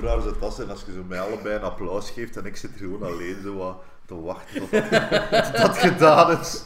[0.00, 2.56] Hoe raar zou dat zijn als je zo mij allebei een applaus geeft en ik
[2.56, 4.90] zit hier gewoon alleen zo wat te wachten tot dat,
[5.46, 6.64] tot dat gedaan is.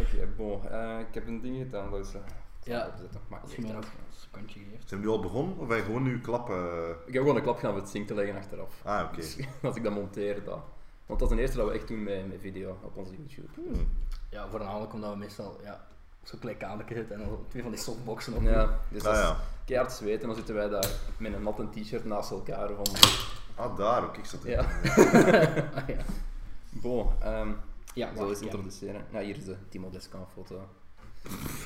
[0.00, 0.68] Oké, bon.
[0.68, 2.10] eh, ik heb een ding gedaan, dus...
[2.10, 2.20] zal
[2.62, 3.20] Ja, opzetten.
[3.28, 4.88] Maar Als ik je een secondje geeft.
[4.88, 6.90] Zijn we nu al begonnen of wij gewoon nu klappen?
[7.06, 8.80] Ik heb gewoon een klap gaan voor het zing te leggen achteraf.
[8.84, 9.16] Ah, oké.
[9.16, 10.62] Dus als ik dat monteer, dan...
[11.06, 13.48] Want dat is de eerste dat we echt doen met, met video op onze YouTube.
[13.54, 13.88] Hmm.
[14.30, 15.86] Ja, voornamelijk omdat we meestal ja,
[16.28, 18.42] zo klein kamertje zitten en dan twee van die softboxen op.
[18.42, 19.36] Ja, dus Ah als ja.
[19.64, 22.68] keihard zweten, dan zitten wij daar met een natte t-shirt naast elkaar.
[22.74, 22.86] Van,
[23.54, 24.16] Ah, daar ook.
[24.16, 24.50] Ik zat er.
[24.50, 24.60] ja.
[25.74, 25.96] Ah, ja.
[26.70, 27.48] Bon, ehm
[27.94, 28.44] Ja, ik zal eens wacht, ja.
[28.44, 29.04] introduceren.
[29.12, 30.68] Ja, hier is de Timo Descan foto.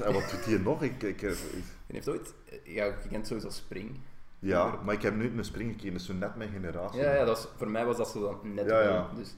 [0.05, 0.83] En wat doet hij nog?
[0.83, 1.39] Ik, ik, ik-
[1.87, 2.35] Je heeft ooit...
[2.65, 3.99] Ja, je kent sowieso Spring.
[4.39, 7.01] ja, maar ik heb nu een spring gekeken, dus zo net mijn generatie.
[7.01, 9.09] Ja, ja dat is, voor mij was dat zo net Ja, ja.
[9.17, 9.35] Dus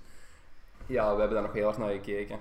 [0.87, 2.39] ja, we hebben daar nog heel hard naar gekeken.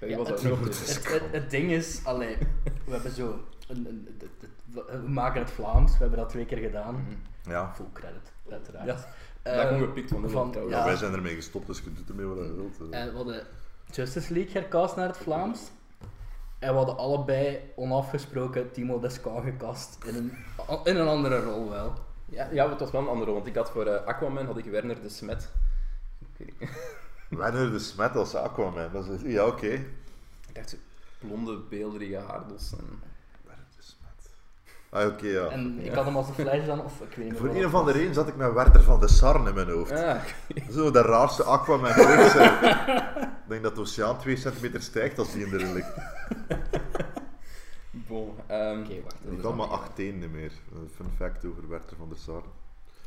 [0.00, 2.36] Ja, was het, nog op het, de- het, het, het ding is, allee,
[2.84, 4.08] we hebben zo, een, een,
[4.66, 6.94] we maken het Vlaams, we hebben dat twee keer gedaan.
[6.94, 7.50] Mhm.
[7.50, 7.72] Ja.
[7.74, 8.86] Full credit, uiteraard.
[8.86, 8.96] Ja,
[9.42, 10.84] Eh, dat gewoon gepikt van de van- van, Ja, Ja.
[10.84, 12.92] wij zijn ermee gestopt, dus je doet ermee wat je wilt.
[12.92, 13.00] eh.
[13.00, 13.46] En we hadden
[13.90, 15.60] Justice League hercast naar het Vlaams.
[16.58, 20.32] En we hadden allebei onafgesproken Timo Descan gecast in een,
[20.84, 21.92] in een andere rol wel.
[22.26, 24.64] Ja, ja, het was wel een andere, want ik had voor eh, Aquaman had ik
[24.64, 25.50] Werner de Smet.
[26.20, 26.70] Ik, weet niet.
[27.30, 29.20] Wanneer de smet als Aquaman, dat is...
[29.24, 29.66] Ja, oké.
[29.66, 29.84] ik
[30.52, 30.76] dacht
[31.18, 32.72] blonde, beelderige haardos.
[32.72, 32.86] En...
[33.46, 34.30] Wanneer de smet.
[34.88, 35.46] Ah, oké, ja.
[35.46, 35.94] En ik Ja.
[35.94, 37.98] had hem als een flash dan, of ik weet niet Voor wat een of andere
[37.98, 39.90] reden zat ik met Werther van de Sarn in mijn hoofd.
[39.92, 40.22] Ah,
[40.70, 42.64] Zo de raarste Aquaman ooit zijn.
[43.24, 45.94] Ik denk dat de oceaan 2 centimeter stijgt als die in de ligt.
[47.90, 48.34] bon.
[48.46, 49.14] ehm, Oké, wacht.
[49.30, 50.52] Ik kan maar acht tenen meer.
[50.74, 52.44] Een fun fact over Werther van der Sarn.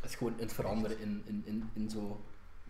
[0.02, 2.22] Het is gewoon het veranderen in, in, in, in zo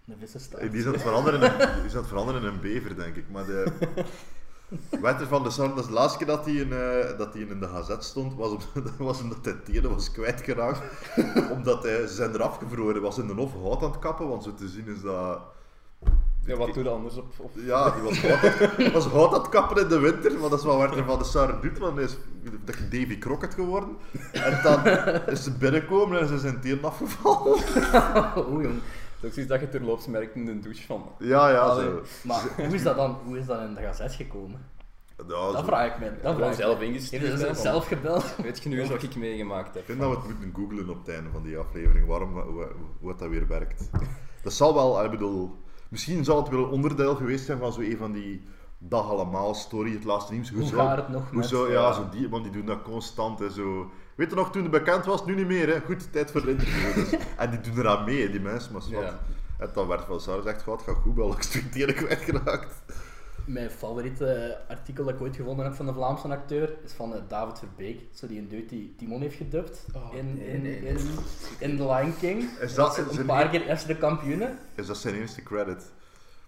[0.07, 0.71] een vissenstaart.
[0.71, 2.95] Die is aan het veranderen in een, die is aan het veranderen in een bever,
[2.95, 3.25] denk ik.
[3.31, 3.71] Maar de...
[5.01, 7.41] Werther van der Sarn, dat is de laatste keer dat hij in, eh, dat hij
[7.41, 10.79] in de gazet stond, was, op, dat was omdat hij tenen was kwijtgeraakt.
[11.55, 12.93] omdat hij, ze zijn eraf gevroren.
[12.93, 15.39] Hij was in de hof hout aan het kappen, want zo te zien is dat...
[16.45, 17.33] ja, wat doe je anders op?
[17.37, 17.51] op...
[17.53, 20.59] Ja, die was hout, aan- was hout aan het kappen in de winter, maar dat
[20.59, 22.17] is wat Werther van der Sarn doet, want hij is
[22.65, 23.89] dat Davy Crockett geworden.
[24.31, 24.85] En dan
[25.27, 27.59] is ze binnenkomen en ze zijn tenen afgevallen.
[28.49, 28.79] Oeh, jong.
[29.23, 31.03] Het is ook zoiets dat je terloops merkt in de douche van.
[31.19, 31.85] Ja, ja, Allee.
[31.85, 32.01] zo.
[32.23, 34.65] Maar hoe is dat dan, hoe is dat in de gazet gekomen?
[35.17, 35.63] Ja, Dat zo.
[35.63, 36.11] vraag ik me.
[36.21, 37.21] Dat vraag ik zelf ingestuurd.
[37.23, 38.35] Hè, ze zelf gebeld?
[38.41, 39.75] Weet je nu eens wat ik meegemaakt heb?
[39.75, 42.67] Ik vind dat we het moeten googlen op het einde van die aflevering, waarom, hoe,
[42.99, 43.89] hoe dat weer werkt.
[44.43, 45.55] Dat zal wel, ik bedoel,
[45.89, 48.41] misschien zal het wel een onderdeel geweest zijn van zo een van die
[48.77, 50.49] dag allemaal story, het laatste nieuws.
[50.51, 51.47] Hoe zo- gaat het nog hoe met...
[51.47, 53.91] zo, eh, ja, zo die, want die doen dat constant en zo.
[54.15, 55.79] Weet je nog, toen het bekend was, nu niet meer, hè.
[55.79, 56.93] Goed, tijd voor het interview.
[56.93, 57.19] Dus.
[57.37, 58.81] En die doen eraan mee, die mensen, maar.
[58.89, 59.19] Ja.
[59.59, 61.41] En dan werd van Sarah zegt, wat, ga goed, wel, ik
[61.71, 62.75] tenen kwijtgeraakt.
[63.45, 67.21] Mijn favoriete artikel dat ik ooit gevonden heb van de Vlaamse acteur is van eh,
[67.27, 68.01] David Verbeek.
[68.13, 71.03] Zo die een deut die Timon heeft gedubt Oh, in, nee, in, nee, in, nee.
[71.59, 72.49] in The Lion King.
[72.61, 74.57] Is dat dat- een paar keer FC de kampioenen.
[74.75, 75.91] Is dat zijn eerste credit?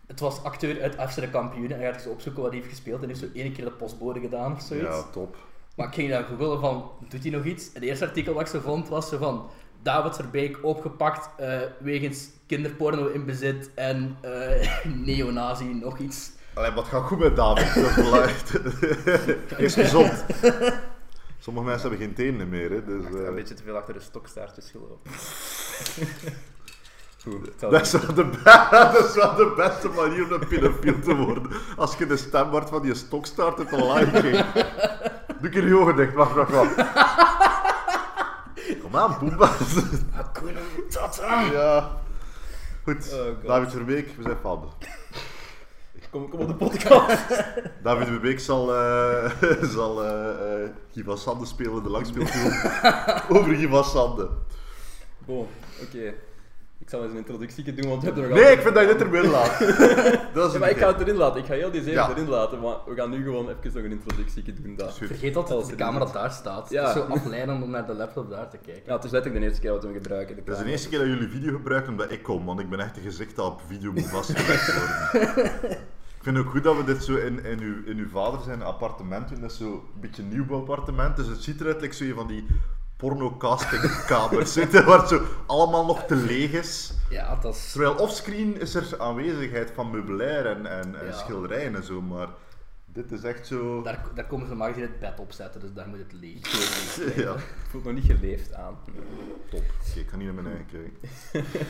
[0.08, 1.78] Het was acteur uit FC de kampioenen.
[1.78, 3.02] En je gaat eens opzoeken wat hij heeft gespeeld.
[3.02, 4.88] En heeft zo één keer de postbode gedaan of zoiets.
[4.88, 5.36] Ja, top.
[5.75, 7.66] Maar ik ging dan googelen van, doet hij nog iets?
[7.68, 9.50] En het eerste artikel wat ik zo vond was zo van,
[9.81, 16.31] David Verbeek opgepakt eh, wegens kinderporno in bezit en eh neonazi nog iets.
[16.53, 17.74] Allee, wat gaat goed met David?
[19.50, 20.25] Dat is gezond.
[21.40, 23.03] Sommige mensen hebben geen tenen meer, hè, dus...
[23.06, 25.12] Achter- eh, Een beetje te veel achter de stokstaartjes gelopen.
[27.59, 28.40] Dat is, wel de, be-
[28.72, 31.52] dat is wel de beste manier om een pedofiel te worden.
[31.78, 34.46] Als je de stem wordt van die stokstaart uit de Lion King.
[35.40, 36.75] Doe ik je je ogen dicht, wacht, wacht, wacht.
[38.81, 39.50] Kom aan, Boemba.
[40.12, 41.41] Hakuna Matata.
[41.41, 41.91] ja.
[42.84, 43.47] Goed, Oh.
[43.47, 44.74] David Verbeek, we zijn fan.
[46.12, 47.44] Kom, kom op de podcast.
[47.84, 49.31] David Verbeek zal, eh
[49.62, 49.96] zal
[51.06, 52.53] van Sande spelen, de langspeelfilm
[53.30, 54.30] over Guy van Sande.
[55.25, 55.47] Bon,
[55.84, 56.14] oké.
[56.80, 58.91] Ik zal eens een introductie doen, want we hebben nog Nee, ik vind dat je
[58.91, 59.59] dit erbij laat.
[60.34, 61.40] Dat is Ja, maar ik ga het erin laten.
[61.40, 62.09] Ik ga heel die serie Ja.
[62.09, 64.76] erin laten, maar we gaan nu gewoon even nog een introductie doen.
[64.76, 64.97] Dat.
[64.97, 66.70] Vergeet dat Als de er camera daar staat.
[66.70, 66.88] Ja.
[66.88, 68.84] Het is zo afleidend om naar de laptop daar te kijken.
[68.85, 70.35] Ja, het is letterlijk de eerste keer dat we hem gebruiken.
[70.35, 72.70] de Dat is de eerste keer dat jullie video gebruiken omdat ik kom, want ik
[72.70, 75.52] ben echt een gezicht dat op video moet vastgelegd worden.
[76.17, 78.40] ik vind het ook goed dat we dit zo in, in, uw, in uw vader
[78.41, 79.41] zijn appartement doen.
[79.41, 82.16] Dat is zo een beetje een nieuwbouw appartement, dus het ziet eruit like zo een
[82.16, 82.46] van die
[82.97, 86.94] porno-castingkamers zitten, waar het zo allemaal nog te leeg is.
[87.09, 87.72] Ja, dat is...
[87.72, 91.12] Terwijl offscreen is er aanwezigheid van meubilair en, en, en Ja.
[91.12, 92.28] schilderijen en zo, maar
[92.86, 93.82] dit is echt zo...
[93.82, 96.40] Daar, daar komen ze maar gezien het bed op zetten, dus daar moet het leeg
[97.26, 98.78] Ja, Het voelt nog niet geleefd aan.
[99.50, 99.59] top.
[99.90, 101.09] Oké, ik ga niet naar mijn eigen kijken.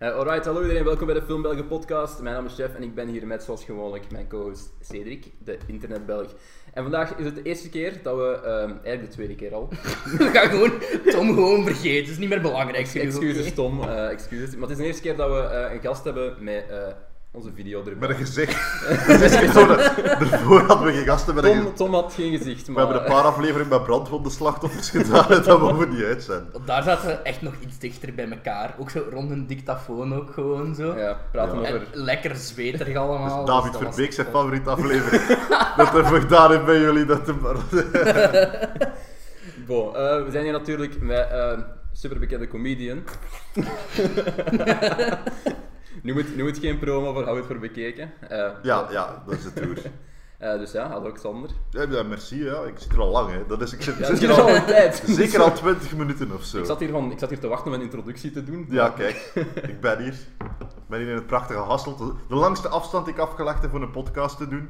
[0.00, 2.20] Eh, alright, hallo iedereen, welkom bij de Film Belgen podcast.
[2.20, 5.58] Mijn naam is Jeff en ik ben hier met, zoals gewoonlijk, mijn co-host Cedric, de
[5.66, 6.34] internetbelg.
[6.72, 9.68] En vandaag is het de eerste keer dat we, ehm, eigenlijk de tweede keer al,
[10.18, 10.72] We gaan gewoon
[11.10, 12.00] Tom gewoon vergeten.
[12.00, 12.94] Het is niet meer belangrijk.
[12.94, 13.54] excuses?
[13.54, 14.54] Tom, eh, excuses.
[14.54, 16.76] Maar het is de eerste keer dat we eh, een gast hebben met eh,
[17.32, 17.94] onze video erbij.
[17.94, 18.86] Met een gezicht.
[20.30, 21.76] Daarvoor hadden we geen gasten met een Tom, gezicht.
[21.76, 22.84] Tom had geen gezicht, We maar...
[22.84, 26.44] hebben een paar afleveringen met brandwondenslachtoffers gedaan en dat mogen we niet uit zijn.
[26.64, 28.74] Daar zaten we echt nog iets dichter bij elkaar.
[28.78, 30.96] Ook zo rond een dictafoon ook gewoon zo.
[30.96, 31.66] Ja, praten Ja.
[31.66, 31.86] En over...
[31.92, 33.44] lekker zweterig allemaal.
[33.44, 35.22] Dus David dus dat was Verbeek zijn favoriete aflevering.
[35.76, 37.04] dat hij gedaan heeft bij jullie.
[37.04, 37.40] Dat hem...
[39.66, 41.58] Bon, eh, we zijn hier natuurlijk met eh
[41.92, 43.02] superbekende comedian.
[46.02, 48.12] Nu, moet, nu moet geen promo voor Hou het voor bekeken.
[48.28, 49.78] Eh, Ja, ja, dat is het tour.
[50.38, 51.50] eh, dus ja, hallo Xander.
[51.70, 52.62] Ja, ja, merci, ja.
[52.62, 53.30] ik zit er al lang.
[53.30, 53.46] Hè.
[53.46, 55.02] Dat is, ik zit, Ja, zit is al al, een tijd.
[55.06, 56.58] zeker al 20 minuten of zo.
[56.58, 58.66] Ik zat, hier van, ik zat hier te wachten om een introductie te doen.
[58.70, 59.32] Ja, kijk,
[59.62, 60.14] ik ben hier.
[60.58, 61.98] Ik ben hier in het prachtige Hasselt.
[62.28, 64.68] De langste afstand die ik afgelegd heb voor een podcast te doen.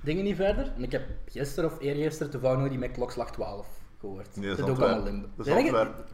[0.00, 0.72] Dingen niet verder.
[0.76, 3.66] En ik heb gisteren of eergisteren toevallig nog die met klokslag 12
[4.00, 4.36] gehoord.
[4.36, 4.94] Nee, dat is ook Antwerpen.
[4.94, 5.30] allemaal Limburg.
[5.36, 5.52] Dat is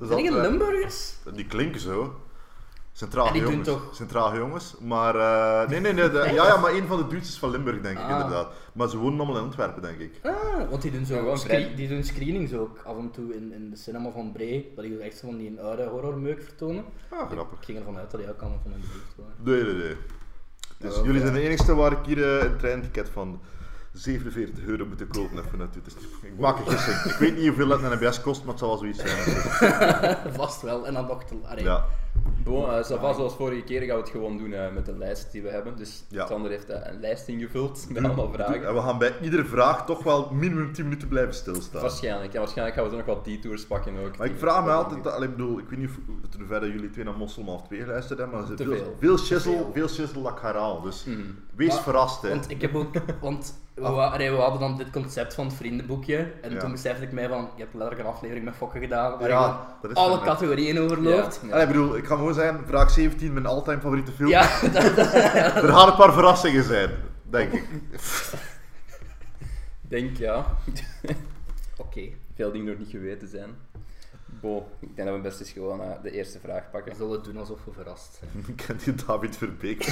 [0.08, 0.32] Zijn er-.
[0.32, 0.50] Dat er.
[0.50, 1.14] Limburgers?
[1.34, 2.14] Die klinken zo.
[2.92, 3.68] Centraal jongens.
[3.68, 4.74] toch- Centraal jongens.
[4.80, 6.10] Maar eh, nee, nee, nee.
[6.10, 8.10] de- ja, ja, maar een van de is van Limburg, denk ik Ah.
[8.10, 8.52] inderdaad.
[8.72, 10.20] Maar ze wonen allemaal in Antwerpen, denk ik.
[10.22, 10.32] Ah,
[10.70, 11.34] want die doen, zo
[11.76, 14.72] die doen screenings ook af en toe in, in de cinema van Bree.
[14.74, 16.84] Dat die echt zo van die oude horrormeuk vertonen.
[17.08, 17.58] Ah, grappig.
[17.58, 19.34] Ik ging ervan uit dat die ook allemaal van hun buurt waren.
[19.64, 19.96] Nee, nee, nee.
[20.78, 23.40] Dus Oh, jullie zijn de enigste waar ik hier eh, een treinticket van
[23.92, 25.82] 47 euro moet kopen even naartoe.
[25.82, 26.96] Dus ik maak een gissing.
[27.12, 29.36] Ik weet niet hoeveel dat een NBS kost, maar het zal wel zoiets zijn.
[30.40, 30.86] Vast wel.
[30.86, 31.34] En dan nog te...
[31.44, 31.84] allee, Ja.
[32.44, 34.96] Bon, eh, ça va, zoals vorige keer gaan we het gewoon doen eh, met de
[34.98, 35.76] lijst die we hebben.
[35.76, 36.24] Dus Ja.
[36.24, 38.66] Xander heeft eh, een lijst ingevuld met allemaal vragen.
[38.66, 41.80] En we gaan bij iedere vraag toch wel minimum 10 minuten blijven stilstaan.
[41.80, 44.16] Waarschijnlijk, ja, waarschijnlijk gaan we zo nog wat detours pakken ook.
[44.16, 45.90] Maar ik vraag me altijd, ik bedoel, ik weet niet
[46.38, 48.94] hoever dat jullie twee naar Mossel of twee geluisterd hebben, maar er veel, veel.
[48.98, 49.70] veel shizzle, veel.
[49.72, 50.82] veel shizzle dat ik.
[50.84, 51.18] Dus Mhm.
[51.54, 52.28] wees Maar- verrast, hè.
[52.28, 52.92] Want ik heb ook...
[53.20, 56.16] Want we, allee, we hadden dan dit concept van het vriendenboekje.
[56.42, 56.58] En Ja.
[56.58, 57.48] toen besefte ik mij van...
[57.56, 59.18] Je hebt letterlijk een aflevering met Fokken gedaan.
[59.18, 61.38] Waar Ja, je gewoon dat is alle categorieën overloopt.
[61.42, 61.52] Ja, ja.
[61.54, 64.28] Allee, ik bedoel, ik ga gewoon zeggen, vraag 17, mijn all-time favoriete film.
[64.28, 66.90] Ja, dat, Er gaan een paar verrassingen zijn,
[67.30, 67.64] denk ik.
[69.88, 70.46] Denk ja.
[71.76, 72.00] Oké.
[72.36, 73.50] Veel dingen nog niet geweten zijn.
[74.26, 76.96] Bo, ik denk dat we best eens gewoon eh, de eerste vraag We pakken.
[76.96, 78.44] zullen het doen alsof we verrast zijn.
[78.46, 79.84] Ik ken die David Verbeek.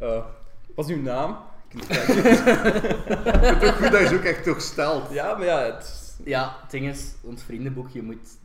[0.00, 0.24] Eh,
[0.74, 1.36] wat is uw naam?
[1.86, 5.10] Het is ook goed dat je ze ook echt toch stelt.
[5.10, 8.38] Ja, maar ja, het is- Ja, het ding is, ons vriendenboekje moet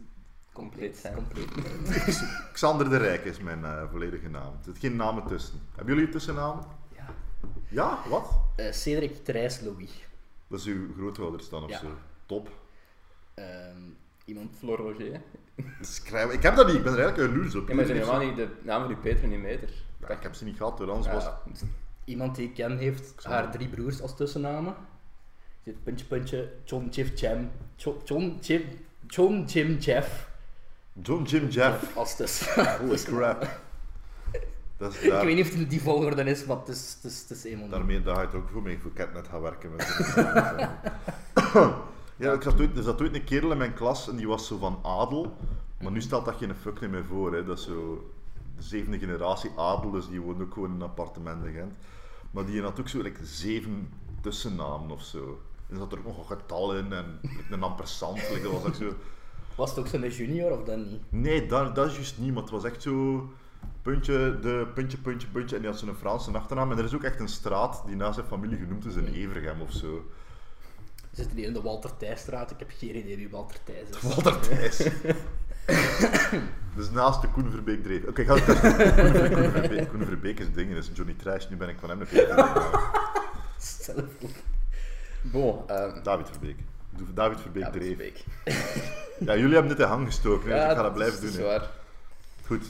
[0.53, 1.13] Compleet compleet zijn.
[1.15, 2.23] Compleet.
[2.53, 4.53] Xander de Rijk is mijn eh, volledige naam.
[4.53, 5.59] Er zit geen namen tussen.
[5.75, 6.59] Hebben jullie een tussennaam?
[6.95, 7.05] Ja.
[7.67, 8.39] Ja, wat?
[8.55, 10.07] Eh, Cedric Thrijs Louis.
[10.47, 11.77] Dat is uw grootouders dan of Ja.
[11.77, 11.97] zo.
[12.25, 12.49] Top.
[13.33, 13.81] Ehm,
[14.25, 14.55] iemand...
[14.57, 15.21] Flor Roger.
[15.81, 16.33] Schrijven.
[16.33, 17.67] Ik heb dat niet, ik ben er eigenlijk een op.
[17.67, 19.39] Ja, maar zijn Iedereen helemaal niet de naam van uw Peter niet
[19.99, 21.29] Ja, ik heb ze niet gehad, hoor, anders was
[22.03, 24.75] Iemand die ik ken heeft haar drie broers als tussennamen.
[25.63, 28.61] Zit puntje puntje, John Jif Jam, Jo- John Jim,
[29.07, 30.29] John Jim Jeff
[31.01, 31.97] John Jim Jeff.
[31.97, 32.77] als tussen.
[32.77, 33.59] Holy crap.
[34.77, 37.21] Dat is Ik weet niet of het die volgorde is, maar het is, het is,
[37.21, 37.71] het is eenmaal niet.
[37.71, 39.75] daarmee daar ga je het ook voor mee voor Catnet gaan werken.
[39.75, 39.87] Met
[42.15, 44.47] ja, ik zat ooit, er zat ooit een kerel in mijn klas en die was
[44.47, 45.35] zo van adel.
[45.81, 47.33] Maar nu stelt dat geen fuck meer voor.
[47.33, 47.43] Hè.
[47.43, 48.11] Dat is zo
[48.57, 51.73] de zevende generatie adel, dus die woont ook gewoon in een appartement in Gent.
[52.31, 53.89] Maar die had ook zo like, zeven
[54.21, 55.41] tussennamen of zo.
[55.71, 58.17] En er zat er ook nog een getal in en een ampersand.
[58.29, 58.93] like, dat was ook zo...
[59.55, 61.01] Was het ook zo'n junior of dan niet?
[61.09, 63.29] Nee, dat, dat is juist niet, maar het was echt zo...
[63.81, 65.55] Puntje, de puntje, puntje, puntje.
[65.55, 66.71] En die had zo'n Franse achternaam.
[66.71, 69.61] En er is ook echt een straat die na zijn familie genoemd is in Evergem
[69.61, 70.05] of zo.
[71.11, 72.51] Zitten die in de Walter Thijsstraat?
[72.51, 74.01] Ik heb geen idee wie Walter Thijs is.
[74.15, 74.77] Walter Thijs.
[76.75, 78.03] dus naast de Koen Verbeek dreef.
[78.07, 81.49] Oké, ga het Koen, Ver- Koen, Verbeek, Koen Verbeek is dingen, is Johnny Trash.
[81.49, 82.37] Nu ben ik van hem nog even.
[82.37, 82.79] Ook.
[85.21, 86.57] Bon, ehm David Verbeek.
[87.13, 87.97] David Verbeek ja, dat is dreef.
[87.97, 88.23] Beek.
[89.25, 91.29] Ja, jullie hebben dit in hang gestoken, hè, dus ik ga dat blijven doen.
[91.29, 91.43] is hè.
[91.43, 91.69] waar.
[92.45, 92.65] Goed.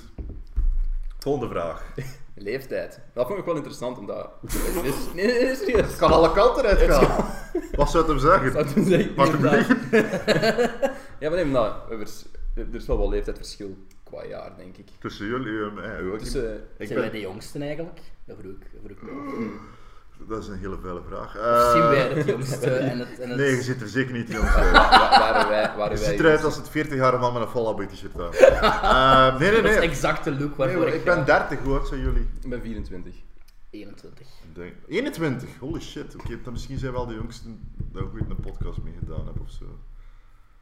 [1.19, 1.83] Volgende vraag.
[2.35, 2.99] Leeftijd.
[3.13, 4.29] Dat vond ik wel interessant, omdat...
[4.41, 5.81] Nee, nee, nee, serieus.
[5.87, 7.25] Het kan alle kanten uit gaan.
[7.75, 8.51] Wat zou het hem zeggen?
[8.51, 9.79] Zou zeggen, Mag ik hem liegen?
[11.19, 14.77] Ja, maar nee, maar nou, er is- er is wel wel leeftijdsverschil qua jaar, denk
[14.77, 14.87] ik.
[14.99, 16.01] Tussen jullie en mij.
[16.01, 16.17] hoor.
[16.17, 16.43] Dus, eh,
[16.77, 17.99] Ik Zijn wij ben, de jongsten eigenlijk?
[18.25, 18.59] Dat vroeg ik.
[18.71, 19.33] Dat vroeg ik me af.
[20.27, 21.31] dat is een hele vuile vraag.
[21.31, 23.19] Zien Eh, wij het jongste en het...
[23.19, 23.37] En het...
[23.37, 24.71] Nee, je zit er zeker niet jongens uit.
[24.77, 25.61] wa- waren wij...
[25.71, 28.31] Je Waren ziet eruit als het 40-jarige man met een Fallout t-shirt aan.
[29.33, 29.87] Eh, nee, nee, Dat is nee.
[29.89, 31.23] exact de look Nee, waarvoor ik ik ben ga.
[31.23, 32.27] 30, hoe oud zijn jullie?
[32.41, 33.13] Ik ben 24.
[33.69, 34.27] 21.
[34.27, 36.15] Ik denk- 21, holy shit.
[36.15, 39.39] Oké, dan misschien zijn wel de jongsten dat ik ooit een podcast mee gedaan heb
[39.41, 39.65] of zo.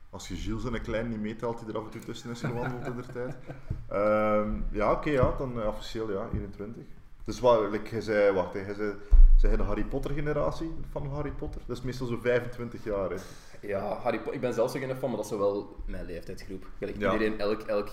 [0.09, 2.39] Als je Gilles en een klein niet meetelt, die er af en toe tussen is
[2.39, 3.35] gewandeld in de tijd.
[3.89, 6.83] Ehm, ja, oké, ja, dan eh, officieel ja, 21.
[7.29, 8.93] Dus wat, like, jij zei, wacht, hè, jij zei,
[9.37, 11.61] zei jij de Harry Potter generatie van Harry Potter?
[11.65, 13.15] Dat is meestal zo 25 jaar, hè.
[13.61, 16.65] Ja, Harry Potter, ik ben zelf zo geen fan, maar dat is wel mijn leeftijdsgroep.
[16.77, 16.87] Ja.
[16.87, 17.89] iedereen, elk, elk,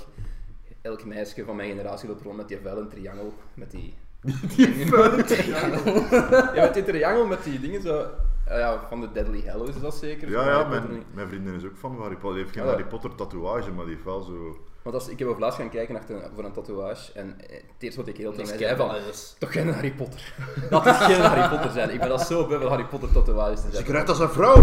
[0.82, 3.94] elk meisje van mijn generatie loopt rond met die vuile triangel, met die...
[4.56, 5.24] Die vuile
[6.54, 8.06] Ja, met die triangel, met die dingen zo...
[8.44, 10.30] eh, ja, van de Deadly Hallows is dat zeker.
[10.30, 12.32] Ja, ja, mijn, mijn vriendin is ook van Harry Potter.
[12.34, 12.68] Die heeft geen Ah.
[12.68, 14.56] Harry Potter tatoeage, maar die heeft wel zo...
[14.86, 16.02] Want als, ik heb over laatst gaan kijken
[16.34, 18.94] voor een tatoeage, en eh, het eerste wat ik heel tegen mij zei van...
[19.38, 20.34] Toch geen Harry Potter.
[20.70, 21.90] Dat is geen Harry Potter zijn.
[21.90, 23.84] Ik ben al zo beu van Harry Potter tatoeages te Ze zetten.
[23.92, 24.56] krijgt als een vrouw!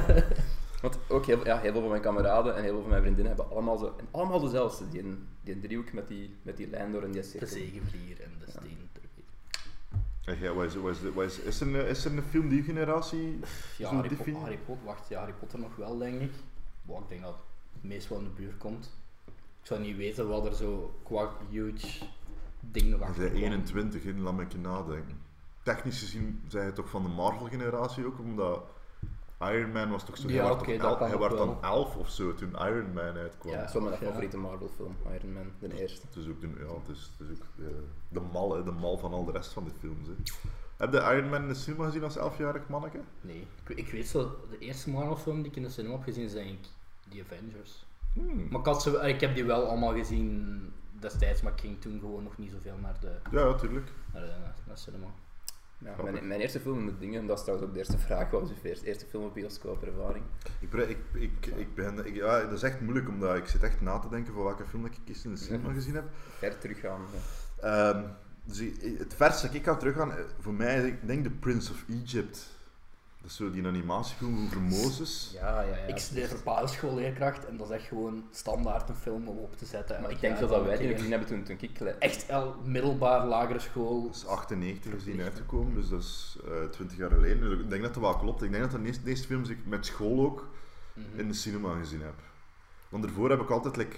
[0.82, 3.34] Want ook heel, ja, heel veel van mijn kameraden en heel veel van mijn vriendinnen
[3.36, 4.88] hebben allemaal, zo, en allemaal dezelfde.
[4.88, 7.48] Die, een- die een driehoek met die, met die lijn door en die De cirkel.
[7.48, 8.88] zegenvlier en de steen.
[10.24, 12.48] En jij, wat is, wat is, wat is, is, er een, is er een film
[12.48, 13.40] die generatie
[13.76, 14.38] Ja, Harry, Po-?
[14.40, 16.32] Harry Potter, wacht, ja, Harry Potter nog wel, denk ik.
[16.82, 17.36] Wow, ik denk dat
[17.72, 18.90] het meest wel in de buurt komt.
[19.62, 22.04] Ik zou niet weten wat er zo qua huge
[22.60, 23.42] ding nog achter bent kwam.
[23.42, 25.20] 21 in, laat me een keer nadenken.
[25.62, 28.62] Technisch gezien zijn je toch van de Marvel-generatie ook, omdat
[29.40, 30.28] Iron Man was toch zo...
[30.28, 31.58] Ja, hij werd hij werd dan wel.
[31.62, 33.52] 11 of zo toen Iron Man uitkwam.
[33.52, 34.06] Ja, dat is wel mijn Ja.
[34.06, 36.06] favoriete Marvel film, Iron Man, de eerste.
[36.06, 37.74] Het is ook, de, ja, het is, het is ook eh,
[38.08, 40.06] de, mal, hè, de mal van al de rest van de films.
[40.08, 40.14] Hè.
[40.76, 43.00] Heb je Iron Man in de cinema gezien als 11-jarig manneke?
[43.20, 46.02] Nee, ik, ik weet zo, de eerste Marvel film die ik in de cinema heb
[46.02, 46.68] gezien is denk ik
[47.08, 47.84] The Avengers.
[48.12, 48.46] Hmm.
[48.50, 52.00] Maar ik, had ze, ik heb die wel allemaal gezien destijds, maar ik ging toen
[52.00, 53.92] gewoon nog niet zoveel naar de, Ja, ja, tuurlijk.
[54.12, 54.32] naar de,
[54.66, 55.06] naar cinema.
[55.78, 58.40] Ja, mijn, mijn eerste film met dingen, dat is trouwens ook de eerste vraag, wat
[58.40, 60.24] was uw eerste, eerste film op bioscoop ervaring?
[60.60, 63.80] Ik, ik, ik, ik ben, ik, ja, dat is echt moeilijk, omdat ik zit echt
[63.80, 66.04] na te denken van welke film dat ik eerst in de cinema gezien heb.
[66.38, 67.00] Ver teruggaan.
[67.60, 67.92] Ja.
[67.92, 68.04] Ehm,
[68.44, 68.58] dus
[68.98, 72.50] het verste dat ik ga teruggaan, eh, voor mij ik denk The Prince of Egypt.
[73.22, 75.30] Dat is zo die animatiefilm over Mozes.
[75.34, 75.76] Ja, ja, ja.
[75.76, 79.64] ik studeer voor basisschoolleerkracht en dat is echt gewoon standaard een film om op te
[79.64, 80.00] zetten.
[80.00, 82.54] Maar ik denk dat, dat wij die gezien hebben toen, toen ik klein Echt el,
[82.64, 84.02] middelbaar, lagere school.
[84.02, 87.40] Dat is 98 is die uitgekomen, dus dat is eh 20 jaar geleden.
[87.50, 88.42] Dus ik denk dat dat wel klopt.
[88.42, 90.48] Ik denk dat dat de eerste, de eerste films ik met school ook
[90.94, 91.18] Mhm.
[91.20, 92.14] in de cinema gezien heb.
[92.88, 93.96] Want daarvoor heb ik altijd like,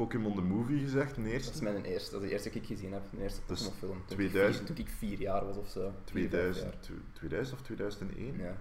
[0.00, 1.52] Pokémon the Movie gezegd, Dat eerste.
[1.52, 3.78] is mijn eerste, dat is de eerste die ik gezien heb, de eerste Dus Pokémon
[3.78, 4.02] film.
[4.06, 4.60] Toen 2000.
[4.60, 5.80] Ik vier, toen ik vier jaar was of zo.
[6.04, 8.36] Vier, vijf 2000, 2000 of 2001.
[8.36, 8.46] jaar.
[8.46, 8.56] Ja.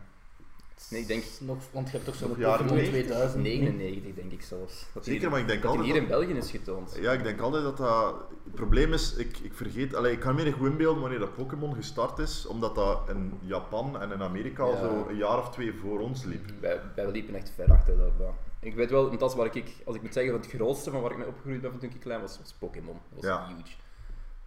[0.89, 2.89] Nee, ik denk Nog, want je hebt toch zo'n Pokémon 90?
[2.89, 3.43] 2000.
[3.43, 4.85] 99 denk ik zelfs.
[4.93, 6.97] Dat Zeker, hier, maar ik denk dat die altijd hier in België is getoond.
[7.01, 8.15] Ja, ik denk altijd dat dat...
[8.43, 9.95] Het probleem is, ik, ik vergeet...
[9.95, 13.33] Allee, ik kan me niet goed inbeelden wanneer dat Pokémon gestart is, omdat dat in
[13.41, 16.45] Japan en in Amerika al zo een jaar of twee voor ons liep.
[16.59, 18.33] Wij, wij liepen echt ver achter dat.
[18.59, 21.11] Ik weet wel, dat is waar ik, als ik moet zeggen, het grootste van waar
[21.11, 22.93] ik mee opgegroeid ben van toen ik klein was, was Pokémon.
[23.13, 23.47] Dat was Ja.
[23.47, 23.75] huge.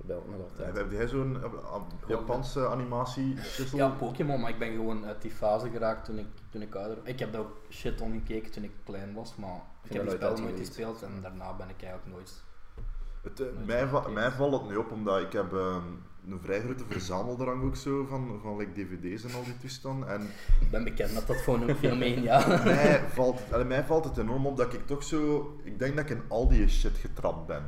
[0.07, 0.77] Nog altijd.
[0.77, 3.79] Heb, jij zo'n eh, a- Japanse animatie shizzle?
[3.79, 6.99] Ja, Pokémon, maar ik ben gewoon uit die fase geraakt toen ik, toen ik ouder
[7.05, 9.55] Ik heb daar ook shit om gekeken toen ik klein was, maar
[9.85, 12.43] ik heb die nooit spel nooit gespeeld en daarna ben ik eigenlijk nooit...
[13.23, 14.13] Het, eh, mij, va- gekeken.
[14.13, 15.83] mij valt het nu op, omdat ik heb ehm,
[16.29, 20.09] een vrij grote verzameldrang ook zo van, van like, dvd's en al die toestanden.
[20.09, 20.23] En
[20.61, 22.47] Ik ben bekend met dat gewoon een fenomeen, ja.
[22.65, 25.53] mij, valt het, allee, mij valt het enorm op dat ik toch zo...
[25.65, 27.63] Ik denk dat ik in al die shit getrapt ben.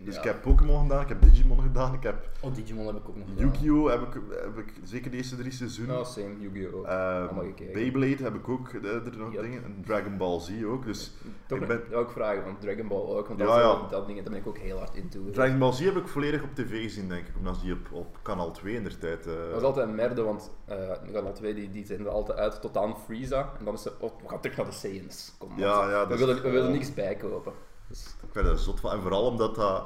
[0.00, 0.20] Dus Ja.
[0.20, 3.16] ik heb Pokémon gedaan, ik heb Digimon gedaan, ik heb Oh, Digimon heb ik ook
[3.16, 3.44] nog gedaan.
[3.46, 3.88] Yu-Gi-Oh!
[3.90, 5.98] Heb ik, heb ik zeker de eerste drie seizoenen.
[5.98, 6.74] Oh, same, Yu-Gi-Oh!
[6.78, 6.86] ook.
[6.86, 7.72] Ehm.
[7.72, 9.42] Beyblade heb ik ook, eh, er nog Yep.
[9.42, 9.64] dingen.
[9.64, 10.84] En Dragon Ball Z ook.
[10.84, 11.12] Dus
[11.46, 11.82] Toch ik ben...
[11.94, 13.66] ook vragen van Dragon Ball ook, want dat, Ja, is ja.
[13.78, 15.30] wel- dat ding, daar ben ik ook heel hard into.
[15.30, 17.36] Dragon Ball Z heb ik volledig op tv gezien, denk ik.
[17.38, 19.26] Omdat die op, op kanaal 2 in der tijd.
[19.26, 20.76] eh, Dat was altijd een merde, want uh,
[21.12, 23.52] Kanaal 2 die, die zenden er altijd uit tot aan Frieza.
[23.58, 25.34] En dan is ze, oh, we gaan terug naar de Saiyans.
[25.38, 27.52] Kom, Ja, ja, we, willen, is- we willen niks bijkopen.
[27.88, 28.90] Dus, Ik ben er zot van.
[28.92, 29.84] En vooral omdat dat...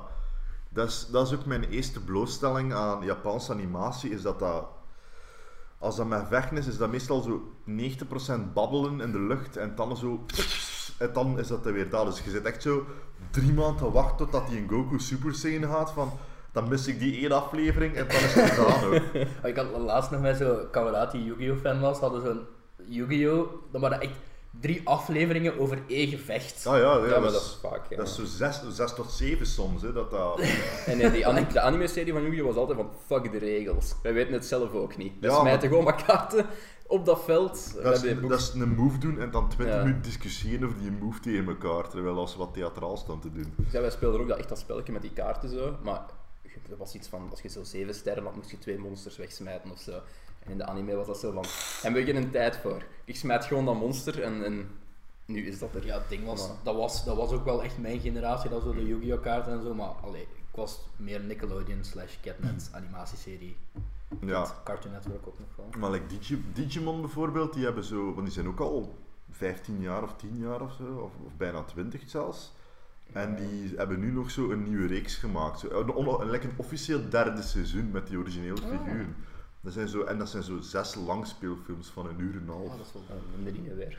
[0.68, 4.66] Dat is, dat is ook mijn eerste blootstelling aan Japanse animatie, is dat dat...
[5.78, 9.74] Als dat met vechten is, is dat meestal zo 90% babbelen in de lucht en
[9.74, 10.24] dan zo...
[10.98, 12.04] En dan is dat er weer daar.
[12.04, 12.86] Dus je zit echt zo
[13.30, 16.12] drie maanden te wachten totdat die een Goku Super Saiyan gaat van...
[16.52, 18.84] Dan mis ik die één aflevering en dan is het gedaan.
[18.84, 18.94] Oh,
[19.50, 22.40] Ik had laatst nog met zo'n kameraad die Yu-Gi-Oh fan was, hadden zo'n
[22.88, 23.48] Yu-Gi-Oh!
[23.70, 24.16] Dan waren echt
[24.60, 26.66] drie afleveringen over één gevecht.
[26.66, 27.86] Ah ja, ja, ja, maar dat, dat is, vaak.
[27.90, 27.96] Ja.
[27.96, 29.82] dat is zo zes, zes tot zeven soms.
[29.82, 30.40] Hè, dat dat...
[30.86, 32.46] En nee, die ani- de anime-serie van Yu-Gi-Oh!
[32.46, 33.94] was altijd van fuck de regels.
[34.02, 35.12] Wij weten het zelf ook niet.
[35.20, 36.46] We Ja, smijten maar- gewoon maar kaarten
[36.86, 37.74] op dat veld.
[37.82, 39.82] Dat is, een boek- dat is een move doen en dan 20 Ja.
[39.82, 43.54] minuten discussiëren over die move tegen elkaar, terwijl als ze wat theatraal staan te doen.
[43.70, 46.00] Ja, wij speelden ook dat, echt dat spelletje met die kaarten zo, maar
[46.68, 49.70] dat was iets van, als je zo zeven sterren had, moest je twee monsters wegsmijten
[49.70, 49.92] of zo.
[50.44, 51.44] En in de anime was dat zo van,
[51.82, 52.82] hebben we geen tijd voor.
[53.04, 54.68] Ik smijt gewoon dat monster en, en
[55.24, 55.86] nu is dat er.
[55.86, 58.62] Ja, het ding was, Maar- dat was, dat was ook wel echt mijn generatie, dat
[58.62, 59.22] zo de Yu-Gi-Oh!
[59.22, 63.56] kaarten en zo, maar allee, ik was meer Nickelodeon slash Catnet animatieserie.
[64.20, 64.46] Ja.
[64.64, 65.80] Cartoon Network ook nog wel.
[65.80, 68.98] Maar like Digi- Digimon bijvoorbeeld, die hebben zo, want die zijn ook al
[69.30, 72.52] 15 jaar of 10 jaar of zo, of, of bijna 20 zelfs.
[73.12, 75.58] En die hebben nu nog zo een nieuwe reeks gemaakt.
[75.58, 75.88] Zo, een,
[76.20, 78.68] een, een officieel derde seizoen met die originele Ah.
[78.70, 79.16] figuren.
[79.62, 82.70] Dat zijn zo, en dat zijn zo zes langspeelfilms van een uur en een half.
[82.70, 83.98] Ah, dat is wel Ja, minder dingen weer.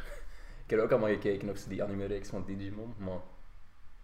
[0.64, 3.18] Ik heb ook allemaal gekeken, ook zo die anime-reeks van Digimon, maar...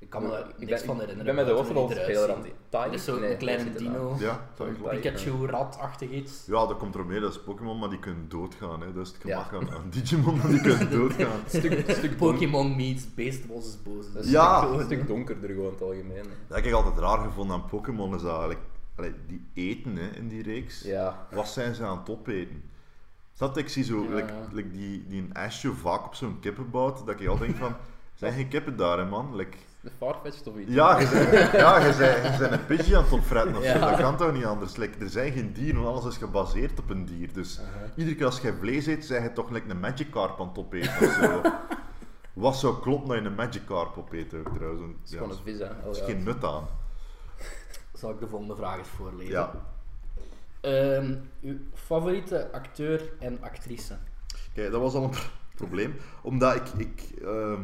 [0.02, 1.26] Ik kan me daar ik niks ben, van Ik herinneren.
[1.26, 2.46] ben met de buiten hoe hoofdrol die heel eruit rand.
[2.46, 2.54] ziet.
[2.70, 2.86] Taai?
[2.90, 4.16] Dat is zo'n Nee, kleine het dino.
[4.20, 4.50] Ja.
[4.90, 6.44] Pikachu-rat-achtig iets.
[6.46, 8.82] Ja, dat komt er mee, dat is Pokémon, maar die kunnen doodgaan.
[8.82, 8.94] Hè.
[8.94, 9.44] Dat is het Ja.
[9.44, 11.40] gemak aan, aan Digimon, dat die kunnen doodgaan.
[11.52, 14.14] Een stuk, een Pokémon meets Beast Boss is boos.
[14.14, 14.64] dat is Ja.
[14.68, 16.24] een stuk, een donkerder gewoon in het algemeen.
[16.48, 18.62] Dat heb ik altijd raar gevonden aan Pokémon, is dat like,
[19.00, 20.82] allee, die eten hè, in die reeks.
[20.82, 22.64] Ja, Wat zijn ze aan het opeten?
[23.38, 24.48] Dat ik zie zo, Ja, like, ja.
[24.52, 27.76] like die, die een Ashjo vaak op zo'n kippenbout, dat ik altijd denk van,
[28.16, 29.36] zijn geen kippen daar hè man?
[29.36, 30.72] Like, de Farfetch'd of iets.
[30.74, 34.34] ja, je ja, je bent een Pidgey aan het opfretten of zo, dat kan toch
[34.34, 34.76] niet anders?
[34.76, 37.60] Like, er zijn geen dieren, alles is gebaseerd op een dier, dus
[37.96, 41.08] iedere keer als je vlees eet, zijn je toch like, een Magikarp aan het opeten
[41.08, 41.42] of zo.
[42.34, 44.82] Wat zou kloppen dat je een Magikarp opeet ook trouwens?
[44.82, 45.90] Het is Ja, gewoon een vis, hè.
[45.92, 46.68] is Oh, geen nut aan.
[48.00, 49.32] Zal ik de volgende vraag eens voorlezen?
[49.32, 49.52] Ja.
[50.62, 53.96] Ehm, uw favoriete acteur en actrice?
[54.54, 55.14] Kijk, dat was al een
[55.56, 57.62] probleem, omdat ik, ik, ehm,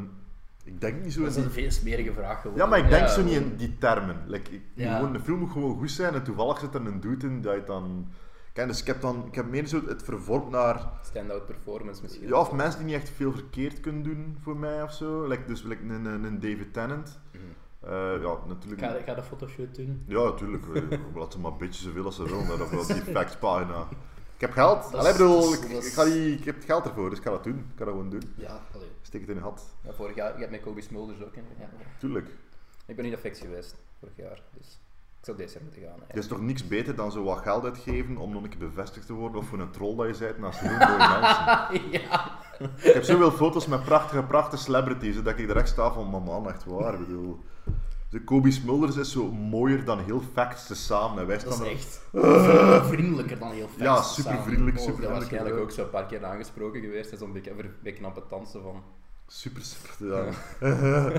[0.63, 2.63] ik denk niet zo Dat is die een veel smerige vraag geworden.
[2.63, 4.24] Ja, maar ik denk Ja, zo niet in die termen.
[4.27, 4.96] Like, ik, Ja.
[4.96, 7.56] gewoon, de film moet gewoon goed zijn en toevallig zit er een dude in dat
[7.56, 8.08] je dan...
[8.54, 9.25] Kijk, dus ik heb dan...
[9.27, 10.89] Ik heb meer zo het vervormd naar...
[11.04, 12.27] Stand-out performance misschien.
[12.27, 15.27] Ja, of mensen die niet echt veel verkeerd kunnen doen voor mij of zo.
[15.27, 17.20] Like, dus like een, een, een David Tennant.
[17.32, 17.44] Mhm.
[17.86, 18.82] Eh, ja, Ik natuurlijk...
[18.82, 20.04] ga, ik ga de fotoshoot doen.
[20.08, 20.63] Ja, natuurlijk.
[21.15, 23.88] Laat ze maar een beetje zoveel als ze willen naar op die factspagina.
[24.36, 24.84] Ik heb geld.
[24.84, 26.65] Dat Allee, is- bedoel, dat is- ik, dat is- ik, ga die, ik heb het
[26.65, 27.58] geld ervoor, dus ik ga dat doen.
[27.58, 28.34] Ik ga dat gewoon doen.
[28.36, 28.88] Ja, allee.
[29.01, 29.75] Steek het in je gat.
[29.84, 31.36] Ja, vorig jaar, ik heb met Kobe Smulders ook.
[31.36, 31.42] Hè.
[31.60, 31.70] Ja.
[32.00, 32.30] Tuurlijk.
[32.86, 34.80] Ik ben niet affect geweest vorig jaar, dus
[35.20, 36.00] ik zou deze jaar moeten gaan.
[36.08, 39.06] Er is toch niks beter dan zo wat geld uitgeven om nog een keer bevestigd
[39.06, 41.92] te worden of voor een troll dat je bent naast heel mooie mensen.
[41.92, 42.39] ja.
[42.77, 46.24] Ik heb zoveel foto's met prachtige, prachtige celebrities dat ik er echt sta van, man,
[46.24, 46.98] man, echt waar.
[46.98, 47.39] Bedoel,
[48.15, 51.19] de Kobe Smulders is zo mooier dan heel facts tezamen.
[51.19, 52.01] En wij Dat staan is echt
[52.93, 54.45] vriendelijker dan heel Ja, fans super samen.
[54.45, 55.62] vriendelijk, Oh, super Ja, waarschijnlijk ja.
[55.62, 58.62] ook zo een paar keer aangesproken geweest en zo'n beetje, even een beetje knappe dansen
[58.62, 58.84] van.
[59.28, 60.08] Super, super.
[60.08, 60.32] Ja.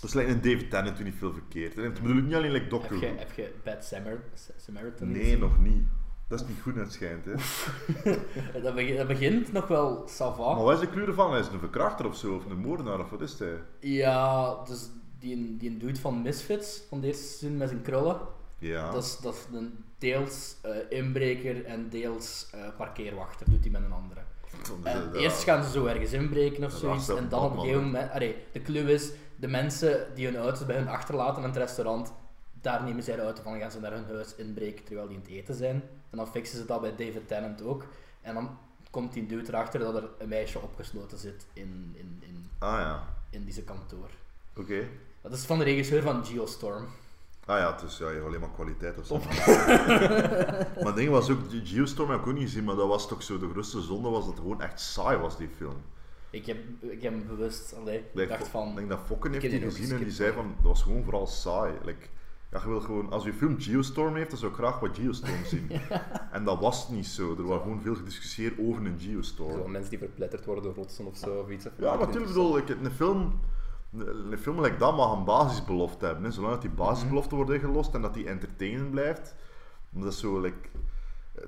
[0.00, 1.76] dus lijkt een David Tennant doet niet veel verkeerd.
[1.76, 3.18] En het bedoel ik niet alleen like Doctor Heb je, Who.
[3.18, 4.18] heb je Bad Samar
[4.56, 5.38] Samaritan Nee, gezien?
[5.38, 5.82] nog niet.
[6.28, 7.24] Dat is niet goed, het schijnt.
[7.24, 7.32] Hè.
[8.62, 10.54] Dat, begint, dat begint nog wel sava.
[10.54, 11.30] Maar wat is de kleur ervan?
[11.30, 13.62] Hij is een verkrachter of zo, of een moordenaar, of wat is hij?
[13.80, 14.90] Ja, dus
[15.24, 18.18] die, die dude van Misfits, van deze seizoen met zijn krullen,
[18.58, 18.90] Ja.
[18.90, 23.82] dat, is, dat is een deels eh, inbreker en deels eh, parkeerwachter, doet hij met
[23.82, 24.20] een andere.
[24.84, 25.18] En Ja.
[25.18, 28.10] eerst gaan ze zo ergens inbreken of Dat zoiets, en dan op een gegeven moment...
[28.10, 32.12] Allee, de clue is, de mensen die hun auto's bij hun achterlaten in het restaurant,
[32.60, 35.16] daar nemen zij de auto van en gaan ze naar hun huis inbreken terwijl die
[35.16, 35.82] aan het eten zijn.
[36.10, 37.86] En dan fixen ze dat bij David Tennant ook.
[38.20, 38.58] En dan
[38.90, 43.02] komt die dude erachter dat er een meisje opgesloten zit in, in, in, Ah ja,
[43.30, 44.10] in deze kantoor.
[44.56, 44.88] oké.
[45.24, 46.86] Dat is van de regisseur van Geostorm.
[47.44, 49.18] Ah ja, dus ja, je hebt alleen maar kwaliteit of zo.
[50.76, 53.08] maar het ding was ook, die Geostorm heb ik ook niet gezien, maar dat was
[53.08, 55.76] toch zo, de grootste zonde was dat het gewoon echt saai was, die film.
[56.30, 58.68] Ik heb, ik heb me bewust, allee, ik Like, dacht van...
[58.68, 61.26] Ik denk dat Fokken heeft die gezien en die zei van, dat was gewoon vooral
[61.26, 61.72] saai.
[61.84, 62.06] Like,
[62.50, 65.44] ja, je wil gewoon, als je film Geostorm heeft, dan zou ik graag wat Geostorm
[65.52, 65.70] zien.
[66.32, 67.36] En dat was niet zo.
[67.36, 69.52] Er was gewoon veel gediscussieerd over een Geostorm.
[69.52, 71.64] Zo, mensen die verpletterd worden door rotsen of zo, of iets.
[71.64, 73.40] Ja, maar natuurlijk bedoel ik, een film,
[73.98, 76.24] een film like dat mag een basisbelofte hebben.
[76.24, 76.30] Hè.
[76.30, 79.34] Zolang dat die basisbelofte wordt ingelost en dat die entertainend blijft.
[79.90, 80.68] Dat is zo, like,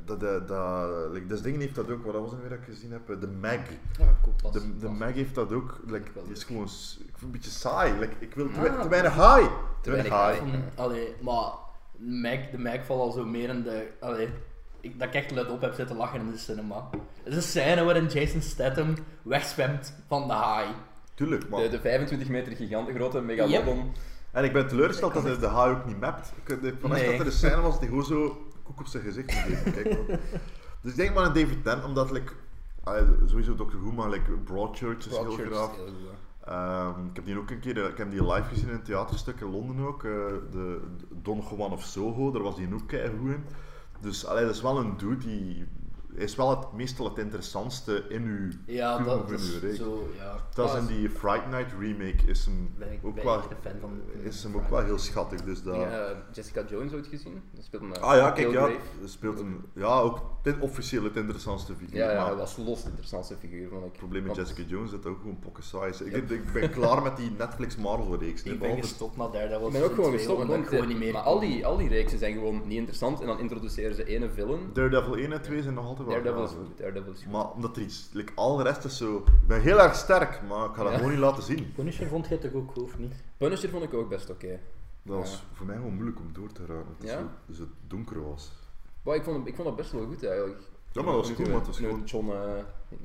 [0.04, 2.64] dat, dat, dat, like, dat ding heeft dat ook, wat was het weer dat ik
[2.64, 3.20] gezien heb?
[3.20, 3.52] De Mag.
[3.98, 4.88] Ja, De, de.
[4.88, 6.70] Mag heeft dat ook, like, is gewoon, ik
[7.12, 7.98] vind een beetje saai.
[7.98, 8.80] Like, ik wil te, Ah.
[8.80, 9.50] te weinig high.
[9.80, 10.42] Te, weinig high.
[10.44, 10.56] high.
[10.74, 11.50] Allee, maar
[11.98, 13.88] Mac, de Mac valt al zo meer in de...
[14.00, 14.28] Allee,
[14.80, 16.88] ik, dat ik echt luid op heb zitten lachen in de cinema.
[17.22, 20.66] Het is een scène waarin Jason Statham wegzwemt van de haai.
[21.16, 21.62] Tuurlijk, maar...
[21.62, 23.92] De, de 25 meter gigante grote megalodon.
[24.30, 26.32] En ik ben teleurgesteld dat hij de haai ook niet mapt.
[26.44, 27.10] Ik ik Nee.
[27.10, 30.06] dat er een scène was die gewoon zo koek op zijn gezicht moet geven.
[30.82, 32.32] Dus ik denk maar aan David Tennant, omdat like,
[32.84, 33.76] allee, sowieso Dr.
[33.76, 35.76] Who, maar like, Broadchurch is heel Broadchurch graag.
[35.76, 35.94] heel.
[36.44, 38.82] Ehm, ik heb die ook een keer, eh, ik heb die live gezien in een
[38.82, 40.10] theaterstuk in Londen ook, eh,
[40.50, 40.80] de
[41.22, 43.44] Don Juan of Soho, daar was die ook keigoed in.
[44.00, 45.66] Dus allee, dat is wel een dude die,
[46.16, 49.76] is wel het, meestal het interessantste in uw Ja, dat, uw is reeks.
[49.76, 50.08] zo...
[50.18, 50.36] Ja.
[50.54, 53.40] Dat is in die Fright Night remake is hem Ben ik- ook ben wel, ik
[53.40, 55.42] echt een fan van- is hem ook wel heel schattig.
[55.42, 55.74] Dus dat...
[55.74, 56.00] Eh,
[56.32, 57.42] Jessica Jones ooit gezien?
[57.54, 58.68] Dat speelt een, Ah ja, kijk, ja,
[59.04, 61.96] speelt een, ja, ook ten officieel het interessantste figuur.
[61.96, 63.88] Ja, ja, maar hij was los de interessantste figuur, vond ik.
[63.88, 66.00] het probleem met Want- Jessica Jones is dat ook gewoon pokken saai is.
[66.00, 68.42] Ik, ik ben klaar met die Netflix Marvel reeks.
[68.42, 71.12] Ik ben gestopt na Daredevil Ik ben ook gewoon gestopt, want ik gewoon niet meer
[71.12, 74.30] maar al die, al die reeksen zijn gewoon niet interessant en dan introduceren ze ene
[74.30, 74.60] villain.
[74.72, 76.78] Daredevil 1 en 2 zijn nog altijd wel Daredevil is goed.
[76.78, 77.32] Daredevil is goed.
[77.32, 79.16] Maar omdat er iets, like, al de rest is zo.
[79.16, 80.96] Ik ben heel erg sterk, maar ik ga dat Ja.
[80.96, 81.72] gewoon niet laten zien.
[81.74, 83.14] Punisher vond jij toch ook goed, of niet?
[83.36, 84.60] Punisher vond ik ook best oké.
[85.02, 86.74] Dat was voor mij gewoon moeilijk om door te raken.
[86.76, 87.18] omdat Het Ja?
[87.18, 88.52] zo, dus het donker was.
[89.02, 90.60] Maar ik vond, ik vond dat best wel goed eigenlijk.
[90.92, 92.02] Ja, maar dat was Hoe cool, maar het was gewoon...
[92.04, 92.38] John, eh,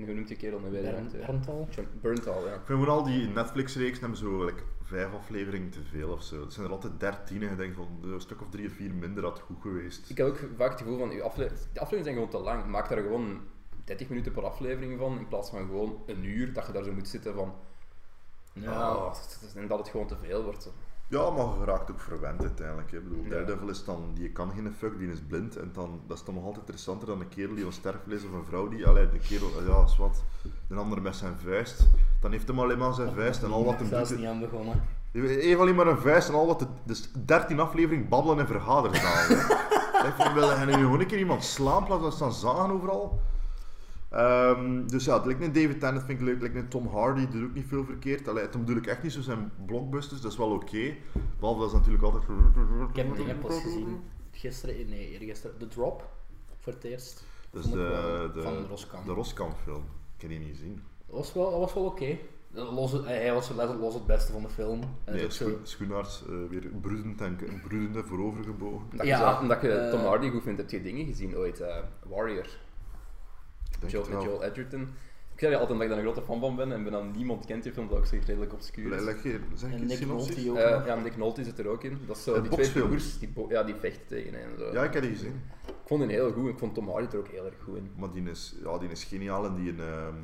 [0.06, 0.96] hoe noemt die kerel nu weer?
[0.96, 1.26] Acteur?
[1.26, 1.68] Berntal?
[1.70, 2.54] John Berntal, ja.
[2.54, 6.42] Ik vind gewoon al die Netflix-reeks hebben zo like, vijf afleveringen te veel of zo.
[6.42, 8.94] Het zijn er altijd dertien en je denkt van een stuk of drie of vier
[8.94, 10.10] minder had goed geweest.
[10.10, 12.66] Ik heb ook vaak het gevoel van, uw afle de afleveringen zijn gewoon te lang.
[12.66, 13.42] Maak daar gewoon
[13.84, 16.94] 30 minuten per aflevering van, in plaats van gewoon een uur dat je daar zo
[16.94, 17.54] moet zitten van...
[18.66, 19.16] Ah,
[19.56, 20.64] en dat het gewoon te veel wordt.
[20.64, 20.70] zo.
[21.12, 22.92] Ja, maar je raakt ook verwend uiteindelijk.
[22.92, 22.98] hè.
[22.98, 23.30] Ik bedoel.
[23.30, 25.58] Daredevil is dan, die kan geen fuck, die is blind.
[25.58, 28.34] En dan, dat is dan nog altijd interessanter dan een kerel die onsterfelijk is of
[28.34, 30.24] een vrouw die, allee, de kerel, eh, ja, is wat,
[30.68, 31.88] de ander met zijn vuist.
[32.20, 34.18] Dan heeft hem alleen maar zijn vuist en al wat hem doet.
[34.18, 34.82] niet aan begonnen.
[35.12, 39.28] Heeft alleen maar een vuist en al wat, de, dus 13 aflevering babbelen in vergaderzaal.
[39.28, 39.36] hè.
[40.02, 43.20] Ik en nu gewoon een keer iemand slaan, in plaats van staan zagen overal.
[44.12, 47.28] Ehm, dus ja, het lijkt een David Tennant vind ik leuk, lijkt een Tom Hardy,
[47.28, 48.28] doet ook niet veel verkeerd.
[48.28, 50.94] Allee, toen bedoel ik echt niet zo zijn blockbusters, dat is wel oké.
[51.40, 52.24] Behalve dat is natuurlijk altijd...
[52.90, 54.02] Ik heb dingen pas gezien.
[54.32, 55.58] Gisteren, nee, eergisteren.
[55.58, 56.10] The Drop.
[56.60, 57.24] Voor het eerst.
[57.52, 58.54] Dat ik de, wel de, van
[59.06, 59.84] de Roskam film.
[60.16, 60.82] Ik heb die niet gezien.
[61.08, 62.18] Dat was wel, dat was wel oké.
[62.54, 64.82] Los, het- hij was los, los het beste van de film.
[65.04, 65.28] En Nee,
[65.64, 68.86] Schoenaerts eh, weer broedend en en broedende voorovergebogen.
[68.92, 71.60] Omdat Ja, je, omdat je eh, Tom Hardy goed vindt, heb je dingen gezien ooit.
[71.60, 71.76] eh,
[72.10, 72.46] Warrior.
[73.82, 74.24] Denk Joel, het met.
[74.24, 74.88] Joel Edgerton.
[75.34, 77.46] Ik zei altijd dat ik daar een grote fan van ben en ben dan niemand
[77.46, 79.04] kent die film, dat ook zo redelijk obscuur is.
[79.04, 80.06] Leg je, zeg En je Nick?
[80.06, 80.58] Nolte ook.
[80.58, 81.98] Eh, ja, Nick Nolte zit er ook in.
[82.08, 84.72] Dat is zo, Een die twee broers, die, ja, die vechten tegen en zo.
[84.74, 85.42] Ja, ik heb die gezien.
[85.68, 87.92] Ik vond die heel goed, ik vond Tom Hardy er ook heel erg goed in.
[87.96, 89.80] Maar die is, ja, die is geniaal en die een...
[89.80, 90.16] ehm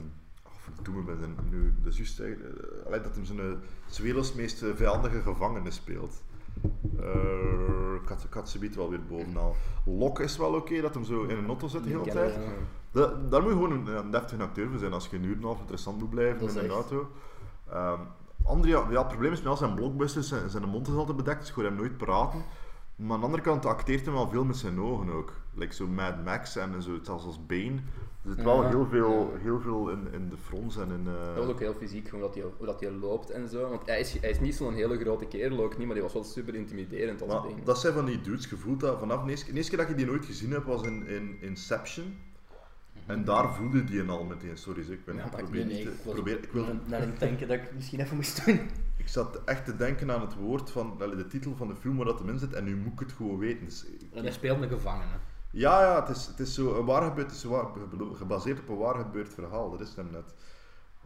[0.44, 1.74] oh, verdomme, ben zijn nu...
[1.84, 2.22] Dat is juist...
[2.86, 3.40] allee, dat hem zijn...
[3.40, 3.46] eh,
[3.88, 6.24] zijn werelds meest vijandige gevangene speelt.
[7.00, 9.56] Eh, ik had, ik had ze wel weer bovenal.
[9.86, 12.38] Lok is wel oké, dat hem zo in een auto zit de hele tijd.
[12.98, 13.22] Kennen we, ja.
[13.24, 15.32] Da- daar moet je gewoon een, een deftige acteur voor zijn als je een uur
[15.32, 17.08] en een half interessant moet blijven Dat in een auto.
[18.44, 21.40] Andrea, ja, het probleem is met al zijn blockbusters, zijn, zijn mond is altijd bedekt,
[21.40, 22.44] dus hoor hem nooit praten.
[22.96, 25.34] Maar aan de andere kant acteert hij wel veel met zijn ogen ook.
[25.54, 27.76] Like zo Mad Max en zo, zelfs als Bane.
[28.24, 28.70] Er zit wel Ja.
[28.70, 31.08] heel veel, heel veel in, in de frons en in...
[31.08, 33.70] eh, Dat was ook heel fysiek, hoe dat hij, hoe dat hij loopt en zo.
[33.70, 36.14] Want hij is, hij is niet zo'n hele grote kerel ook niet, maar die was
[36.14, 37.64] wel super intimiderend als maar ding.
[37.64, 40.06] dat zijn van die dudes, je voelt dat vanaf de eerste keer dat je die
[40.06, 42.16] nooit gezien hebt was in, in Inception.
[43.08, 45.78] En daar voelde die een al meteen, sorry ik ben Ja, ik probeer Nee, nee,
[45.78, 46.04] niet ik te...
[46.06, 48.60] was Probeer, ik wil, naar, naar het denken dat ik misschien even moest doen.
[48.98, 52.06] Ik zat echt te denken aan het woord van de titel van de film waar
[52.06, 53.66] dat hem in zit en nu moet ik het gewoon weten.
[53.66, 55.12] Dus, En hij speelt een gevangene.
[55.52, 58.60] ja, ja, het is, het is zo een waar gebeurd, het is waar, ge- gebaseerd
[58.60, 60.34] op een waar gebeurd verhaal, dat is hem net.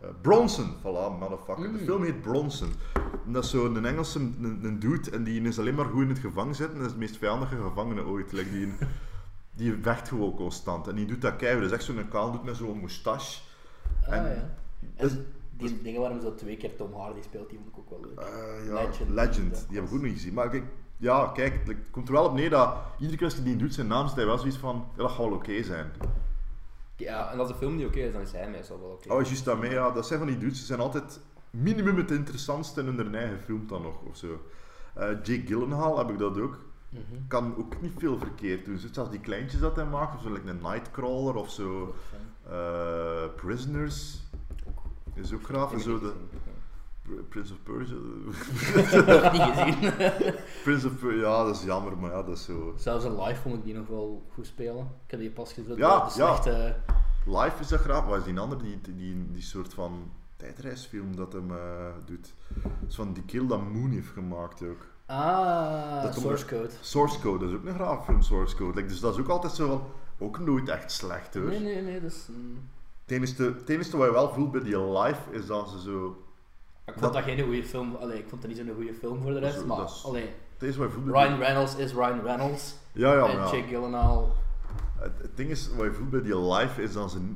[0.02, 1.64] Eh, Bronson, voilà, motherfucker.
[1.64, 1.78] De Mm.
[1.86, 2.70] film heet Bronson.
[3.26, 6.02] En dat is zo een Engelse een, een dude en die is alleen maar goed
[6.02, 6.78] in het gevangen zitten.
[6.78, 8.32] Dat is de meest vijandige gevangene ooit.
[8.32, 8.74] Like, die,
[9.54, 11.62] die vecht gewoon constant en die doet dat keihard.
[11.64, 13.42] Dat is echt zo'n kaal doet met zo'n moustache.
[14.08, 14.30] Ah En- ja.
[14.96, 15.18] En dus-
[15.58, 18.20] die dingen waarom zo twee keer Tom Hardy speelt, die vond ik ook wel leuk.
[18.20, 19.66] Eh, ja, Legend.
[19.68, 20.34] Die heb ik was- ook niet gezien.
[20.34, 20.64] Maar kijk,
[20.98, 23.74] ja, kijk, het komt er wel op neer dat iedere keer als hij die doet,
[23.74, 25.92] zijn naam, zit hij wel zoiets van, ja, dat gaat wel oké zijn.
[26.96, 29.14] Ja, en als de film niet oké is, dan is hij meestal wel oké.
[29.14, 32.82] Oh, juist daarmee, ja, dat zijn van die dudes, ze zijn altijd minimum het interessantste
[32.82, 34.42] in hun eigen film dan nog, of zo.
[34.94, 36.60] Eh, Jake Gyllenhaal heb ik dat ook.
[36.92, 37.28] Mhm.
[37.28, 38.78] Kan ook niet veel verkeerd doen.
[38.92, 41.96] Zoals die kleintjes dat hij maakt, of zo, like een Nightcrawler, of zo.
[42.50, 44.24] Eh, Prisoners
[45.14, 45.74] is ook graaf.
[45.74, 46.14] En zo de
[47.30, 47.96] Prince of Persia.
[49.22, 49.92] Nog niet gezien.
[50.64, 52.74] Prince of Per- ja, dat is jammer, maar ja, dat is zo.
[52.78, 54.88] Zelfs in live vond ik die nog wel goed spelen.
[55.06, 55.78] Ik heb die pas gezien.
[55.78, 56.10] Ja, de ja.
[56.10, 56.76] slechte...
[57.26, 61.34] Live is dat graag, maar is die ander die, die, die soort van tijdreisfilm dat
[61.34, 62.34] hem eh, doet.
[62.64, 64.91] Dat is van die kill dat Moon heeft gemaakt ook.
[65.12, 66.70] Ah, Dat Source Code.
[66.82, 68.76] Source Code, dat is ook een graaf film, Source Code.
[68.76, 69.84] Like, dus dat is ook altijd zo van,
[70.28, 71.44] ook nooit echt slecht hoor.
[71.44, 72.28] Nee, nee, nee, dat is...
[72.30, 72.70] mm.
[73.06, 76.08] Het, enige, het enige wat je wel voelt bij die live is dat ze zo...
[76.86, 77.96] Ik vond Dat- dat, geen goede film.
[77.96, 80.04] Allee, ik vond dat niet zo'n goede film voor de rest, is- maar dat is-
[80.06, 82.76] allee, Het enige wat je voelt bij Ryan Reynolds is Ryan Reynolds.
[82.92, 83.56] Ja, ja, en maar ja.
[83.56, 84.36] Jake Gyllenhaal.
[85.00, 87.34] Het, het ding is, wat je voelt bij die live is dat ze...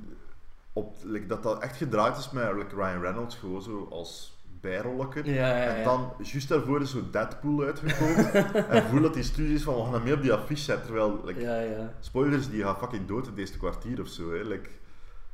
[0.73, 4.34] Op, like, dat dat echt gedraaid is met like, Ryan Reynolds gewoon zo als
[4.65, 5.23] bijrolletje.
[5.23, 5.75] Ja, ja, ja.
[5.75, 8.33] En dan, juist daarvoor is zo Deadpool uitgekomen.
[8.69, 10.85] en voel dat die studie is van, we gaan hem mee op die affiche zetten.
[10.85, 11.93] Terwijl, like, Ja, ja.
[11.99, 14.31] spoilers, die gaat fucking dood in eerste kwartier of zo.
[14.33, 14.43] Hè.
[14.43, 14.69] Like,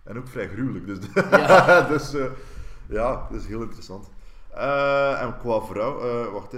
[0.03, 0.85] en ook vrij gruwelijk.
[0.85, 1.81] Dus, Ja.
[1.91, 2.25] dus eh,
[2.89, 4.09] ja, dat is heel interessant.
[4.53, 6.51] Eh, en qua vrouw, eh, wacht,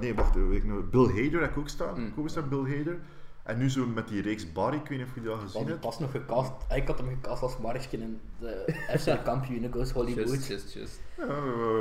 [0.00, 2.12] nee, wacht, weet ik nog, Bill Hader heb ik ook staan.
[2.16, 2.48] Mm.
[2.48, 2.98] Bill Hader.
[3.46, 5.66] En nu zo met die reeks Barry, ik weet niet of je die al gezien
[5.66, 5.80] hebt.
[5.80, 6.52] pas nog gecast.
[6.74, 8.64] Ik had hem gecast als Markskin in de
[8.98, 10.28] FC kampioen Goes Hollywood.
[10.28, 11.00] Just, just, just.
[11.16, 11.24] Ja,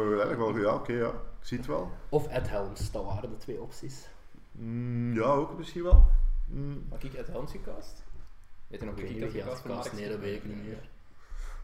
[0.08, 1.08] eigenlijk wel, ja, oké, ja.
[1.08, 1.92] Ik zie het wel.
[2.10, 4.08] Of Ed Helms, dat waren de twee opties.
[4.52, 6.06] Mm, ja, ook misschien wel.
[6.48, 8.04] Mm, Had ik Ed Helms gecast?
[8.68, 10.36] Weet je nog Ik wie weet ik niet dat wie gecast gecast, nee, dat weet
[10.36, 10.90] ik niet meer.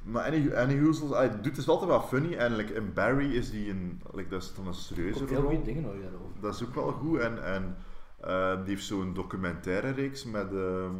[0.02, 2.34] Maar Annie, Annie Hoozles, hij doet het altijd wel funny.
[2.36, 5.28] En like, in Barry is die een, like, dat is dan een Ik serieuze heb
[5.28, 5.64] veel goede rol.
[5.64, 6.42] dingen hoor je daarover.
[6.42, 7.20] Dat is ook wel goed.
[7.20, 7.78] En, en
[8.22, 10.96] eh, die heeft zo'n documentaire reeks met ehm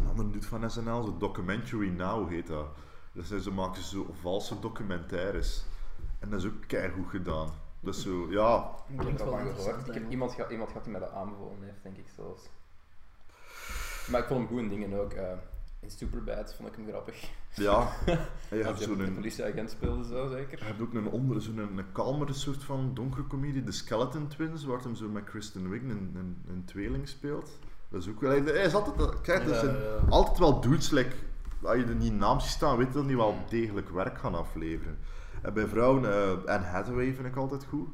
[0.00, 2.66] een andere doet van SNL, zo Documentary Now heet dat.
[3.12, 5.64] Dus ze maken zo valse documentaires.
[6.18, 7.48] En dat is ook keihard gedaan.
[7.80, 9.86] Dus zo, ja, Ik heb er wel van gehoord.
[9.88, 10.08] Ik heb hè.
[10.10, 12.42] iemand, gehad- iemand gehad die mij dat aanbevolen heeft, denk ik zelfs.
[14.10, 15.12] Maar ik vond hem goed in dingen ook.
[15.12, 15.32] eh,
[15.86, 17.30] in Superbad vond ik hem grappig.
[17.54, 17.88] ja.
[18.50, 20.58] En je hebt zo'n een politieagent speelde, zo zeker.
[20.58, 24.28] Je hebt ook een onder, zo'n een, een kalmere soort van donkere comedie, The Skeleton
[24.28, 27.58] Twins, waar hem zo met Kristen Wiig een, een, een tweeling speelt.
[27.88, 28.30] Dat is ook wel...
[28.30, 29.20] Hij is altijd...
[29.20, 30.08] Kijk, Ja, zijn ja.
[30.08, 31.14] altijd wel dudes, like,
[31.62, 34.34] als je er niet naam ziet staan, weet je dat die wel degelijk werk gaan
[34.34, 34.98] afleveren.
[35.42, 37.88] En bij vrouwen, eh Anne Hathaway vind ik altijd goed.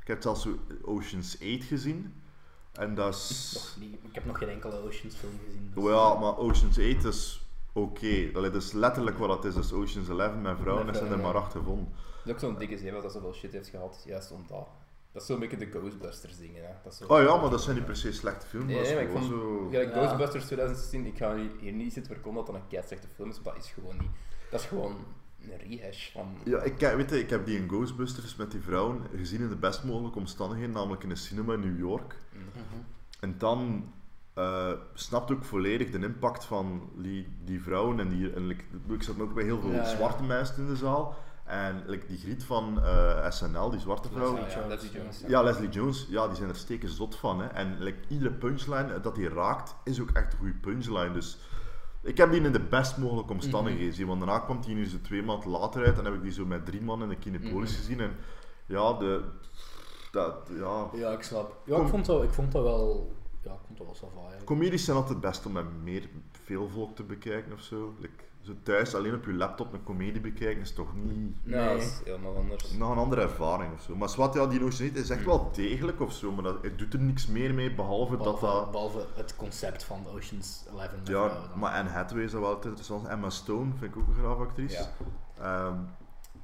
[0.00, 0.48] Ik heb zelfs
[0.82, 2.14] Ocean's 8 gezien.
[2.80, 3.76] En dat is...
[4.02, 5.70] Ik heb nog geen enkele Oceans film gezien.
[5.74, 8.30] dus- ja, maar Ocean's 8 is oké.
[8.32, 9.54] Dat is letterlijk wat het is.
[9.54, 11.88] Dat is Ocean's 11 met vrouwen en zijn er maar acht gevonden.
[11.94, 14.66] Het is ook zo'n dikke zeeuw dat zoveel shit heeft gehad, juist omdat.
[15.12, 16.62] Dat is zo'n beetje de Ghostbusters dingen.
[16.64, 16.70] Hè.
[16.84, 17.06] Dat is.
[17.06, 18.66] Oh ja, maar dat zijn niet per se slechte films.
[18.66, 19.68] Nee, dat maar ik vond- zo...
[19.70, 19.90] Ja, Ja.
[19.90, 23.54] Ghostbusters 2016, ik ga hier- niet zitten voorkomen dat dat een keitslechte film is, maar
[23.54, 24.10] dat is gewoon niet.
[24.50, 24.96] Dat is gewoon
[25.42, 26.26] een rehash van.
[26.44, 29.48] Ja, ik, ken- weet je, ik heb die in Ghostbusters met die vrouwen gezien in
[29.48, 32.16] de best mogelijke omstandigheden, namelijk in een cinema in New York.
[32.32, 32.82] Mhm.
[33.20, 33.92] En dan
[34.34, 38.00] eh snapt ook volledig de impact van die, die vrouwen.
[38.00, 39.84] En, die, en like, ik zat ook bij heel veel Ja, ja.
[39.84, 41.16] zwarte mensen in de zaal.
[41.44, 44.36] En like, die griet van eh, SNL, die zwarte vrouw.
[44.36, 44.98] Ja, ja, Jones, Leslie ja.
[44.98, 45.24] Jones.
[45.26, 47.40] Ja, Leslie Jones, ja, die zijn er steken zot van.
[47.40, 47.46] Hè.
[47.46, 51.12] En like, iedere punchline dat hij raakt, is ook echt een goede punchline.
[51.12, 51.38] Dus
[52.02, 54.06] ik heb die in de best mogelijke omstandigheden gezien.
[54.06, 56.44] Want daarna kwam die nu zo twee maanden later uit en heb ik die zo
[56.46, 57.78] met drie man in de Kinepolis Mhm.
[57.78, 58.00] gezien.
[58.00, 58.16] En
[58.66, 59.22] ja, de,
[60.12, 61.56] dat, ja, Ja, ik snap.
[61.64, 61.84] Ja, Kom.
[61.84, 63.12] ik vond dat, ik vond dat wel...
[63.42, 66.08] Ja, ik vond dat wel comedies zijn altijd best om met meer,
[66.44, 67.94] veel volk te bekijken of zo.
[67.98, 71.44] Like, zo thuis alleen op je laptop een comedie bekijken is toch niet...
[71.44, 71.68] Nee, Nee.
[71.68, 72.72] dat is helemaal anders.
[72.72, 73.96] Nog een andere ervaring of zo.
[73.96, 76.78] Maar Swat, ja, die Ocean Eight is echt wel degelijk of zo, maar dat, het
[76.78, 78.70] doet er niks meer mee, behalve dat Behalve, dat...
[78.70, 80.80] behalve het concept van Oceans 11.
[80.98, 83.06] met Ja, maar Anne Hathaway is dat wel interessant.
[83.06, 84.76] Emma Stone vind ik ook een graaf actrice.
[84.76, 84.88] Ja,
[85.66, 85.74] Ehm,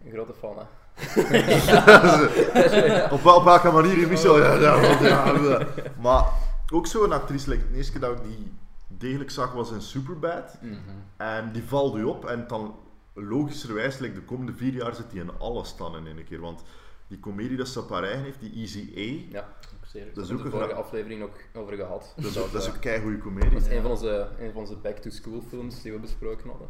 [0.04, 0.64] een grote fan, hè.
[3.14, 4.38] op, wel- op welke manier, Michel?
[4.42, 5.66] Ja, ja, want ja, ja.
[6.00, 6.24] Maar
[6.72, 8.52] ook zo'n actrice, like, de eerste keer dat ik die
[8.98, 10.58] degelijk zag was in Superbad.
[10.62, 10.74] Mhm.
[11.16, 12.74] En die valt u op en dan
[13.12, 16.40] logischerwijs, like, de komende vier jaar zit hij in alles dan in één keer.
[16.40, 16.62] Want
[17.06, 20.04] die comedie dat ze op haar eigen heeft, die Easy A, Ja, Ook zeer.
[20.04, 22.12] dat is daar hebben een we de vorige aflevering ook over gehad.
[22.16, 23.58] dat is, Dat, dat is een keigoede dat comedie.
[23.58, 23.72] is Ja.
[23.72, 26.68] een van onze, een van onze back-to-school films die we besproken hadden.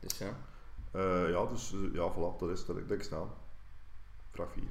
[0.00, 0.36] Dus ja.
[0.90, 3.28] Eh, ja, dus eh, ja, voilà, dat is dat ik denk staan.
[4.30, 4.62] Vraag 4.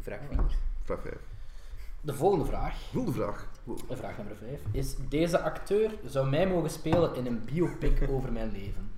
[0.00, 0.20] Vraag
[0.82, 1.14] Vraag 5.
[2.04, 3.46] De volgende vraag, Wilde vraag.
[3.64, 3.78] Wow.
[3.88, 8.32] eh, vraag nummer 5, is: Deze acteur zou mij mogen spelen in een biopic over
[8.32, 8.90] mijn leven.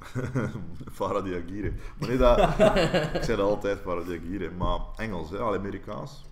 [0.92, 1.72] Farah Diagire.
[1.98, 2.38] Maar nee, dat,
[3.18, 4.50] ik zei dat altijd, Farah Diagire.
[4.50, 6.24] Maar Engels, hè, al Amerikaans.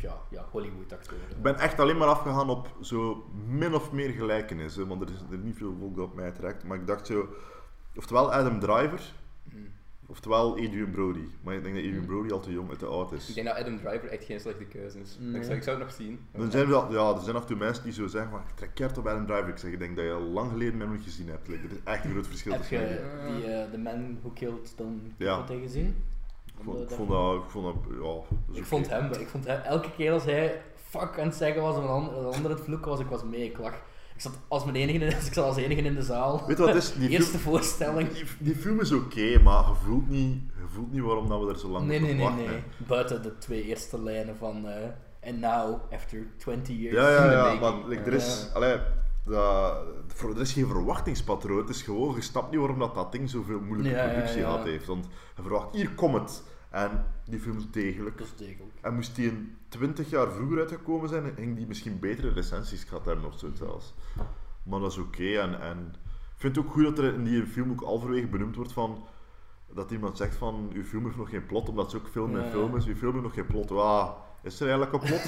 [0.00, 1.18] Ja, ja Hollywood-acteur.
[1.30, 4.76] Ik ben echt alleen maar afgegaan op zo min of meer gelijkenis.
[4.76, 6.64] Hè, want er is er niet veel volk dat op mij trekt.
[6.64, 7.28] Maar ik dacht zo,
[7.96, 9.12] oftewel Adam Driver,
[9.52, 9.68] Mm.
[10.06, 11.24] Oftewel Adrian Brody.
[11.42, 12.06] Maar ik denk dat Adrian Mm.
[12.06, 13.34] Brody al te jong en te oud Ik is.
[13.34, 15.16] denk dat Adam Driver echt geen slechte keuze is.
[15.20, 15.34] Nee.
[15.36, 16.20] Ik, zou, ik zou het nog zien.
[16.32, 18.54] Er zijn, wel, ja, er zijn af en toe mensen die zo zeggen, maar ik
[18.54, 19.48] trek keert op Adam Driver.
[19.48, 21.48] Ik zeg, ik denk dat je al lang geleden hem nog niet gezien hebt.
[21.48, 22.80] Like, er is echt een groot verschil Heb tussen.
[22.80, 23.34] je hen.
[23.36, 25.36] die, eh, The Man Who Killed Don Ja.
[25.36, 26.04] Quixote gezien?
[26.46, 28.00] Ik vond, ik vond dat, ik vond dat, ja,
[28.46, 31.62] dat Ik vond hem, ik vond hem, elke keer als hij fuck aan het zeggen
[31.62, 33.74] was en een ander, een ander het vloeken was, ik was mee, ik lag.
[34.16, 36.44] Ik zat als, mijn enige, in- ik zat als enige in de zaal.
[36.46, 36.92] Weet wat is?
[36.92, 38.08] Die film, Eerste voorstelling.
[38.12, 41.48] die, die film is oké, maar je voelt, niet, je voelt niet waarom dat we
[41.50, 42.44] er zo lang Nee, op nee, nee, wachten.
[42.46, 42.62] nee.
[42.86, 44.88] Buiten de twee eerste lijnen van eh
[45.28, 46.96] And now, after 20 years.
[46.96, 48.78] Ja, ja, ja, maar like, er is, allee,
[49.24, 49.76] dat,
[50.20, 51.58] er is geen verwachtingspatroon.
[51.58, 54.50] Het is gewoon, je snapt niet waarom dat, dat ding zoveel moeilijke Ja, productie ja.
[54.50, 54.86] gehad heeft.
[54.86, 56.42] Want je verwacht, hier komt het.
[56.70, 58.18] En die film is degelijk.
[58.18, 58.72] Dat is degelijk.
[58.82, 63.04] En moest die een 20 jaar vroeger uitgekomen zijn, ging die misschien betere recensies gehad
[63.04, 63.94] hebben of zo zelfs.
[64.62, 65.38] Maar dat is oké.
[65.38, 65.94] En, en
[66.34, 69.06] ik vind het ook goed dat er in die film ook halverwege benoemd wordt van
[69.74, 72.44] dat iemand zegt van uw film heeft nog geen plot, omdat ze ook film en
[72.44, 72.86] Ja, film is.
[72.86, 73.70] Uw film heeft nog geen plot.
[73.70, 75.22] Wauw, is er eigenlijk plot?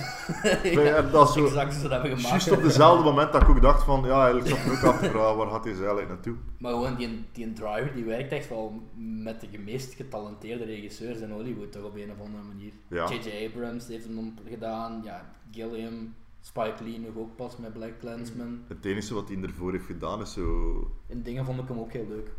[0.84, 2.28] ja, dat zo, exact zo dat hebben gemaakt.
[2.28, 5.00] Juist op dezelfde moment dat ik ook dacht van, ja, eigenlijk zat me ook af
[5.00, 6.36] te vragen, waar gaat deze eigenlijk naartoe?
[6.58, 11.30] Maar gewoon die, die driver die werkt echt wel met de meest getalenteerde regisseurs in
[11.30, 12.72] Hollywood, toch op een of andere manier.
[12.88, 13.08] Ja.
[13.08, 13.46] J.J.
[13.46, 18.60] Abrams heeft hem gedaan, ja, Gilliam, Spike Lee nog ook pas met Black Clansman.
[18.68, 20.90] Het enige wat hij ervoor heeft gedaan is zo...
[21.06, 22.30] In dingen vond ik hem ook heel leuk.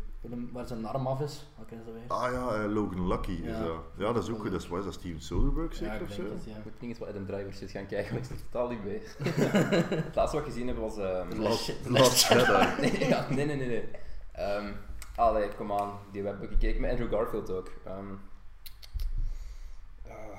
[0.52, 1.46] Waar zijn arm af is.
[1.58, 2.02] Wat is dat weer?
[2.08, 3.64] Ah ja, eh, Logan Lucky is Ja.
[3.64, 3.76] dat.
[3.96, 4.50] Ja, dat is ook goed.
[4.50, 6.22] Dat is, wat is dat, Steven Soderbergh zeker ja, ik of zo?
[6.22, 6.56] denk het, ja.
[6.56, 9.02] Ik moet eens wat Adam Driver shit gaan kijken, maar ik zit totaal niet bij.
[10.06, 10.96] het laatste wat ik gezien heb was...
[10.98, 12.66] ehm, Last, Last- Last Jedi.
[12.98, 13.68] nee, ja, nee, nee, nee.
[13.68, 13.88] nee.
[14.32, 14.72] Ehm,
[15.16, 15.92] allee, kom aan.
[16.12, 17.70] Die hebben we gekeken met Andrew Garfield ook.
[17.84, 18.06] Ehm,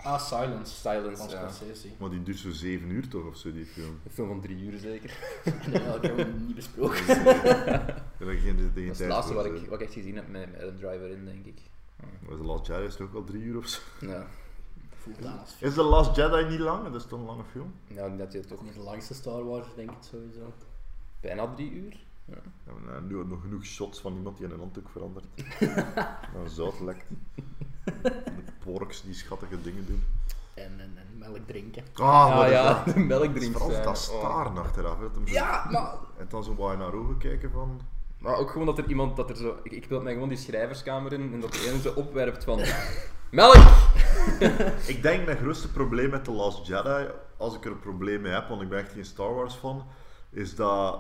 [0.03, 0.75] ah, Ah, Silence.
[0.75, 1.49] Silence, Van ja.
[1.99, 3.99] Maar die duurt zo zeven uur toch of zo, die film.
[4.05, 5.17] Een film van drie uur zeker.
[5.71, 7.05] Nee, dat hebben we niet besproken.
[7.05, 10.27] Ja, daar geen, geen Dat is het laatste wat ik, wat ik echt gezien heb
[10.27, 11.61] met, met Adam Driver in, denk ik.
[12.27, 13.79] Maar The Last Jedi is toch ook al drie uur of zo?
[13.99, 14.27] Ja,
[15.39, 16.83] als Is The Last Jedi niet lang?
[16.83, 17.73] Dat is toch een lange film?
[17.87, 20.53] nou, dat je het toch niet de langste Star Wars, denk ik sowieso.
[21.21, 21.99] bijna drie uur.
[22.25, 22.35] Ja.
[22.65, 25.25] Ja, maar, nou, nu had nog genoeg shots van iemand die in een handdoek verandert.
[26.33, 27.05] nou, zout lekt.
[27.85, 30.03] De porks die schattige dingen doen.
[30.53, 31.83] En, en, en melk drinken.
[31.93, 32.85] Ah, is ja, dat?
[32.85, 33.57] de Het is melkdrinks.
[33.59, 34.19] vooral dat Oh.
[34.19, 34.99] staren achteraf.
[34.99, 37.81] hè, zo- Ja, maar En dan zo wat naar ogen kijken van...
[38.17, 40.37] Maar ook gewoon dat er iemand, dat er zo, ik, ik beeld mij gewoon die
[40.37, 42.59] schrijverskamer in en dat de ene zo opwerpt van
[43.31, 43.55] melk!
[44.87, 48.31] Ik denk mijn grootste probleem met The Last Jedi, als ik er een probleem mee
[48.33, 49.85] heb, want ik ben echt geen Star Wars fan,
[50.29, 50.99] is dat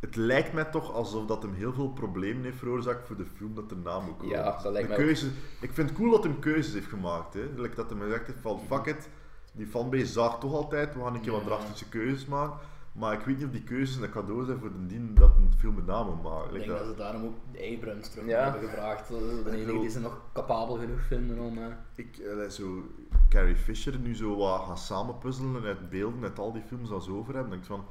[0.00, 3.54] het lijkt mij toch alsof dat hem heel veel problemen heeft veroorzaakt voor de film
[3.54, 4.36] dat erna moet komen.
[4.36, 5.04] Ja, dat lijkt de mij ook.
[5.04, 5.26] keuze,
[5.60, 7.34] Ik vind het cool dat hij keuzes heeft gemaakt.
[7.34, 7.40] Hè.
[7.56, 9.08] Like dat hij gezegd heeft van fuck it,
[9.52, 12.58] die fanbase zaagt toch altijd, we gaan een keer wat drastische keuzes maken.
[12.92, 15.52] Maar ik weet niet of die keuzes een cadeau zijn voor de dien dat een
[15.58, 16.46] film met name maakt.
[16.46, 17.34] Ik denk dat dat- ze daarom ook
[17.74, 18.42] Abrams terug Ja.
[18.50, 19.08] hebben gevraagd.
[19.08, 21.58] Dat is De enige die ze nog capabel genoeg vinden om...
[21.58, 22.82] eh, ik, eh, zo,
[23.28, 27.34] Carrie Fisher nu zo wat gaan samenpuzzelen uit beelden, uit al die films ze over
[27.34, 27.50] hebben.
[27.50, 27.84] denk ik van,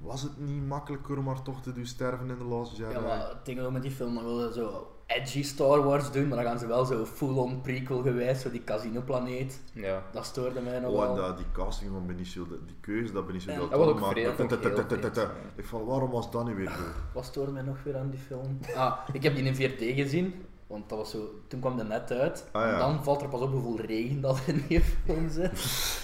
[0.00, 2.92] was het niet makkelijker om haar toch te doen sterven in The Last Jedi?
[2.92, 6.10] Ja, maar het ding ook met die film, dan willen ze zo edgy Star Wars
[6.10, 9.60] doen, maar dan gaan ze wel zo full-on prequel gewijs, zo die casino-planeet.
[9.72, 10.02] Ja.
[10.12, 11.16] Dat stoorde mij nog Oh, en wel.
[11.16, 14.00] dat, die casting van Benicio, de- die keuze dat Benicio Ja, dat was Toro ook
[14.00, 16.46] maakte, vreemd, dat- vond ik dat- heel dat- dat- vreemd, Ik van, waarom was dat
[16.46, 16.82] niet weer zo?
[17.14, 18.58] Wat stoorde mij nog weer aan die film?
[18.76, 20.34] Ah, ik heb die in 4D gezien,
[20.66, 22.48] want dat was zo, toen kwam de net uit.
[22.52, 22.78] Ah, ja.
[22.78, 25.50] Dan valt er pas op hoeveel regen dat er in die film zit.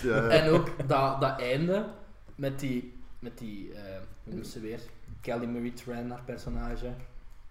[0.03, 0.29] Ja, ja.
[0.29, 1.87] En ook dat, dat einde
[2.35, 3.81] met die, met die eh,
[4.25, 4.81] hoe noemt ze weer?
[5.21, 6.95] Kelly Marie Tran, haar personage.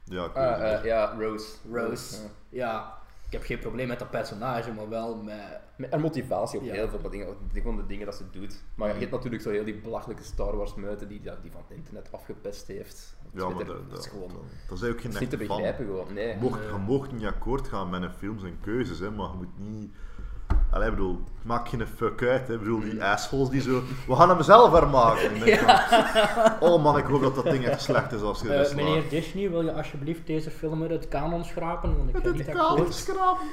[0.04, 1.56] ja, Ah, eh, ja, Rose.
[1.72, 2.16] Rose.
[2.16, 2.30] Ja.
[2.50, 5.60] Ja, ik heb geen probleem met dat personage, maar wel met...
[5.76, 6.74] Met een motivatie op Ja.
[6.74, 8.64] heel veel dingen, die, gewoon de dingen dat ze doet.
[8.76, 11.78] Maar je hebt natuurlijk zo heel die belachelijke Star Wars meute die, die van het
[11.78, 13.16] internet afgepest heeft.
[13.34, 14.32] Ja, maar dat, dat is gewoon...
[14.70, 16.28] dat, is ook geen niet te begrijpen gewoon, nee.
[16.28, 19.36] Je mocht, je mocht niet akkoord gaan met een films en keuzes, hè, maar je
[19.38, 19.92] moet niet...
[20.72, 22.48] Allee, ik bedoel, maak geen fuck uit.
[22.48, 22.54] Hè.
[22.54, 22.90] Ik bedoel, Mm.
[22.90, 23.82] die assholes die zo...
[24.08, 25.38] We gaan hem zelf hermaken.
[25.38, 28.76] Van, oh man, ik hoop dat dat ding echt slecht is als je slaat.
[28.76, 31.98] meneer Disney, wil je alsjeblieft deze film uit het kanon schrapen?
[31.98, 32.84] Want ik Dit niet kan akkoord.
[32.84, 33.46] niet schrapen.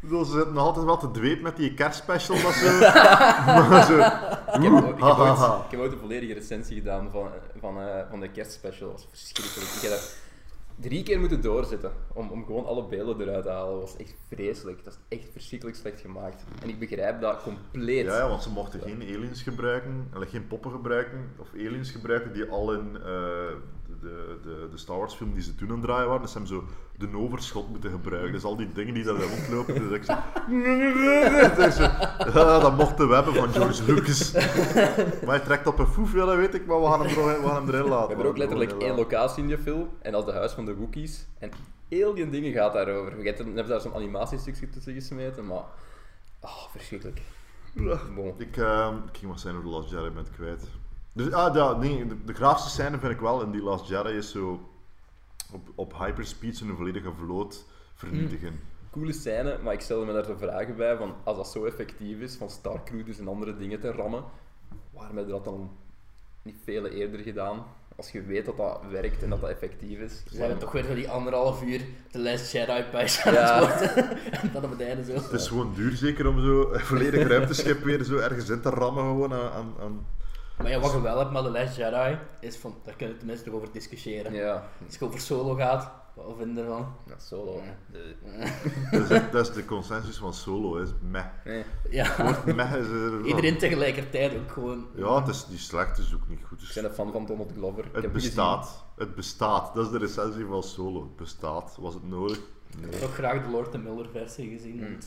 [0.00, 2.42] Bedoel, Ze zitten nog altijd wel te dweep met die kerstspecial.
[2.42, 2.78] Dat zo.
[3.68, 3.96] maar zo...
[3.98, 5.56] Ik heb, ook- ik, heb ooit, hahaha.
[5.64, 7.28] ik heb ooit een volledige recensie gedaan van,
[7.60, 8.88] van, eh, van de kerstspecial.
[8.90, 9.70] Dat was verschrikkelijk.
[9.74, 10.14] Ik heb dat
[10.80, 13.80] drie keer moeten doorzetten om, om gewoon alle beelden eruit te halen.
[13.80, 14.84] Dat was echt vreselijk.
[14.84, 16.44] Dat is echt verschrikkelijk slecht gemaakt.
[16.62, 18.04] En ik begrijp dat compleet.
[18.04, 22.32] Ja, ja, want ze mochten geen aliens gebruiken, allee, geen poppen gebruiken, of aliens gebruiken
[22.32, 23.52] die al in eh,
[24.00, 26.22] de, de, de Star Wars film die ze toen aan het draaien waren.
[26.22, 26.64] Dus ze hebben zo
[26.98, 28.32] de overschot moeten gebruiken.
[28.32, 30.14] Dus al die dingen die daar rondlopen, dus ik zo...
[31.64, 34.32] Dus ja, dat mochten we hebben van George Lucas.
[35.24, 37.40] maar hij trekt op een foef, ja, dat weet ik, maar we gaan hem, er,
[37.40, 38.08] we gaan hem erin laten.
[38.08, 40.38] We hebben ook We hem letterlijk één locatie in die film, en dat is de
[40.38, 41.26] huis van de Wookiees.
[41.38, 41.50] En
[41.88, 43.24] heel die dingen gaat daarover.
[43.24, 45.64] Je dan hebben daar zo'n animatiestukje tussen gesmeten, maar...
[46.40, 47.20] Oh, verschrikkelijk.
[48.14, 48.34] Bon.
[48.38, 50.68] Ik, ehm, ik ging wat zijn over The Last Jedi, ben kwijt.
[51.18, 54.10] Dus, ah, ja, nee, de, de graafste scène vind ik wel in die Last Jedi
[54.16, 54.68] is zo
[55.52, 58.60] op, op hyperspeed zo'n volledige vloot vernietigen.
[58.90, 62.18] Coole scène, maar ik stelde me daar zo vragen bij van als dat zo effectief
[62.20, 64.24] is, van Starcruiters en andere dingen te rammen,
[64.90, 65.70] waarom hebben we dat dan
[66.42, 67.64] niet vele eerder gedaan?
[67.96, 70.22] Als je weet dat dat werkt en dat dat effectief is.
[70.30, 73.66] Ze hebben toch weer zo die anderhalf uur de Last Jedi bij aan Ja.
[73.66, 74.18] het worden.
[74.42, 75.12] en dat op het einde zo.
[75.12, 78.70] Het is gewoon duur zeker om zo een volledig ruimteschip weer zo ergens in te
[78.70, 79.50] rammen gewoon aan...
[79.52, 80.06] aan, aan-
[80.58, 83.20] Maar ja, wat je wel hebt met de Last Jedi, is van, daar kunnen we
[83.20, 84.32] tenminste nog over discussiëren.
[84.32, 84.52] Ja,
[84.84, 86.94] Als het over solo gaat, wat vinden we ervan?
[87.06, 87.60] ja solo.
[87.92, 88.14] De,
[88.90, 91.24] Dat, is, dat is de consensus van Solo, is meh.
[91.44, 91.64] nee.
[91.90, 93.24] Ja, meh is er...
[93.24, 94.86] iedereen tegelijkertijd ook gewoon.
[94.94, 96.60] Ja, het is niet slecht, het is ook niet goed.
[96.60, 97.84] Het Ik ben een fan van Donald Glover.
[97.84, 98.84] Ik Het bestaat.
[98.96, 99.74] Het bestaat.
[99.74, 101.00] Dat is de recensie van Solo.
[101.02, 101.76] Het bestaat.
[101.80, 102.36] Was het nodig?
[102.36, 102.44] Ik
[102.80, 102.90] Nee.
[102.90, 104.78] heb ook graag de Lord and Miller versie gezien.
[104.84, 104.98] Hmm.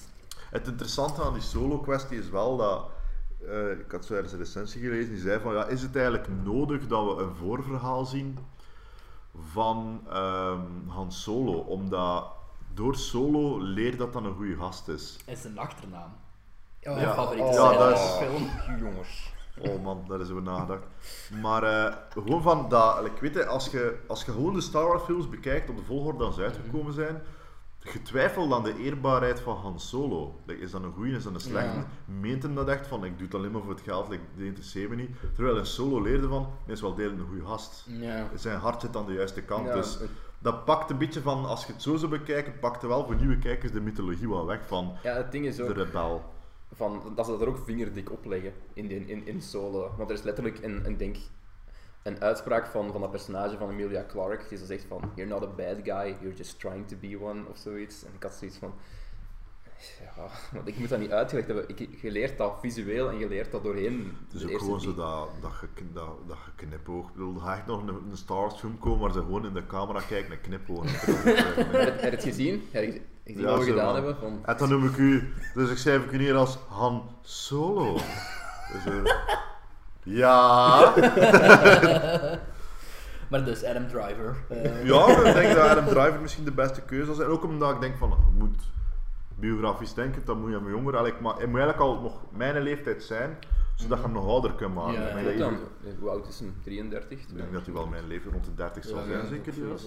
[0.52, 2.86] Het interessante aan die Solo-kwestie is wel dat...
[3.50, 5.54] eh, ik had zo ergens een recensie gelezen die zei van...
[5.54, 8.38] Ja, is het eigenlijk nodig dat we een voorverhaal zien
[9.52, 11.52] van ehm Han Solo?
[11.60, 12.26] Omdat
[12.74, 15.20] door Solo leer dat dat een goede gast is.
[15.26, 16.12] is een achternaam.
[16.80, 18.50] Ja, Mijn favoriete ja, dat is- de film.
[18.80, 19.34] Jongens.
[19.60, 20.84] Oh man, daar is over nagedacht.
[21.42, 24.88] Maar eh, gewoon van dat, ik weet het, als je, als je gewoon de Star
[24.88, 27.22] Wars films bekijkt op de volgorde dat ze uitgekomen zijn,
[27.84, 30.36] getwijfeld aan de eerbaarheid van Han Solo.
[30.46, 31.78] Like, is dat een goeie, is dat een slechte?
[31.78, 31.86] Ja.
[32.06, 34.46] Meent hem dat echt van, ik doe het alleen maar voor het geld, like, die
[34.46, 35.10] interesseert me niet.
[35.36, 37.86] Terwijl een Solo leerde van, hij is wel degelijk een goede gast.
[37.88, 38.28] Ja.
[38.36, 40.10] Zijn hart zit aan de juiste kant, Ja, dus het-
[40.40, 43.16] dat pakt een beetje van, als je het zo zou bekijken, pakt er wel voor
[43.16, 46.24] nieuwe kijkers de mythologie wel weg van ja, het ding is de ook rebel.
[46.74, 49.92] van, dat ze dat er ook vingerdik op leggen in, de, in, in solo.
[49.98, 51.16] Want er is letterlijk een, een, denk,
[52.04, 55.44] een uitspraak van, van dat personage van Emilia Clarke, die zo zegt van, you're not
[55.44, 58.06] a bad guy, you're just trying to be one, of zoiets.
[58.06, 58.74] En ik had zoiets van,
[60.00, 61.70] ja, want ik moet dat niet uitgelegd hebben.
[61.70, 64.18] Ik, je leert dat visueel en je leert dat doorheen.
[64.26, 67.08] Het is ook gewoon zo dat, dat, ge, dat, dat geknipoog.
[67.08, 69.66] Ik bedoel, gaat echt nog een, een Star film komen waar ze gewoon in de
[69.66, 70.90] camera kijken en knipogen.
[70.90, 72.68] Heb heb je het gezien?
[72.72, 74.18] Heb je gezien Ja, wat we gedaan hebben?
[74.18, 77.94] Van, En dan noem ik u, dus ik schrijf ik u neer als Han Solo.
[78.72, 79.04] Dus, eh,
[80.04, 80.94] ja.
[83.30, 84.36] Maar dus Adam Driver.
[84.50, 87.20] eh, Ja, ik denk dat Adam Driver misschien de beste keuze was.
[87.20, 88.58] En ook omdat ik denk van, je moet
[89.36, 90.94] biografisch denken, dan moet je hem jonger.
[90.94, 93.38] Eigenlijk, maar hij moet eigenlijk al nog mijn leeftijd zijn,
[93.76, 94.94] zodat je hem nog ouder kunt maken.
[95.02, 95.58] Ja, Ik dan,
[96.00, 96.56] hoe oud is hem?
[96.64, 97.20] 33?
[97.20, 99.54] ik denk dat hij wel mijn leeftijd rond de 30 zal ja, zijn, ja, zeker.
[99.70, 99.82] dat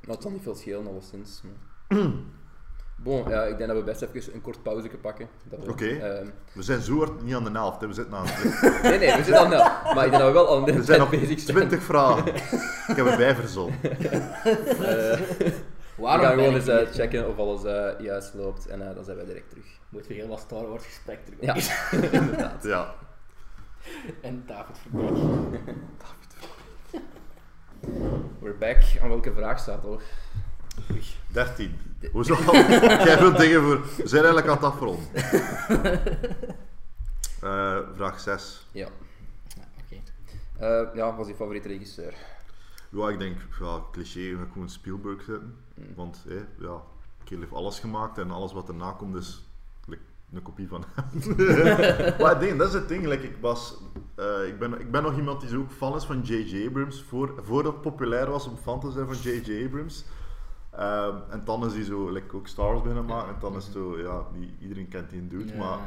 [0.00, 0.20] Ja.
[0.20, 1.42] zal niet veel schelen, alleszins.
[1.42, 1.98] Maar...
[2.96, 5.28] Bon, ja, ik denk dat we best even een kort pauze pakken.
[5.44, 5.86] Dat we, Oké.
[5.88, 7.86] ehm, We zijn zo hard niet aan de helft, hè.
[7.86, 9.94] we zitten aan het nee, nee, we zitten al nou.
[9.94, 11.56] Maar ik denk dat we wel al een We zijn op bezig zijn.
[11.56, 12.34] 20 vragen.
[12.88, 13.78] Ik heb erbij verzonnen.
[13.82, 15.18] Eh,
[15.96, 18.94] we Waarom gaan ben gewoon eens eh, checken of alles eh, juist loopt en eh,
[18.94, 19.64] dan zijn wij direct terug.
[19.88, 21.40] Moet weer heel wat Star Wars gesprek terug.
[21.40, 21.54] Ja,
[22.20, 22.64] inderdaad.
[22.64, 22.94] Ja.
[24.20, 25.10] En David Verbeek.
[28.40, 28.82] We're back.
[29.02, 29.90] Aan welke vraag staat er?
[31.32, 31.78] 13.
[32.12, 32.36] Hoezo?
[33.08, 33.80] Jij wilt dingen voor...
[33.96, 35.06] We zijn eigenlijk aan het afronden.
[37.44, 38.66] Eh, vraag 6.
[38.72, 38.88] Ja.
[39.56, 40.00] Oké.
[40.58, 42.14] Eh, ja, wat is je favoriete regisseur?
[42.88, 45.56] Ja, ik denk, ja, cliché, ga ik gewoon Spielberg zetten.
[45.74, 45.94] Mm.
[45.94, 46.82] Want, hé, ja,
[47.24, 49.44] Kill heeft alles gemaakt en alles wat erna komt is
[49.86, 50.02] like,
[50.32, 51.36] een kopie van hem.
[52.20, 53.06] maar dat is het ding.
[53.06, 53.76] Like, ik, was,
[54.14, 56.66] eh, ik, ben, ik ben nog iemand die zo ook fan is van J.J.
[56.66, 57.02] Abrams.
[57.02, 59.64] Voor, voordat het populair was om fan te zijn van J.J.
[59.64, 60.04] Abrams.
[60.76, 63.34] Ehm, en dan is hij zo like, ook Star Wars beginnen maken.
[63.34, 65.52] En dan is het zo, ja, niet iedereen kent die dude.
[65.52, 65.58] Ja.
[65.58, 65.78] Maar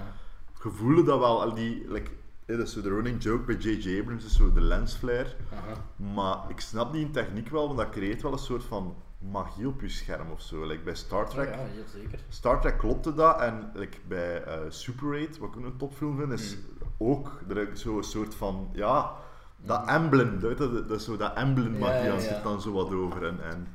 [0.54, 2.12] gevoelen dat wel, al die, like,
[2.46, 4.00] dat is zo de running joke bij J.J.
[4.00, 5.36] Abrams is zo de lensflare.
[5.54, 6.12] Aha.
[6.14, 9.82] Maar ik snap die techniek wel, want dat creëert wel een soort van magie op
[9.82, 10.66] je scherm of zo.
[10.66, 11.48] Like bij Star Trek.
[11.48, 12.20] Ja, ja, zeker.
[12.30, 16.18] Star Trek klopte dat en like bij eh, Super 8, wat ik ook een topfilm
[16.18, 16.58] vind, is
[16.98, 19.16] ook er zo een soort van, ja,
[19.58, 22.20] dat emblem, dat, dat, dat zo dat emblem Ja, magie, ja, ja.
[22.20, 23.26] zit dan zo wat over.
[23.26, 23.68] En, en,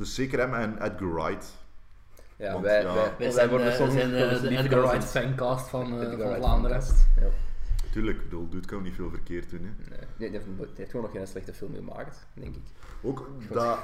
[0.00, 1.58] dus zeker hem en Edgar Wright.
[2.36, 2.94] Ja, Want, wij, ja.
[2.94, 6.00] wij, Wij zijn, worden eh, soms zijn eh, soms de liefde Edgar Wright fancast van,
[6.00, 6.82] eh, Edgar van Vlaanderen.
[6.82, 7.06] fancast.
[7.20, 7.26] Ja.
[7.92, 9.60] Tuurlijk, ik bedoel, dude kan ook niet veel verkeerd doen.
[9.64, 9.70] Hè.
[9.90, 10.40] Nee, nee, die
[10.76, 12.62] heeft, gewoon nog geen slechte film gemaakt, denk ik.
[13.02, 13.78] Ook dat,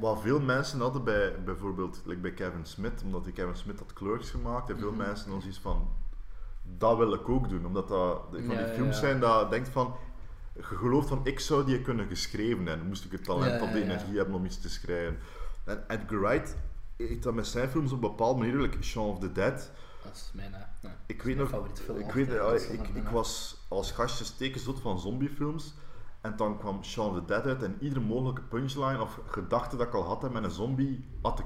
[0.00, 3.92] wat veel mensen hadden bij bijvoorbeeld like bij Kevin Smith, omdat hij Kevin Smith had
[3.92, 4.96] Clerks gemaakt, en veel Mhm.
[5.00, 5.88] mensen dan zoiets van,
[6.78, 7.66] dat wil ik ook doen.
[7.66, 9.00] Omdat dat van die ja, films ja.
[9.00, 9.94] zijn dat je denkt van,
[10.58, 13.82] gelooft van, ik zou die kunnen geschreven hebben, moest ik het talent Ja, of de
[13.82, 15.18] energie hebben om iets te schrijven.
[15.64, 16.56] En Edgar Wright
[16.96, 19.70] heeft dat met zijn films op een bepaalde manier, like Shaun of the Dead,
[20.04, 21.98] Dat is mijn, eh, ja, ik weet nog, favoriete film.
[21.98, 25.74] ik, weet, ja, is ik, ik was als gastje stekenzot van zombiefilms.
[26.20, 29.86] En dan kwam Shaun of the Dead uit en iedere mogelijke punchline of gedachte dat
[29.86, 31.44] ik al had hè, met een zombie, had ik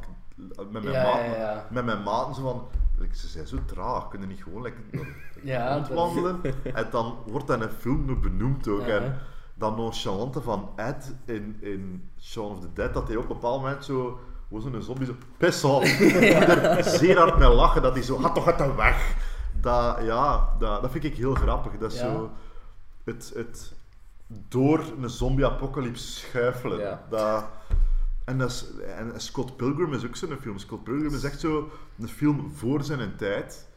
[0.56, 1.74] met mijn, Ja, maten.
[1.74, 2.68] Met mijn maten zo van,
[2.98, 4.76] like, ze zijn zo traag, kunnen niet gewoon like,
[5.42, 6.40] Ja, rondwandelen.
[6.74, 8.86] En dan wordt dat in een film nog benoemd ook.
[8.86, 9.18] Ja, En
[9.54, 13.60] dat nonchalante van Ed in, in Shaun of the Dead, dat hij op een bepaald
[13.60, 14.18] moment zo,
[14.48, 16.00] hoe zo'n zombie zo, piss off.
[16.00, 19.14] er zeer hard mee lachen, dat hij zo, ga toch uit de weg.
[19.60, 21.78] Dat, ja, dat, dat vind ik heel grappig.
[21.78, 22.04] Dat is Ja.
[22.12, 22.30] zo,
[23.04, 23.72] het, het
[24.48, 26.78] door een zombie-apocalypse schuifelen.
[26.78, 27.02] Ja.
[27.10, 27.44] Dat,
[28.24, 28.66] en, dat is,
[28.96, 30.58] en Scott Pilgrim is ook zo'n film.
[30.58, 33.68] Scott Pilgrim is echt zo een film voor zijn tijd.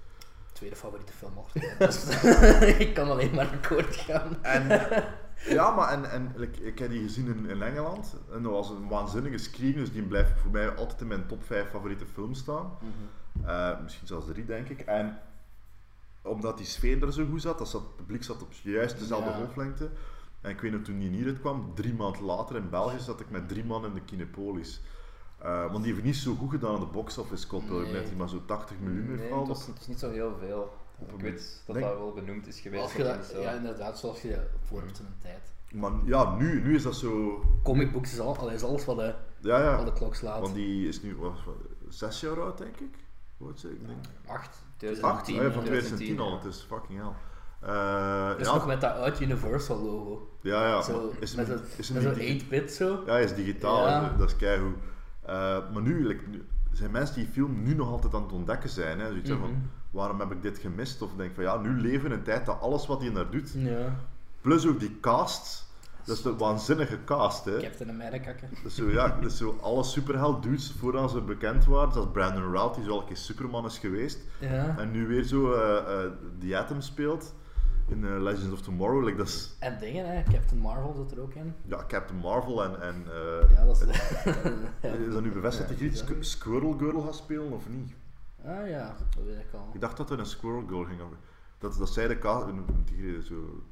[0.53, 1.33] Tweede favoriete film.
[1.77, 2.05] Dus,
[2.85, 4.43] ik kan alleen maar akkoord gaan.
[4.43, 4.67] En,
[5.47, 8.15] ja, maar en, en like, ik heb die gezien in, in Engeland.
[8.31, 11.43] En dat was een waanzinnige screen, dus die blijft voor mij altijd in mijn top
[11.43, 12.71] 5 favoriete films staan.
[13.45, 14.79] Eh, misschien zelfs drie, denk ik.
[14.79, 15.19] En
[16.21, 19.29] omdat die sfeer er zo goed zat, dat zat, het publiek zat op juist dezelfde
[19.29, 19.35] Ja.
[19.35, 19.89] golflengte.
[20.41, 23.29] En ik weet nog toen die hier kwam, drie maanden later in België, zat ik
[23.29, 24.81] met drie man in de Kinepolis.
[25.41, 27.91] Eh, want die heeft niet zo goed gedaan aan de box office, Scott Pilgrim.
[27.91, 28.15] Nee.
[28.17, 30.73] Maar zo 80 miljoen heeft Nee, het is niet zo heel veel.
[30.99, 32.83] Op Ik weet dat denk- dat wel benoemd is geweest.
[32.83, 35.51] Als je dat dat, ja, inderdaad, zoals je voor hebt in een tijd.
[35.71, 37.43] Maar ja, nu, nu is dat zo...
[37.63, 39.75] Comic books is, al, al is alles wat de, Ja, ja.
[39.77, 40.39] wat de klok slaat.
[40.41, 41.55] Want die is nu wat, wat,
[41.89, 42.95] zes jaar oud, denk ik.
[43.37, 43.63] Hoe oud?
[43.63, 44.37] Ik denk Acht.
[44.39, 44.63] acht.
[44.77, 46.29] 2010, Ah, ja, van 2010, 2010 al.
[46.29, 46.35] ja.
[46.35, 47.11] Het is fucking hell.
[47.69, 50.29] Eh, Dus ja, nog met dat uit Universal logo.
[50.41, 50.81] ja, ja.
[50.81, 53.03] zo, is, met zo'n is hem met zo'n niet digi- 8-bit zo.
[53.05, 54.75] Ja, hij is digitaal, dat is keigoed.
[55.29, 58.31] Eh maar nu, like, nu- zijn mensen die die film nu nog altijd aan het
[58.31, 58.99] ontdekken zijn.
[58.99, 59.07] Hè.
[59.07, 59.39] Zoiets Mhm.
[59.39, 59.61] van,
[59.91, 61.01] waarom heb ik dit gemist?
[61.01, 63.29] Of denk van, ja, nu leven we in een tijd dat alles wat hij daar
[63.29, 63.95] doet, Ja.
[64.41, 65.67] plus ook die cast,
[66.05, 67.45] dat is de waanzinnige cast.
[67.45, 67.59] Hè.
[67.59, 68.33] Captain America.
[68.65, 71.93] is zo, ja, dat is zo alle superheld dudes voordat ze bekend waren.
[71.93, 74.19] Zoals Brandon Routh, die zo al een keer Superman is geweest.
[74.39, 74.75] Ja.
[74.77, 77.33] En nu weer zo eh eh, The Atom speelt
[77.89, 79.03] in eh, Legends of Tomorrow.
[79.03, 80.23] Like, dat is, En dingen, hè.
[80.23, 81.53] Captain Marvel zit er ook in.
[81.65, 82.81] ja, Captain Marvel en...
[82.81, 83.87] en eh, Ja, dat is...
[84.81, 84.89] ja.
[84.89, 87.93] Is dat nu bevestigd dat Ja, Squ- Squirrel Girl gaat spelen of niet?
[88.45, 89.69] Ah ja, dat weet ik al.
[89.73, 91.01] Ik dacht dat er een Squirrel Girl ging.
[91.01, 91.17] over-
[91.57, 92.45] Dat, dat zij de ka-
[92.85, 93.17] die,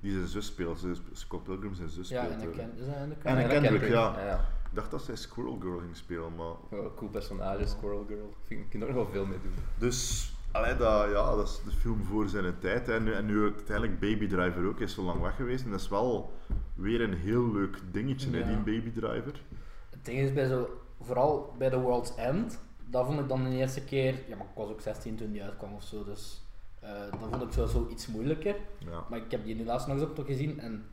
[0.02, 0.86] die zijn zus speelt.
[1.12, 2.42] Scott Pilgrim zijn zus Ja, speelt.
[2.42, 2.56] en eh.
[2.56, 4.20] Ken, dat in de En Ken- ik Kendrick, ja.
[4.26, 4.40] ja.
[4.70, 6.80] Ik dacht dat zij Squirrel Girl ging spelen, maar...
[6.80, 8.34] Oh, cool personage, Squirrel Girl.
[8.44, 9.54] Vind, je kunt er nog wel veel mee doen.
[9.78, 12.88] Dus, allee, dat, ja, dat is de film voor zijn tijd.
[12.88, 12.94] Hè.
[12.94, 15.64] En, nu, en nu uiteindelijk Baby Driver ook is zo lang weg geweest.
[15.64, 16.34] En dat is wel
[16.74, 19.42] weer een heel leuk dingetje, hè, die Baby Driver.
[19.90, 20.70] Het ding is bij zo,
[21.02, 24.56] vooral bij The World's End, dat vond ik dan de eerste keer, ja maar ik
[24.56, 26.46] was ook 16 toen die uitkwam of zo, dus
[26.80, 28.56] eh dat vond ik zo iets moeilijker.
[28.78, 29.04] Ja.
[29.10, 30.86] Maar ik heb die nu laatst nog eens op toch gezien en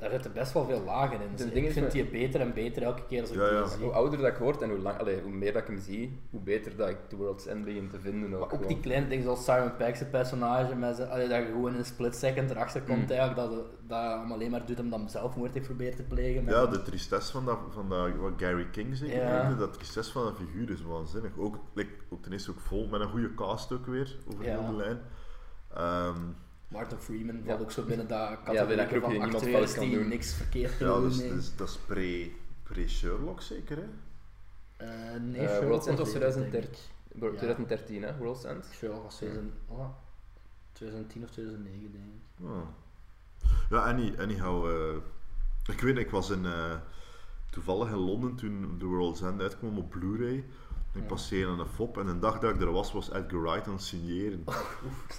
[0.00, 1.28] daar zitten best wel veel lagen in.
[1.36, 3.66] Dus ik vind met- die beter en beter elke keer als ik Ja, die ja.
[3.66, 3.82] zie.
[3.84, 6.20] Hoe ouder dat ik word en hoe, lang, allee, hoe meer dat ik hem zie,
[6.30, 8.34] hoe beter dat ik The World's End begin te vinden.
[8.34, 11.44] Ook, Maar ook die kleine dingen zoals Simon Pegg's personage, met zijn, allee, dat je
[11.46, 13.10] gewoon in een split second erachter komt Mm.
[13.16, 16.44] eigenlijk, dat, dat hem alleen maar doet omdat hij zelfmoord heeft proberen te plegen.
[16.44, 19.32] Ja, de tristesse van, dat, van dat, wat Gary King zeker Ja.
[19.42, 21.30] maakte, dat tristesse van dat figuur is waanzinnig.
[21.38, 24.50] Ook, like, ook ten eerste ook vol met een goede cast ook weer, over Ja.
[24.58, 24.98] heel de lijn.
[25.74, 26.18] Ehm,
[26.70, 27.42] Martin Freeman Ja.
[27.44, 30.08] valt ook zo binnen dat dat categorie groepje van die niemand acteurs die doen.
[30.08, 31.08] niks verkeerd ja, doen.
[31.08, 31.32] dus, nee.
[31.34, 32.30] dus, dat is pre-
[32.62, 33.86] pre-Sherlock zeker, hè?
[34.76, 37.18] Eh, nee, Eh, Sherlock World's End was dit, 2013, denk ik.
[37.18, 38.68] Bro- 2013 hè, World's End.
[38.72, 39.88] Sherlock was 2000, oh,
[40.72, 42.46] 2010 of 2009, denk ik.
[42.46, 42.62] Oh.
[43.70, 44.96] Ja, any, anyhow, eh,
[45.74, 46.74] ik weet, ik was in, eh,
[47.50, 50.44] toevallig in Londen toen The World's End uitkwam op Blu-ray.
[50.92, 53.72] Ik passeerde een fop en een dag dat ik er was, was Edgar Wright aan
[53.72, 54.44] het signeren.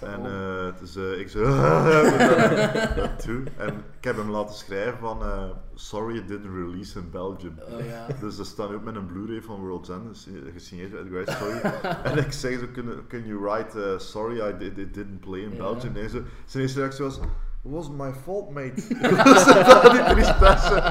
[0.00, 1.44] En eh, eh, ik zo,
[3.00, 3.42] dat toe.
[3.56, 7.58] En ik heb hem laten schrijven van, eh, sorry it didn't release in Belgium.
[7.58, 8.06] Oh ja.
[8.20, 11.38] Dus dat staat ook met een Blu-ray van World's End, dus, gesigneerd door Edgar Wright,
[11.38, 11.60] sorry.
[12.12, 15.56] en ik zeg zo, can, can you write, sorry I did, it didn't play in.
[15.56, 15.96] Belgium.
[15.96, 17.20] En zo, zijn eerste reactie was,
[17.64, 18.74] it wasn't my fault, mate.
[18.76, 20.82] is die tristesse.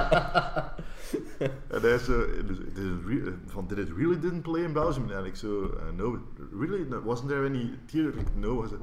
[1.67, 5.11] en hij zo, dus, it van, did it really didn't play in Belgium?
[5.11, 6.17] En ik zo, uh, no,
[6.59, 8.19] really, wasn't there any theater?
[8.19, 8.63] Ik, no.
[8.63, 8.80] I said,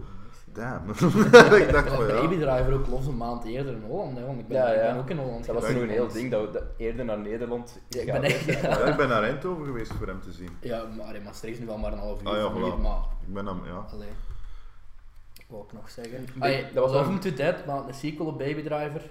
[0.53, 0.91] damn.
[1.55, 2.21] ik dacht van, ja.
[2.21, 4.81] Baby Driver ook los een maand eerder in Holland, hè, want ik ben, Ja, ik
[4.81, 7.19] ben ook in Holland Dat was nog een heel ding, dat we dat eerder naar
[7.19, 8.45] Nederland Ja, ik ben echt...
[8.45, 10.51] Ja, ik ben naar Eindhoven geweest voor hem te zien.
[10.61, 12.99] Ja, maar in Maastricht is nu wel maar een half uur Ah, ja, maar...
[13.27, 13.87] Ik ben aan, ja.
[13.93, 14.09] Allee.
[15.49, 16.27] Wat wou ik nog zeggen?
[16.27, 16.45] Dat
[16.75, 19.03] was was wel- Love Me To Dead, maar een sequel op Baby Driver.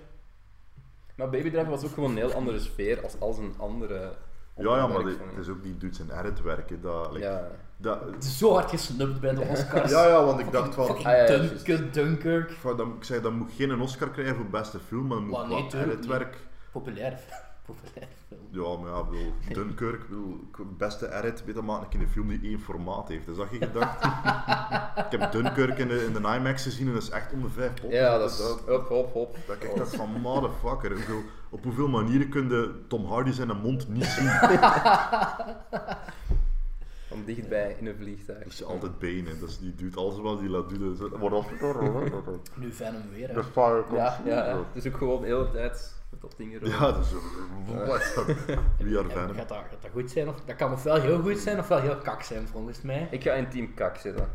[1.15, 4.11] Maar Baby Driver was ook gewoon een heel andere sfeer als, als een andere...
[4.57, 6.81] Ja, ja, maar het is ook die doet zijn editwerken.
[6.81, 7.47] Dat, like, Ja.
[7.77, 9.91] dat, Het is zo hard gesnupt bij de Oscars.
[9.91, 11.93] ja, ja, want ik dacht van, Fucking Ah, ja, ja, Dun- juist.
[11.93, 12.51] Dunkirk.
[12.51, 15.73] van dat, ik zei dat moet geen Oscar krijgen voor beste film, maar dat moet
[15.73, 16.37] nee, editwerk.
[16.71, 17.19] Populair.
[17.65, 18.41] Populair film.
[18.49, 22.27] Ja, maar ja, bedoel, Dunkirk, ik- beste edit, weet je, maak ik in een film
[22.27, 23.25] die één formaat heeft.
[23.25, 24.03] Dus dat je gedacht.
[25.11, 27.49] ik heb Dunkirk in de, in de IMAX gezien en dat is echt om de
[27.49, 27.91] vijf pop.
[27.91, 28.37] Ja, dat is...
[28.37, 29.37] dat, Hop, hop, hop.
[29.47, 33.89] dat ik dacht van, motherfucker, hoeveel, op hoeveel manieren kun je Tom Hardy zijn mond
[33.89, 34.29] niet zien?
[37.07, 38.43] Van dichtbij in een vliegtuig.
[38.43, 40.79] Dat is altijd benen, dus die doet alles wat die laat doen.
[40.79, 41.35] Dus, wordt
[42.55, 43.33] Nu Venom weer, hè.
[43.33, 44.57] The fire comes Ja, ja.
[44.73, 46.67] Het is ook gewoon de hele tijd met dat ding erover.
[46.67, 47.17] Ja, dat is zo.
[47.67, 49.35] We are En Venom.
[49.35, 50.27] gaat, dat, gaat dat goed zijn?
[50.29, 53.07] Of, dat kan ofwel heel goed zijn, ofwel heel kak zijn, volgens mij.
[53.11, 54.29] Ik ga in team kak zitten.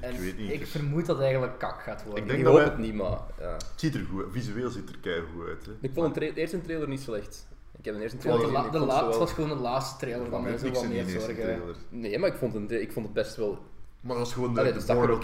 [0.00, 2.24] En weet niet, ik dus- vermoed dat het eigenlijk kak gaat worden.
[2.24, 3.18] Ik Ik, denk dat hoop wij- het niet, maar...
[3.40, 3.52] Ja.
[3.52, 4.32] Het ziet er goed uit.
[4.32, 5.66] Visueel ziet er keigoed uit.
[5.66, 5.72] Hè.
[5.80, 7.48] Ik vond een de eerste trailer niet slecht.
[7.78, 8.72] Ik heb de eerste trailer de, gezien.
[8.72, 11.60] de laatste was gewoon de laatste trailer van mij zo wat meer zorgen.
[11.88, 13.58] Nee, maar ik vond, het, ik vond het best wel...
[14.00, 15.22] Maar dat is gewoon de, Allee, de dat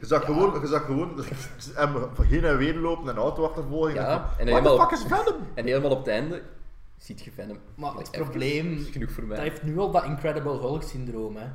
[0.00, 1.24] Je zag gewoon, je zag gewoon
[1.74, 3.94] hem van heen en weer lopen en een auto achtervolgen.
[3.94, 5.34] Ja, en en helemaal, fuck is Venom?
[5.54, 6.42] en helemaal op het einde
[6.96, 7.58] ziet je Venom.
[7.74, 9.48] Maar Like, het probleem, dat is genoeg voor dat mij.
[9.48, 11.46] heeft nu al dat Incredible Hulk syndroom, hè.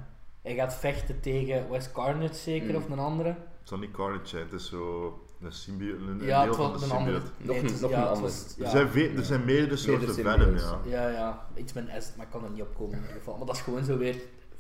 [0.42, 2.76] Hij gaat vechten tegen West Carnage zeker, Mm.
[2.76, 3.30] of een andere.
[3.30, 6.56] Het zal niet Carnage zijn, het is zo een, symbiote, een, een Ja, deel het
[6.62, 7.26] van de symbiote.
[7.38, 8.30] Nog Nee, een- het is- nog ja, een ander.
[8.60, 10.80] Er, zijn ve- er zijn meerdere soorten Venom, ja.
[10.86, 13.38] Ja, ja, iets met S, maar ik kan er niet op komen in ieder geval.
[13.38, 14.16] Maar dat is gewoon zo weer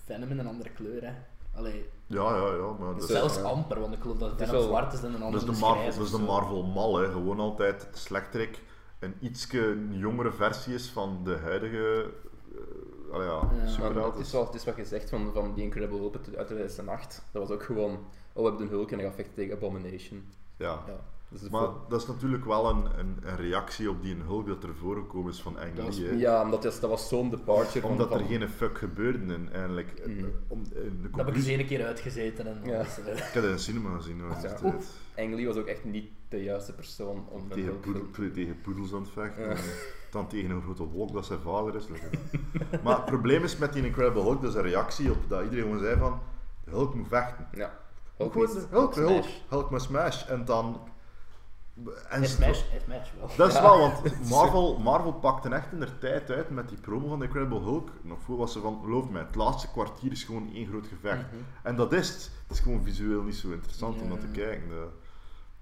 [0.05, 1.11] Venom in een andere kleur, hè.
[1.55, 3.41] Allee, Ja, ja, ja, maar dat zelfs ja.
[3.41, 5.59] amper, want ik geloof dat Het is Venom zwart is en een dat andere is
[5.59, 6.17] de Marvel, dat is de.
[6.17, 7.11] Marvel mal, hè.
[7.11, 8.61] gewoon altijd het slechterik
[8.99, 12.11] een ietske jongere versie is van de huidige
[12.55, 13.57] uh, allee, ja, Ja.
[13.57, 14.13] Maar superheld.
[14.17, 17.23] het, is wel, het is wat gezegd van, van die Incredible Hulk uit 2008.
[17.31, 17.91] Dat was ook gewoon...
[18.33, 20.23] Oh, we hebben een Hulk en hij gaat vechten tegen Abomination.
[20.57, 20.83] Ja.
[20.87, 20.99] Ja,
[21.41, 24.75] dus Maar dat is natuurlijk wel een, een, een reactie op die Hulk dat er
[24.75, 26.17] voorgekomen is van Ang Lee.
[26.17, 27.89] ja, omdat dat, was zo'n departure van...
[27.91, 29.89] Omdat er van- geen fuck gebeurde en eigenlijk.
[29.99, 30.25] eh, Mhm.
[30.47, 32.79] om, in de Dat heb ik eens één keer uitgezeten en Ja.
[33.05, 34.17] eh, Ik in de cinema gezien.
[34.17, 34.61] Ja.
[35.17, 38.61] Ang Lee was ook echt niet de juiste persoon om een tegen, hulpfilm- poedel, tegen
[38.61, 39.43] poedels aan het vechten.
[39.43, 39.49] Ja.
[39.49, 39.57] en
[40.11, 41.87] Dan tegen een grote wolk dat zijn vader is.
[42.83, 45.63] maar het probleem is met die Incredible Hulk, dat is een reactie op dat iedereen
[45.63, 46.19] gewoon zei van
[46.63, 47.47] de Hulk moet vechten.
[47.53, 47.79] Ja.
[48.17, 49.25] Hulk, Hulk is- Hulk, Hulk Hulk.
[49.49, 50.27] Hulk smash.
[50.27, 50.81] En dan...
[52.09, 53.29] En Hij smash, hij smash wel.
[53.37, 53.61] Dat is Ja.
[53.61, 57.25] wel, want Marvel, Marvel pakte echt in de tijd uit met die promo van The
[57.25, 57.89] Incredible Hulk.
[58.01, 61.17] Nog voor was ze van, geloof mij, het laatste kwartier is gewoon één groot gevecht.
[61.31, 61.41] Mhm.
[61.63, 62.31] En dat is het.
[62.47, 64.67] Het is gewoon visueel niet zo interessant om naar te kijken.
[64.69, 64.87] De,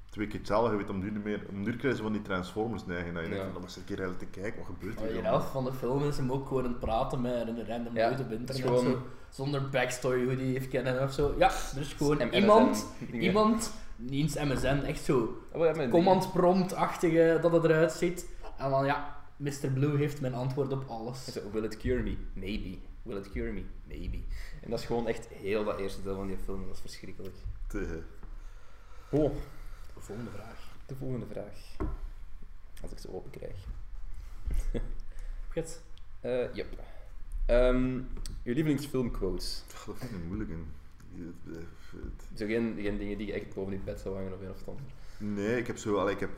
[0.09, 2.21] twee keer hetzelfde, je weet, om nu niet meer, om nu krijgen ze van die
[2.21, 3.13] Transformers neiging.
[3.15, 3.35] Dat je Ja.
[3.35, 5.21] denkt, van, dan moet je een keer eigenlijk te kijken, wat gebeurt hier?
[5.21, 7.95] de helft van de film is hem ook gewoon aan het praten met een random
[7.95, 8.79] Ja, dude op het is internet.
[8.79, 11.33] gewoon- zo, zonder backstory hoe die heeft kennen of zo.
[11.37, 17.39] Ja, er is gewoon En iemand, iemand, niet eens MSN, echt zo Oh, command prompt-achtige
[17.41, 18.25] dat het eruit ziet.
[18.57, 19.69] En dan ja, Mr.
[19.73, 21.25] Blue heeft mijn antwoord op alles.
[21.33, 22.17] Zo, Will it cure me?
[22.33, 22.77] Maybe.
[23.01, 23.63] Will it cure me?
[23.87, 24.19] Maybe.
[24.61, 26.65] En dat is gewoon echt heel dat eerste deel van die film.
[26.67, 27.35] Dat is verschrikkelijk.
[27.67, 28.01] Te-
[29.09, 29.31] Oh,
[29.97, 30.59] Volgende vraag.
[30.85, 31.87] de volgende vraag.
[32.81, 33.55] Als ik ze open krijg.
[35.51, 35.79] Goed.
[36.21, 36.67] Eh, yep.
[37.45, 37.93] Ehm,
[38.43, 39.63] uw lievelingsfilmquotes.
[39.85, 40.49] Dat vind ik moeilijk.
[42.35, 44.67] Zo geen, geen dingen die je echt boven je bed zou hangen of een of
[44.67, 44.83] ander.
[45.17, 46.29] Nee, ik heb zo, allee, ik heb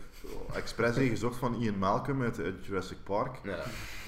[0.53, 3.39] expres een gezocht van Ian Malcolm uit, uit Jurassic Park.
[3.43, 3.57] Ja.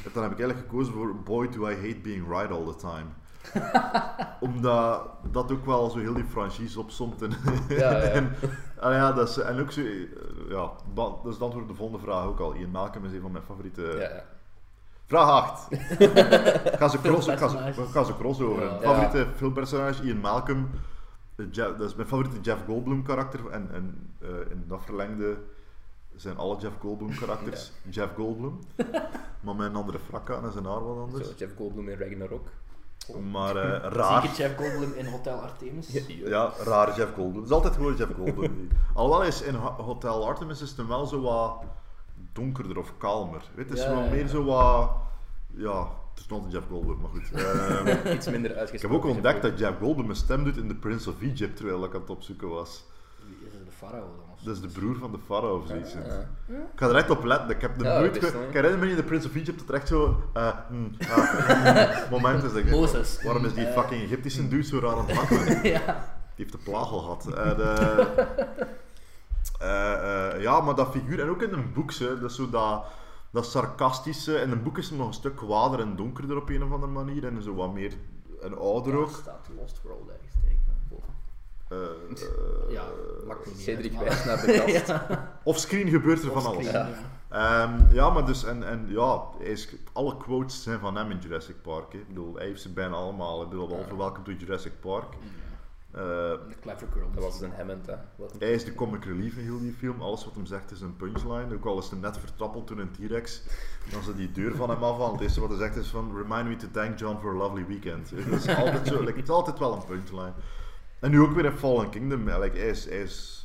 [0.03, 2.75] En dan heb ik eigenlijk gekozen voor Boy Do I Hate Being Right All The
[2.75, 3.05] Time.
[4.51, 7.21] Omdat dat ook wel zo heel die franchise opzomt.
[7.21, 7.31] En,
[7.67, 7.97] Ja, ja.
[8.17, 8.35] en,
[8.79, 9.89] allee, ja, dat is, en ook zo, eh,
[10.49, 12.55] ja, dat is het antwoord op de volgende vraag ook al.
[12.55, 13.81] Ian Malcolm is een van mijn favoriete...
[13.81, 14.23] Ja, ja.
[15.07, 15.67] Vraag 8.
[16.79, 18.79] ga ze cross, ga ze, ga ze crossover.
[18.81, 20.69] Favoriete filmpersonage, Ian Malcolm.
[21.35, 23.49] Jeff- dat is mijn favoriete Jeff Goldblum karakter.
[23.49, 25.37] En, en eh, in dat verlengde
[26.15, 28.59] zijn alle Jeff Goldblum karakters Jeff Goldblum.
[29.39, 31.27] maar met een andere frak aan en zijn haar wat anders.
[31.27, 32.47] Zo, Jeff Goldblum in Ragnarok.
[33.31, 34.21] Maar eh, Zie ik raar.
[34.23, 35.87] het Jeff Goldblum in Hotel Artemis?
[36.07, 37.35] Ja, raar Jeff Goldblum.
[37.41, 38.69] Het is altijd gewoon Jeff Goldblum.
[38.93, 41.63] Alhoewel is in Ho- Hotel Artemis is het wel zo wat
[42.33, 43.49] donkerder of kalmer.
[43.55, 44.91] Weet, het is wel meer zo wat...
[45.51, 47.31] Ja, het is nog een Jeff Goldblum, maar goed.
[47.41, 48.97] Ehm, Iets minder ik uitgesproken.
[48.97, 51.83] heb ook ontdekt dat Jeff Goldblum een stem doet in The Prince of Egypt, terwijl
[51.83, 52.83] ik aan het opzoeken was.
[53.25, 54.25] Wie is de farao dan?
[54.43, 55.93] Dat is de broer van de farao of zoiets.
[55.93, 55.99] Ik
[56.75, 57.49] ga er echt op letten.
[57.49, 59.75] Ik heb de Ja, nooit Ik herinner me in The Prince of Egypt dat er
[59.75, 60.23] echt zo...
[60.33, 60.91] ah, hmm,
[62.09, 63.23] moment is dat ik.
[63.23, 66.13] Waarom is die fucking Egyptische dude zo raar aan het ja.
[66.35, 67.25] Die heeft de plaag al gehad.
[67.33, 68.07] En, eh,
[69.59, 72.49] eh, eh, ja, maar dat figuur, en ook in een boek, hè, dat is zo
[72.49, 72.83] dat,
[73.35, 74.35] dat sarcastische.
[74.41, 77.25] In een boek is nog een stuk kwader en donkerder op een of andere manier.
[77.25, 77.93] En zo wat meer
[78.39, 79.09] een ouder Ja, ook.
[79.21, 80.63] staat Lost World ergens tegen.
[81.67, 81.77] Eh,
[82.73, 84.87] Ja, eh, maakt me niet Cedric uit, maar- wijst naar de kast.
[85.09, 85.39] ja.
[85.43, 86.71] Offscreen gebeurt er van alles.
[86.71, 86.89] Ja.
[87.29, 91.61] Ehm, ja, maar dus, en, en ja, is, alle quotes zijn van hem in Jurassic
[91.61, 91.91] Park.
[91.93, 91.97] Hè.
[91.99, 93.41] Ik bedoel, hij heeft ze bijna allemaal.
[93.43, 93.95] Ik bedoel, behalve Ja.
[93.97, 95.13] Welcome to Jurassic Park.
[95.13, 95.17] Ja.
[95.95, 97.09] Eh, de Clever Girl.
[97.13, 97.95] Dat was een Hammond, hè.
[98.39, 100.01] Hij is de comic relief in heel die film.
[100.01, 101.53] Alles wat hem zegt is een punchline.
[101.53, 103.41] Ook al is hij net vertrappeld toen een T-Rex.
[103.91, 105.11] Dan ze die deur van hem af.
[105.11, 106.17] Het eerste wat hij zegt is van...
[106.17, 108.09] Remind me to thank John for a lovely weekend.
[108.29, 108.99] Dat is altijd zo.
[108.99, 110.33] Like, het is altijd wel een punchline.
[110.99, 112.29] En nu ook weer in Fallen Kingdom.
[112.29, 112.85] Like, hij is...
[112.85, 113.44] Hij is eh,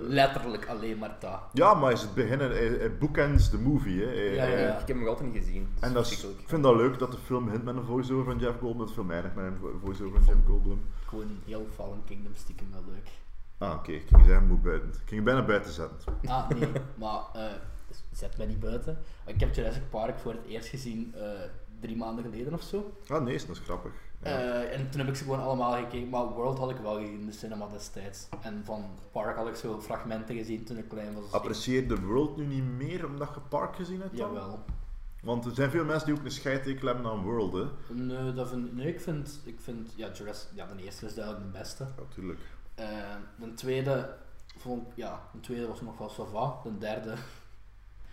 [0.00, 1.40] Letterlijk alleen maar dat.
[1.52, 2.38] ja, maar is het begin.
[2.40, 4.00] Hij, hij bookends de movie.
[4.00, 4.06] Hè.
[4.06, 4.72] Hij- Ja, ja, ja.
[4.72, 5.68] Ik heb hem nog altijd niet gezien.
[5.80, 8.38] En dat is, ik vind dat leuk dat de film begint met een voice-over van
[8.38, 8.88] Jeff Goldblum.
[8.88, 10.82] Film eindigt met een vo- voice-over van Jeff Goldblum.
[11.08, 13.08] Gewoon heel Fallen Kingdom stiekem wel leuk.
[13.58, 13.92] Ah, oké.
[13.92, 14.88] Ik ging zeggen, moet buiten.
[14.88, 15.98] Ik ging bijna buiten zetten.
[16.26, 17.44] Ah, nee, maar eh,
[18.12, 18.98] zet mij niet buiten.
[19.26, 21.22] Ik heb Jurassic Park voor het eerst gezien eh,
[21.80, 22.92] drie maanden geleden of zo.
[23.08, 23.92] Ah, nee, dat is grappig.
[24.24, 24.38] Ja.
[24.38, 26.08] Eh, en toen heb ik ze gewoon allemaal gekeken.
[26.08, 28.28] Maar World had ik wel gezien in de cinema destijds.
[28.42, 31.32] En van Park had ik zo fragmenten gezien toen ik klein was.
[31.32, 34.16] Apprecieer de world nu niet meer omdat je Park gezien hebt?
[34.16, 34.32] dan?
[34.32, 34.64] Jawel.
[35.22, 37.94] Want er zijn veel mensen die ook een scheidtekel hebben aan World, hè?
[37.94, 41.44] Nee, dat vind, nee ik vind, ik vind ja, Jurassic, ja, de eerste is duidelijk
[41.44, 41.86] de beste.
[41.96, 42.40] Natuurlijk.
[42.74, 42.86] Eh,
[43.36, 44.14] de tweede
[44.56, 46.54] vond ja, de tweede was nog wel sava.
[46.62, 47.14] De derde,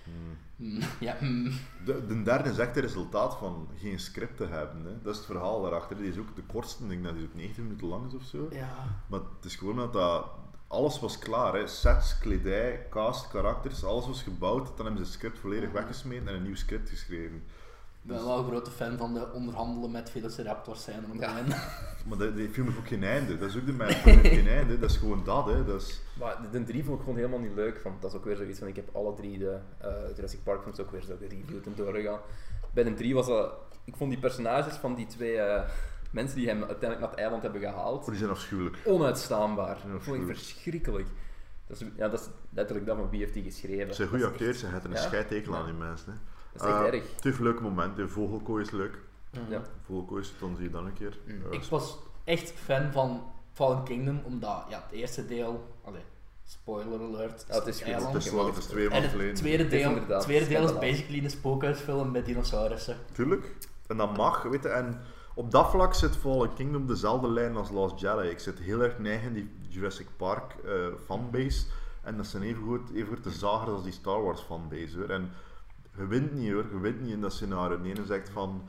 [0.03, 0.37] mm,
[0.99, 1.51] ja, mm,
[1.85, 4.85] De, de derde is echt het resultaat van geen script te hebben.
[4.85, 5.01] Hè?
[5.01, 5.97] Dat is het verhaal daarachter.
[5.97, 8.23] Die is ook de kortste, ik denk dat die ook 19 minuten lang is of
[8.23, 8.47] zo.
[8.51, 9.03] ja.
[9.07, 10.25] Maar het is gewoon dat, dat
[10.67, 11.53] alles was klaar.
[11.53, 11.67] Hè?
[11.67, 14.77] Sets, kledij, cast, karakters, alles was gebouwd.
[14.77, 17.43] Dan hebben ze het script volledig weggesmeten en een nieuw script geschreven.
[18.03, 21.33] Ik ben wel een grote fan van de onderhandelen met Velociraptors zijn Ja.
[22.07, 23.37] Maar die film heeft ook geen einde.
[23.37, 24.79] Dat is ook de mijn film heeft geen einde.
[24.79, 25.45] Dat is gewoon dat.
[25.45, 25.65] Hè?
[25.65, 27.79] Dat is, Maar de, de drie vond ik gewoon helemaal niet leuk.
[27.81, 30.61] Van, dat is ook weer zoiets van, ik heb alle drie de eh, Jurassic Park
[30.61, 32.19] films ook weer zo gereviewd en doorgegaan.
[32.73, 33.53] Bij de drie was dat...
[33.83, 35.69] Ik vond die personages van die twee eh,
[36.11, 38.77] mensen die hem uiteindelijk naar het eiland hebben gehaald, die zijn afschuwelijk.
[38.85, 39.67] onuitstaanbaar.
[39.67, 40.37] Ja, Dat vond ik afschuwelijk.
[40.39, 41.07] verschrikkelijk.
[41.67, 43.87] Dat is, ja, dat is letterlijk dat van wie heeft die geschreven.
[43.87, 45.03] Ze zijn goede acteurs, ze hebben een Ja?
[45.03, 46.11] scheidtekel aan die mensen.
[46.11, 46.17] Hè.
[46.53, 47.15] Dat is echt Eh, erg.
[47.15, 48.09] Het heeft leuke momenten.
[48.09, 48.97] Vogelkooi is leuk.
[49.49, 49.61] Ja.
[49.85, 51.17] Vogelkooi is dan zie je dan een keer.
[51.27, 51.51] Mm.
[51.51, 53.23] Ik was echt fan van
[53.53, 56.01] Fallen Kingdom, omdat ja, het eerste deel, allee,
[56.45, 58.13] spoiler alert, Ja, het is eiland.
[58.13, 59.33] het is wel het is twee En het geleden.
[59.35, 62.97] tweede Het deel, het tweede deel is basically een spookhuisfilm met dinosaurussen.
[63.11, 63.55] Tuurlijk.
[63.87, 64.69] En dat mag, weet je.
[64.69, 65.01] En
[65.35, 68.27] op dat vlak zit Fallen Kingdom dezelfde lijn als Lost Jedi.
[68.29, 70.71] Ik zit heel erg neig in die Jurassic Park eh,
[71.05, 71.65] fanbase.
[72.03, 75.09] En dat zijn even goed, even goed de zagers als die Star Wars fanbase hoor.
[75.09, 75.31] En
[75.97, 77.81] je wint niet hoor, je wint niet in dat scenario.
[77.81, 78.61] De ene zegt van.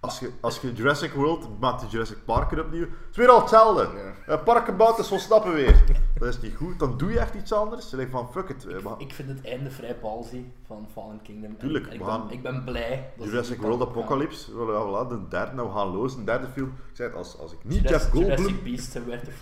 [0.00, 2.80] Als je, als je Jurassic World maakt die Jurassic Park er opnieuw.
[2.80, 3.88] Het is weer al hetzelfde.
[4.26, 4.34] Ja.
[4.34, 5.84] Uh, park gebouwd is vol stappen weer.
[6.18, 6.78] Dat is niet goed.
[6.78, 7.90] Dan doe je echt iets anders.
[7.90, 8.66] Je denkt van fuck it.
[8.66, 11.56] eh, we- Ik vind het einde vrij ballsy van Fallen Kingdom.
[11.58, 13.12] Tuurlijk, en ik, ben, ik ben blij.
[13.16, 13.80] dat Jurassic World.
[13.82, 16.66] Apocalypse, voilà, voilà, de derde, nou we gaan los, een derde film.
[16.68, 18.90] Ik zei het, als, als ik niet Jurassic, Jeff Goldblum, Jurassic Beast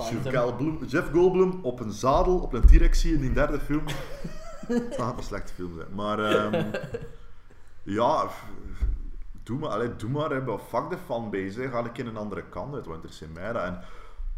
[0.09, 0.37] Find Jeff.
[0.37, 3.83] Goldblum, Jeff Goldblum op een zadel, op een T-Rex zie in die derde film,
[4.89, 5.95] dat gaat een slechte film zijn.
[5.95, 6.65] Maar ehm,
[7.99, 8.29] ja,
[9.43, 11.69] doe maar, allee, doe maar, hè, fuck de fanbase, hè.
[11.69, 13.63] ga ik in een andere kant uit, want er zijn mij dat.
[13.63, 13.83] En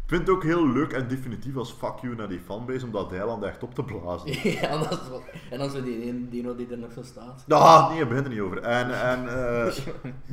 [0.05, 2.91] ik vind het ook heel leuk en definitief als fuck you naar die fanbase om
[2.91, 4.49] dat eiland echt op te blazen.
[4.61, 5.21] ja, dat is wat.
[5.49, 7.45] En dan zo die ene dino die er nog zo staat.
[7.47, 8.61] Ah, nee, je begint er niet over.
[8.61, 9.77] En, en eh,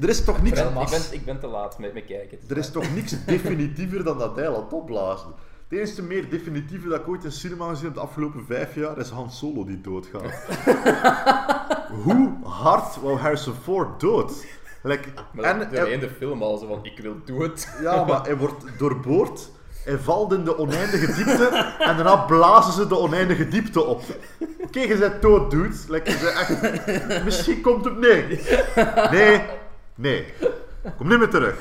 [0.01, 0.61] er is toch niks...
[0.61, 2.39] Ik ben, ik, ben, te laat met, met kijken.
[2.49, 5.33] Er is toch niks definitiever dan dat eiland opblazen.
[5.73, 8.99] Het enige meer definitieve dat ik ooit in cinema gezien heb de afgelopen vijf jaar
[8.99, 10.33] is Han Solo die doodgaat.
[12.05, 14.47] Hoe hard wou Harrison Ford dood?
[14.83, 17.79] Like, Maar en, en, de film al zo van, ik wil het.
[17.83, 19.51] ja, maar hij wordt doorboord,
[19.85, 21.49] hij valt in de oneindige diepte
[21.79, 24.03] en daarna blazen ze de oneindige diepte op.
[24.61, 25.75] Oké, je bent dood, dude.
[25.89, 27.25] Like, je echt...
[27.25, 27.99] Misschien komt het...
[27.99, 28.41] Nee.
[29.11, 29.43] Nee.
[29.95, 30.25] Nee.
[30.97, 31.57] Kom niet meer terug.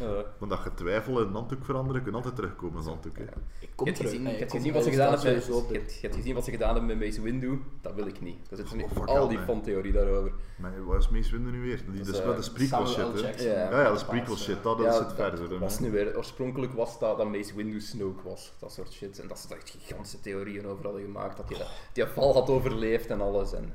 [0.00, 3.16] Eh, Want dat je twijfel in een handdoek veranderen, kun je altijd terugkomen een handdoek.
[3.16, 3.22] Hè.
[3.22, 6.14] Ik je hebt gezien, je hebt wat ze gedaan hebben met, je hebt, je hebt
[6.14, 7.62] gezien wat ze gedaan hebben met Mace Windu.
[7.80, 8.50] Dat wil ik niet.
[8.50, 10.32] Dat is nu Oh, al die fantheorie daarover.
[10.56, 11.76] Maar wat is Mace Windu nu weer?
[11.90, 13.44] Die, Dat dat is, is, dat eh, is prequel Samuel shit, hè?
[13.44, 13.70] Ja.
[13.70, 14.40] Ja, ja, dat is prequel ja.
[14.40, 14.62] shit.
[14.62, 15.58] Dat, dat ja, is het verder.
[15.58, 16.16] dat nu weer.
[16.16, 18.52] Oorspronkelijk was dat dat Mace Windu Snoke was.
[18.58, 19.18] Dat soort shit.
[19.20, 21.36] En dat ze daar echt gigantische theorieën over hadden gemaakt.
[21.36, 23.52] Dat hij dat- die val had overleefd en alles.
[23.52, 23.72] En,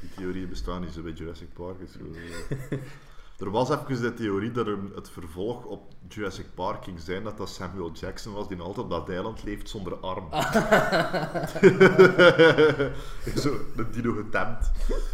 [0.00, 1.80] Die theorieën bestaan niet zo bij Jurassic Park.
[1.80, 2.16] Is gewoon.
[3.38, 7.36] Er was even de theorie dat er het vervolg op Jurassic Park ging zijn dat
[7.36, 10.28] dat Samuel Jackson was die altijd op dat eiland leeft zonder arm.
[13.42, 14.70] zo, een dino getemd.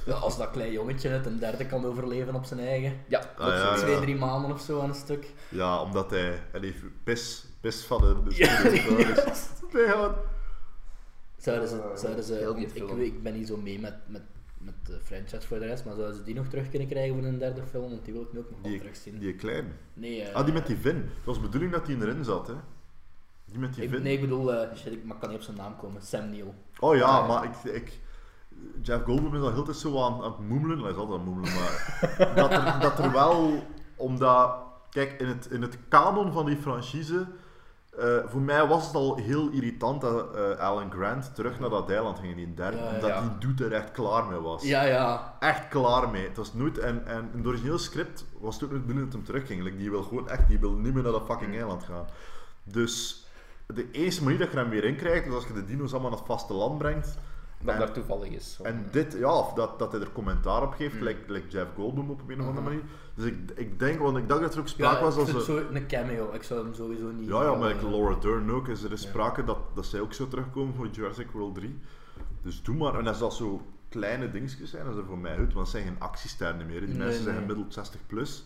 [0.06, 3.00] Ja, als dat klein jongetje het een derde kan overleven op zijn eigen.
[3.08, 3.74] ja, Ah, ja, ja.
[3.74, 5.30] Twee, drie maanden of zo aan een stuk.
[5.48, 8.62] Ja, omdat hij, hij heeft pis, pis van de, de Ja.
[9.72, 9.96] Nee,
[11.36, 14.22] Zouden ze, zouden ze die ik, weet- ik ben niet zo mee met, met,
[14.64, 17.24] met de franchise voor de rest, maar zouden ze die nog terug kunnen krijgen voor
[17.24, 17.90] een derde film?
[17.90, 19.18] Want die wil ik nu ook nog wel terugzien.
[19.18, 19.72] die klein.
[19.94, 20.96] Nee, eh, Ah, die met die vin.
[20.96, 22.54] Het was de bedoeling dat die erin zat, hè.
[23.44, 24.02] Die met die ik, vin.
[24.02, 26.02] nee, ik bedoel, eh, shit, ik maar kan niet op zijn naam komen.
[26.02, 26.54] Sam Neill.
[26.80, 27.26] Oh ja, ja.
[27.26, 28.00] maar ik, ik,
[28.82, 30.78] Jeff Goldblum is al heel tijd zo aan, aan het moemelen.
[30.78, 33.62] Hij is altijd aan het moemelen, maar dat, er, dat er wel,
[33.96, 34.54] omdat,
[34.90, 37.26] kijk, in het, in het kanon van die franchise,
[37.98, 41.90] eh, voor mij was het al heel irritant dat eh, Alan Grant terug naar dat
[41.90, 43.20] eiland ging in die derde, Ja, omdat ja.
[43.20, 44.62] die dude er echt klaar mee was.
[44.62, 45.36] Ja, ja.
[45.40, 46.26] Echt klaar mee.
[46.28, 49.12] Het was nooit, en, en in het origineel script was het ook niet binnen dat
[49.12, 49.62] hem terugging.
[49.62, 52.06] Like, die wil gewoon echt, die wil niet meer naar dat fucking eiland gaan.
[52.64, 53.26] Dus
[53.66, 56.10] de enige manier dat je hem weer in krijgt, is als je de dino's allemaal
[56.10, 57.18] naar het vasteland brengt.
[57.64, 58.58] dat En- daar toevallig is.
[58.62, 61.02] En dit, ja, of dat, dat hij er commentaar op geeft, Mm.
[61.02, 62.62] like, like Jeff Goldblum op een of andere Mhm.
[62.64, 62.82] manier.
[63.14, 65.44] Dus ik, ik denk, want ik dacht dat er ook Ja, sprake was ik als
[65.44, 66.30] zo een cameo.
[66.32, 67.28] Ik zou hem sowieso niet...
[67.28, 68.96] Ja, ja, maar eh, like Laura Dern ook, is er Ja.
[68.96, 71.78] sprake dat, dat zij ook zou terugkomen voor Jurassic World 3.
[72.42, 72.98] Dus doe maar.
[72.98, 75.68] En als dat zo kleine dingetjes zijn, dat is er voor mij goed, want het
[75.68, 76.80] zijn geen actiesterren meer.
[76.80, 77.44] Die Nee, mensen zijn nee.
[77.44, 78.44] gemiddeld 60 plus.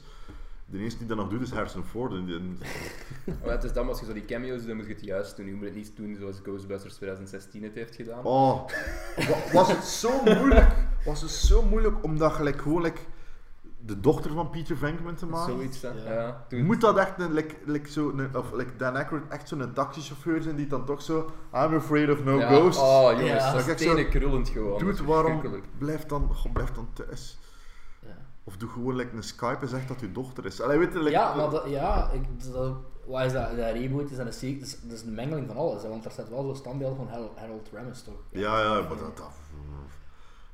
[0.68, 2.12] De enige die dat nog doet is Harrison Ford.
[2.12, 2.58] En die- en-
[3.42, 5.36] Maar het is dan, als je zo die cameo's doet, dan moet je het juist
[5.36, 5.46] doen.
[5.46, 8.24] Je moet het niet doen zoals Ghostbusters 2016 het heeft gedaan.
[8.24, 8.66] Oh,
[9.16, 10.72] wa- was het zo moeilijk?
[11.04, 13.00] Was het zo moeilijk om dat gelijk gewoon like,
[13.86, 15.52] de dochter van Peter Venkman te maken?
[15.52, 15.88] Zoiets, hè.
[15.88, 16.12] Ja.
[16.12, 16.44] Ja.
[16.48, 19.72] toen- Moet dat echt een, like, like zo, een, of like Dan Aykroyd echt zo'n
[19.72, 21.18] taxichauffeur zijn die dan toch zo
[21.54, 22.46] I'm afraid of no ja.
[22.46, 22.82] ghosts.
[22.82, 23.52] Oh, jongens, Ja.
[23.52, 24.88] dat is tenen krullend gewoon.
[24.88, 25.42] Is waarom
[25.78, 27.38] blijf dan, goh, blijf dan thuis?
[28.00, 28.16] Ja.
[28.44, 30.60] Of doe gewoon like, een Skype en zeg dat je dochter is.
[30.60, 32.22] Allee, weet je, like, ja, maar dat, ja, ik,
[32.52, 32.72] dat,
[33.06, 33.56] wat is dat?
[33.56, 36.04] Dat reboot is, dat een, dat is, dat is een mengeling van alles, hè, want
[36.04, 38.14] er staat wel zo'n standbeeld van Harold, Harold Ramis toch?
[38.30, 39.16] Ja, ja, maar dat...
[39.16, 39.30] dat.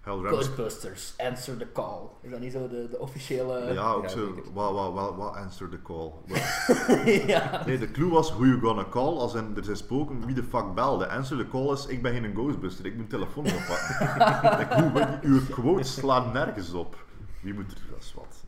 [0.04, 2.08] Ghostbusters, answer the call.
[2.22, 3.72] Is dat niet zo de, de officiële...
[3.72, 4.34] Ja, ook Ja, zo.
[4.52, 6.12] Wat, wat, wat, wat answer the call?
[7.26, 7.62] Ja.
[7.66, 9.18] Nee, de clue was who you gonna call.
[9.18, 11.08] Als in, er zijn spoken, wie de fuck belde.
[11.08, 14.58] Answer the call is, ik ben geen ghostbuster, ik moet telefoon oppakken.
[14.58, 17.04] like, uw quotes slaan nergens op.
[17.40, 18.44] Wie moet er, dat is wat.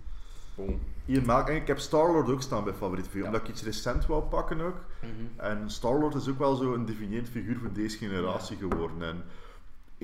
[0.54, 0.80] Boom.
[1.06, 3.28] Ian Malcolm, en ik heb Star-Lord ook staan bij favoriete film, Ja.
[3.28, 4.76] omdat ik iets recent wou pakken ook.
[5.00, 5.40] Mhm.
[5.46, 9.02] En Star-Lord is ook wel zo een figuur voor deze generatie geworden.
[9.02, 9.24] En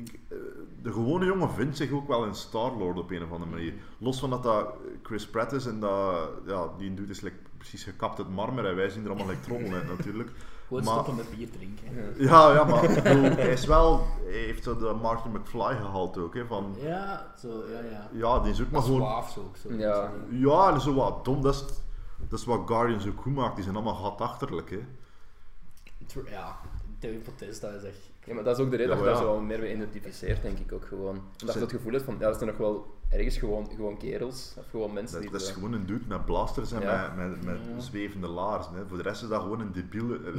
[0.09, 0.37] ik, eh,
[0.83, 3.75] de gewone jongen vindt zich ook wel in Star-Lord op een of andere manier.
[3.99, 4.67] Los van dat dat
[5.03, 8.77] Chris Pratt is en dat ja, die doet is like, precies gekapt uit marmer en
[8.77, 10.31] wij zien er allemaal like trommel uit natuurlijk.
[10.67, 12.15] Gewoon Maar- stoppen met bier drinken.
[12.29, 16.35] Ja, ja, maar bedoel, hij is wel, hij heeft zo de Martin McFly gehaald ook,
[16.35, 18.09] hè, van Ja, zo, ja, ja.
[18.13, 19.57] ja, die is ook maar gewoon, waaf zo ook.
[19.57, 20.11] Zo, Ja.
[20.31, 21.65] ja, en zo wat dom, dat is,
[22.29, 24.81] dat is wat Guardians ook goed maakt, die zijn allemaal gatachterlijk, hè.
[26.07, 26.57] Tr- Ja,
[26.99, 28.10] Dave Bautista is echt...
[28.25, 29.75] Ja, maar dat is ook de reden Ja, dat je daar zo wel meer mee
[29.75, 31.21] identificeert, denk ik ook gewoon.
[31.41, 34.55] Omdat je het gevoel hebt van, ja, dat zijn nog wel ergens gewoon, gewoon kerels,
[34.59, 35.31] of gewoon mensen Dat, die...
[35.31, 37.13] dat is gewoon een dude met blasters en Ja.
[37.17, 37.81] met, met, met Ja.
[37.81, 38.75] zwevende laarzen.
[38.75, 38.87] Hè.
[38.87, 40.35] Voor de rest is dat gewoon een debiel, dat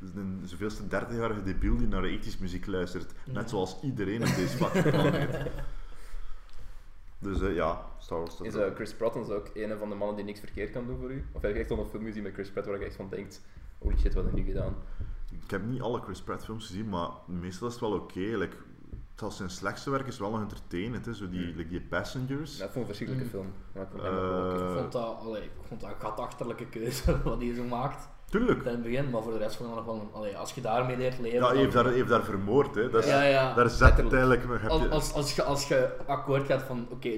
[0.00, 3.12] is een zoveelste 30-jarige debiel die naar ethisch muziek luistert.
[3.26, 3.48] Net Ja.
[3.48, 5.36] zoals iedereen op deze fucking planeet.
[7.18, 8.36] Dus eh, ja, Star Wars.
[8.36, 10.70] dat Is is eh, Chris Pratt ons ook een van de mannen die niks verkeerd
[10.70, 11.24] kan doen voor u?
[11.32, 13.08] Of heb je echt al een film gezien met Chris Pratt waar je echt van
[13.08, 13.40] denkt,
[13.78, 14.74] holy shit, wat heb ik nu gedaan?
[15.44, 18.18] Ik heb niet alle Chris Pratt films gezien, maar meestal is het wel oké.
[18.20, 18.56] Like,
[19.16, 21.06] zelfs zijn slechtste werk is wel nog entertainend.
[21.06, 21.14] Hè.
[21.14, 21.56] Zo die, Mm.
[21.56, 22.52] like die Passengers.
[22.60, 23.42] Ik vond een verschrikkelijke Mm.
[23.42, 23.52] film.
[23.72, 24.12] Maar ik vond nog.
[24.12, 28.08] Eh, Ik vond dat, allee, ik vond dat een gatachterlijke keuze wat hij zo maakt
[28.24, 28.62] Tuurlijk.
[28.64, 30.60] in het begin, maar voor de rest vond ik dat nog wel allee, als je
[30.60, 31.38] daarmee leert leven.
[31.38, 32.74] Ja, hij heeft daar, heeft daar vermoord.
[32.74, 32.90] Hè.
[32.90, 33.54] Dat is, ja, ja.
[33.54, 34.46] Daar zet het eigenlijk...
[34.46, 37.10] maar heb Als, je- als, als, je, als je akkoord gaat van, oké,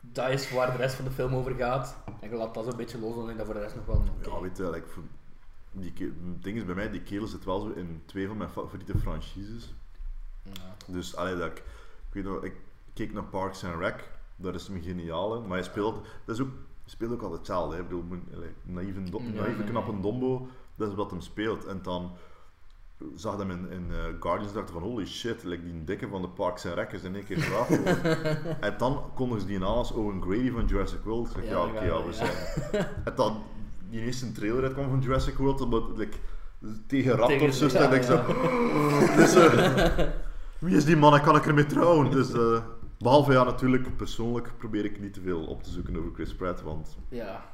[0.00, 2.76] dat is waar de rest van de film over gaat, en je laat dat zo'n
[2.76, 4.30] beetje los, dan denk ik dat voor de rest nog wel een oké.
[4.30, 5.02] Ja, weet je, like, voor-
[5.80, 8.50] die, het ding is bij mij, die kerel zit wel zo in twee van mijn
[8.50, 9.74] favoriete franchises.
[10.42, 10.76] Ja.
[10.86, 12.54] Dus, allee, dat ik, ik weet nog, ik
[12.92, 16.42] keek naar Parks and Rec, daar is hem geniaal in, maar hij speelt, dat is
[16.42, 16.52] ook,
[16.84, 17.74] speelt ook altijd hetzelfde.
[17.74, 17.82] Hè.
[17.82, 18.04] Ik bedoel,
[18.62, 21.64] naïeve, naïeve knappe dombo, dat is wat hem speelt.
[21.64, 22.16] En dan
[23.14, 26.22] zag hij hem in, in eh, Guardians dacht van holy shit, like die dikke van
[26.22, 28.02] de Parks and Rec is in één keer geworden.
[28.60, 31.26] En dan kondigen ze die aan als Owen Grady van Jurassic World.
[31.26, 32.86] Ik zeg, Ja, ja, dat oké, ja, we zijn.
[33.04, 33.42] En dan
[33.90, 36.16] die eerste trailer uitkwam van Jurassic World, omdat like,
[36.86, 38.16] tegen Raptors, dan denk ik zo,
[39.16, 40.06] dus, eh,
[40.58, 41.14] wie is die man?
[41.14, 42.10] En kan ik ermee trouwen?
[42.18, 42.62] Dus, eh,
[42.98, 46.62] behalve ja, natuurlijk, persoonlijk probeer ik niet te veel op te zoeken over Chris Pratt,
[46.62, 47.44] want Ja,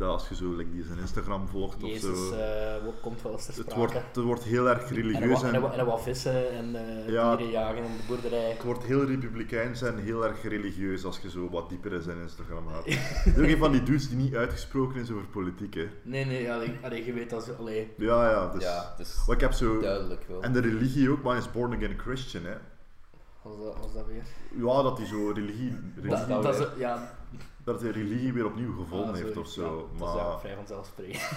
[0.00, 3.22] dat als je zo like, die zijn Instagram volgt Jezus of zo, eh, wat komt
[3.22, 3.78] wel eens ter het, sprake.
[3.78, 6.74] wordt, het wordt heel erg en religieus wat, en, en, wat, en wat vissen en
[6.74, 7.36] eh Ja.
[7.36, 8.50] dieren jagen in de boerderij.
[8.50, 12.20] het wordt heel republikeins en heel erg religieus als je zo wat dieper in zijn
[12.20, 12.84] Instagram gaat.
[13.24, 15.88] Het is ook een van die dudes die niet uitgesproken is over politiek, hè.
[16.02, 17.54] Nee, nee, allee, allee, je weet dat ze...
[17.54, 18.62] Allee, Ja, ja, dus...
[18.62, 19.80] Ja, het Maar ik heb zo...
[19.80, 20.42] duidelijk wel.
[20.42, 22.54] En de religie ook, maar hij is born again Christian, hè.
[23.42, 24.22] was dat, was dat weer?
[24.66, 25.76] Ja, dat hij zo religie...
[25.94, 27.18] religie Dat, dat is, ja,
[27.72, 29.90] dat hij religie weer opnieuw gevonden ah, heeft of zo.
[29.92, 31.30] Ja, dat is maar vrij vanzelfsprekend.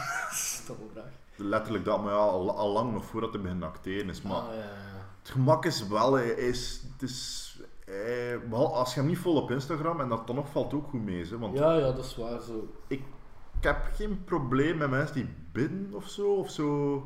[1.35, 4.21] Letterlijk dat, maar ja, al, al lang nog voordat hij begint acteren is.
[4.21, 4.69] Maar Ah, ja, ja.
[5.21, 7.41] het gemak is wel, hij is, het is,
[8.49, 11.03] wel, als je hem niet vol op Instagram, en dat dan nog valt ook goed
[11.03, 12.41] mee, hè, want ja, ja, dat is waar.
[12.41, 12.67] Zo.
[12.87, 13.01] ik
[13.59, 17.01] heb geen probleem met mensen die bidden of zo, of zo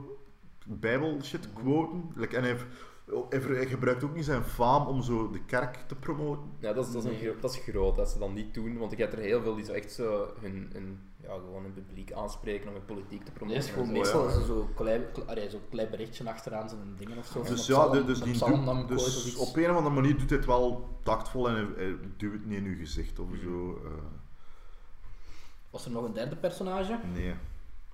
[0.66, 2.12] bijbel shit quoten.
[2.16, 2.66] Like, en hij, heeft-
[3.30, 6.52] hij, gebruikt ook niet zijn faam om zo de kerk te promoten.
[6.60, 8.92] Ja, dat is, dat, is een dat is groot dat ze dat niet doen, want
[8.92, 12.12] ik heb er heel veel die zo echt zo hun, hun, ja, gewoon hun publiek
[12.12, 13.62] aanspreken om hun politiek te promoten.
[13.64, 13.92] gewoon zo.
[13.92, 14.30] meestal ja.
[14.30, 15.04] is er zo klein,
[15.50, 17.42] zo'n klein berichtje achteraan zijn dingen of zo.
[17.42, 19.36] Dus ja, psalm- dus, die doet- dus iets.
[19.36, 22.46] op een of andere manier doet hij het wel tactvol en hij, hij duwt het
[22.46, 23.42] niet in uw gezicht of Mhm.
[23.44, 23.82] zo.
[23.86, 23.92] eh.
[25.70, 27.00] Was er nog een derde personage?
[27.14, 27.34] nee,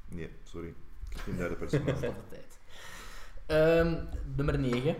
[0.09, 0.68] nee, sorry.
[0.68, 2.05] Ik heb geen derde Dat personage.
[2.32, 2.53] is
[3.54, 3.95] Ehm,
[4.36, 4.95] nummer 9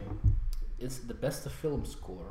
[0.76, 2.30] is de beste filmscore.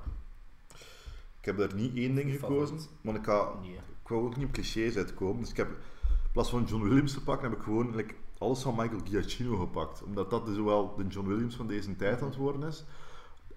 [1.39, 3.73] ik heb daar niet één ding gekozen, want ik, ga, Nee.
[4.03, 5.41] ik wou ook niet op clichés uitkomen.
[5.41, 8.63] Dus ik heb, in plaats van John Williams te pakken, heb ik gewoon like, alles
[8.63, 10.03] van Michael Giacchino gepakt.
[10.03, 12.85] Omdat dat dus wel de John Williams van deze tijd aan het worden is.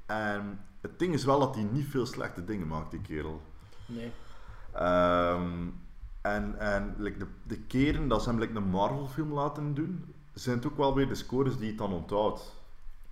[0.05, 3.41] En het ding is wel dat hij niet veel slechte dingen maakt, die kerel.
[3.85, 4.11] Nee.
[4.71, 5.67] Ehm,
[6.21, 10.14] en en like, de, de keren dat ze hem like, een Marvel film laten doen,
[10.43, 12.53] zijn het ook wel weer de scores die het dan onthoudt.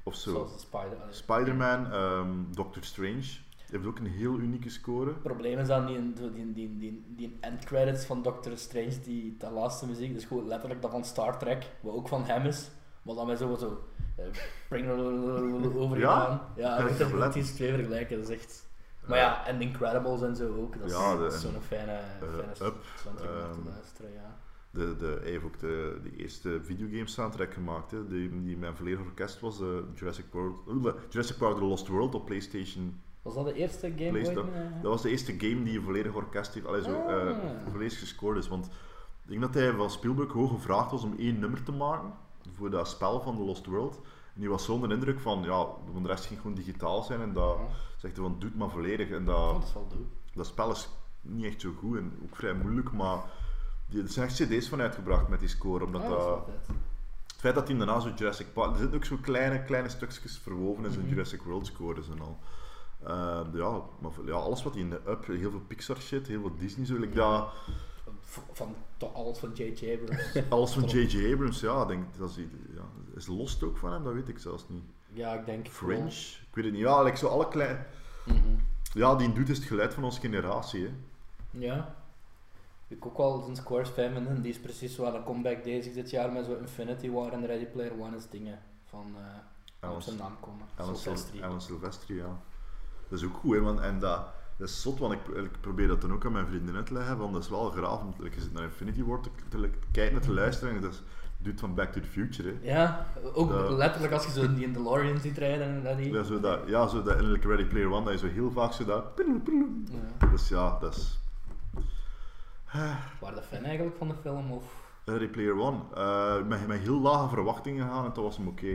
[0.04, 0.32] Of zo.
[0.32, 0.98] Zoals de Spider.
[1.10, 3.24] Spider-Man, ehm, Doctor Strange,
[3.72, 5.06] heeft ook een heel unieke score.
[5.10, 9.00] Het probleem is dan die, die, die, die, die, die end credits van Doctor Strange,
[9.04, 12.46] die, dat laatste muziek, dus gewoon letterlijk dat van Star Trek, wat ook van hem
[12.46, 12.70] is,
[13.02, 13.84] maar dan met zo, zo
[14.16, 14.26] eh,
[14.68, 14.90] bring
[15.76, 16.50] over Ja?
[16.56, 17.42] Ja, dat moet letten?
[17.44, 18.66] die twee vergelijken, dat is echt...
[19.08, 22.00] Maar ja, en Incredibles en zo ook, dat is, Ja, de- dat is zo'n fijne,
[22.20, 24.38] fijne Up, soundtrack om ehm, te luisteren, ja.
[24.74, 28.76] De, de, hij heeft ook de, de eerste videogame soundtrack gemaakt, hè, die, die met
[28.78, 33.02] volledig orkest was, eh, Jurassic, World, oeh, Jurassic Park The Lost World op PlayStation.
[33.22, 34.24] Was dat de eerste game
[34.82, 37.38] Dat was de eerste game die een volledig orkest heeft, allee, zo, eh, Ah.
[37.72, 38.48] volledig gescoord is.
[38.48, 38.66] Want
[39.24, 42.14] ik denk dat hij van Spielberg hoog gevraagd was om één nummer te maken
[42.54, 44.00] voor dat spel van The Lost World.
[44.36, 45.68] En die was zonder indruk van, ja,
[46.02, 47.66] de rest ging gewoon digitaal zijn en dat Ja.
[47.98, 49.10] zegt hij van, doe het maar volledig.
[49.10, 49.98] En Oh, dat, dat
[50.34, 50.90] dat spel is
[51.22, 53.24] niet echt zo goed en ook vrij moeilijk, maar
[54.02, 56.48] er zijn echt cd's van uitgebracht met die score, omdat Ah, dat dat...
[57.28, 58.72] Het feit dat hij daarna zo Jurassic Park...
[58.72, 61.14] Er zitten ook zo kleine, kleine stukjes verwoven in zijn Mhm.
[61.14, 62.38] Jurassic World scores en al.
[63.04, 66.39] Eh, ja, maar ja, alles wat hij in de Up, heel veel Pixar shit, heel
[66.41, 67.50] veel Disney, zo, like dat,
[68.22, 68.76] V- Van
[69.14, 69.91] alles van J.J.
[70.02, 70.39] Abrams.
[70.50, 71.34] alles van J.J.
[71.34, 72.36] Abrams, ja, denk, dat is,
[72.76, 72.82] ja,
[73.16, 74.84] is Lost ook van hem, dat weet ik zelfs niet.
[75.14, 75.68] Ja, ik denk.
[75.68, 77.86] Fringe, ik weet het niet, ja, like zo alle kleine...
[78.26, 78.38] Mhm.
[78.94, 80.91] Ja, die doet is het geluid van onze generatie, hè.
[81.52, 81.96] Ja.
[82.96, 84.41] Ik ook wel zijn scores fan vinden.
[84.41, 87.46] Die is precies zo aan een comeback bezig dit jaar met zo Infinity War en
[87.46, 89.16] Ready Player One is dingen van
[89.82, 90.66] eh op zijn naam komen.
[90.76, 91.36] Alan, Sylvester.
[91.36, 92.38] Sil- Alan Silvestri, ja.
[93.10, 94.26] Dat is ook goed, hè, want, en dat,
[94.58, 96.94] dat is zot, want ik, ik probeer dat dan ook aan mijn vrienden uit te
[96.94, 100.16] leggen, want dat is wel graaf, om je zit naar Infinity War te, te kijken
[100.16, 101.02] en te luisteren, en dat is,
[101.38, 102.72] doet van Back to the Future, hè.
[102.72, 106.14] Ja, ook letterlijk als je zo die in DeLorean ziet rijden en dat die.
[106.14, 108.52] Ja, zo dat, ja, zo dat in like Ready Player One, dat je zo heel
[108.52, 109.04] vaak zo dat...
[109.91, 110.28] Ja.
[110.32, 111.20] Dus ja, dat is...
[113.20, 114.52] Waar de fan eigenlijk van de film?
[114.52, 114.64] Of...
[115.06, 115.78] Ready Player One.
[115.96, 118.66] eh met, met heel lage verwachtingen gaan en dat was hem oké.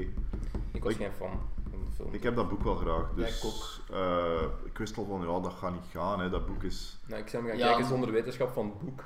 [0.72, 1.40] Ik was Ik- geen fan
[1.70, 2.12] van de film.
[2.12, 3.38] Ik heb dat boek wel graag, Ja, dus...
[3.38, 3.94] ik ook.
[3.96, 6.30] eh, ik wist al van, ja, dat gaat niet gaan, hè.
[6.30, 6.98] Dat boek is...
[7.06, 7.66] Nou, ik zou hem gaan Ja.
[7.68, 9.04] kijken zonder wetenschap van het boek.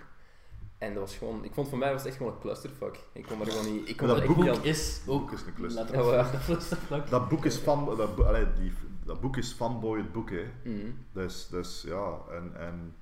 [0.79, 1.45] En dat was gewoon...
[1.45, 2.99] Ik vond voor mij was het echt gewoon een clusterfuck.
[3.13, 3.89] Ik kon er gewoon niet...
[3.89, 4.63] Ik kon Dat er echt boek niet aan...
[4.65, 5.81] Is ook boek is een cluster.
[5.85, 6.31] letterlijk Ja, wel.
[6.33, 7.11] de flustervlak.
[7.11, 7.97] Dat boek is van...
[7.97, 8.73] Dat, allee, die,
[9.05, 10.45] dat boek is fanboy het boek, hè.
[10.65, 10.91] Mhm.
[11.13, 12.97] Dus, dus ja, en, en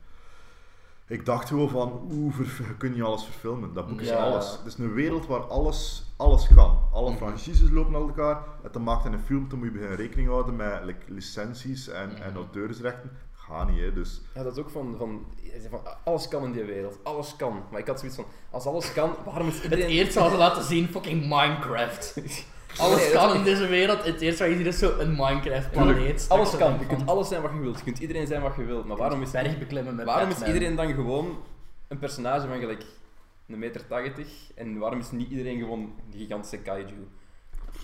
[1.10, 3.72] ik dacht gewoon van, oeh, ver- je alles verfilmen.
[3.74, 4.16] Dat boek is Ja.
[4.16, 4.50] alles.
[4.50, 6.78] Het is een wereld waar alles, alles kan.
[6.92, 7.18] Alle Mhm.
[7.18, 8.36] franchises lopen naar elkaar.
[8.62, 12.10] En dan maakt een film, dan moet je beginnen rekening houden met like, licenties en,
[12.22, 12.36] en Mhm.
[12.36, 13.10] auteursrechten.
[13.32, 13.92] Ga niet, hè.
[13.92, 15.26] Dus Ja, dat is ook van, van,
[15.70, 15.80] van...
[16.04, 16.98] Alles kan in die wereld.
[17.02, 17.62] Alles kan.
[17.70, 18.26] Maar ik had zoiets van...
[18.50, 19.86] Als alles kan, waarom is Het iedereen...
[19.88, 22.14] eerste hadden ze laten zien, fucking Minecraft.
[22.78, 24.04] Alles Nee, kan is in deze wereld.
[24.04, 26.26] Het eerste wat je ziet is zo een Minecraft Tuurlijk, planeet.
[26.28, 26.76] Alles kan.
[26.80, 27.78] Je kunt alles zijn wat je wilt.
[27.78, 28.84] Je kunt iedereen zijn wat je wilt.
[28.86, 31.38] Maar waarom is, berg beklimmen met waarom is iedereen dan gewoon
[31.88, 32.84] een personage van gelijk
[33.48, 37.06] een meter 80 en waarom is niet iedereen gewoon een gigantische kaiju?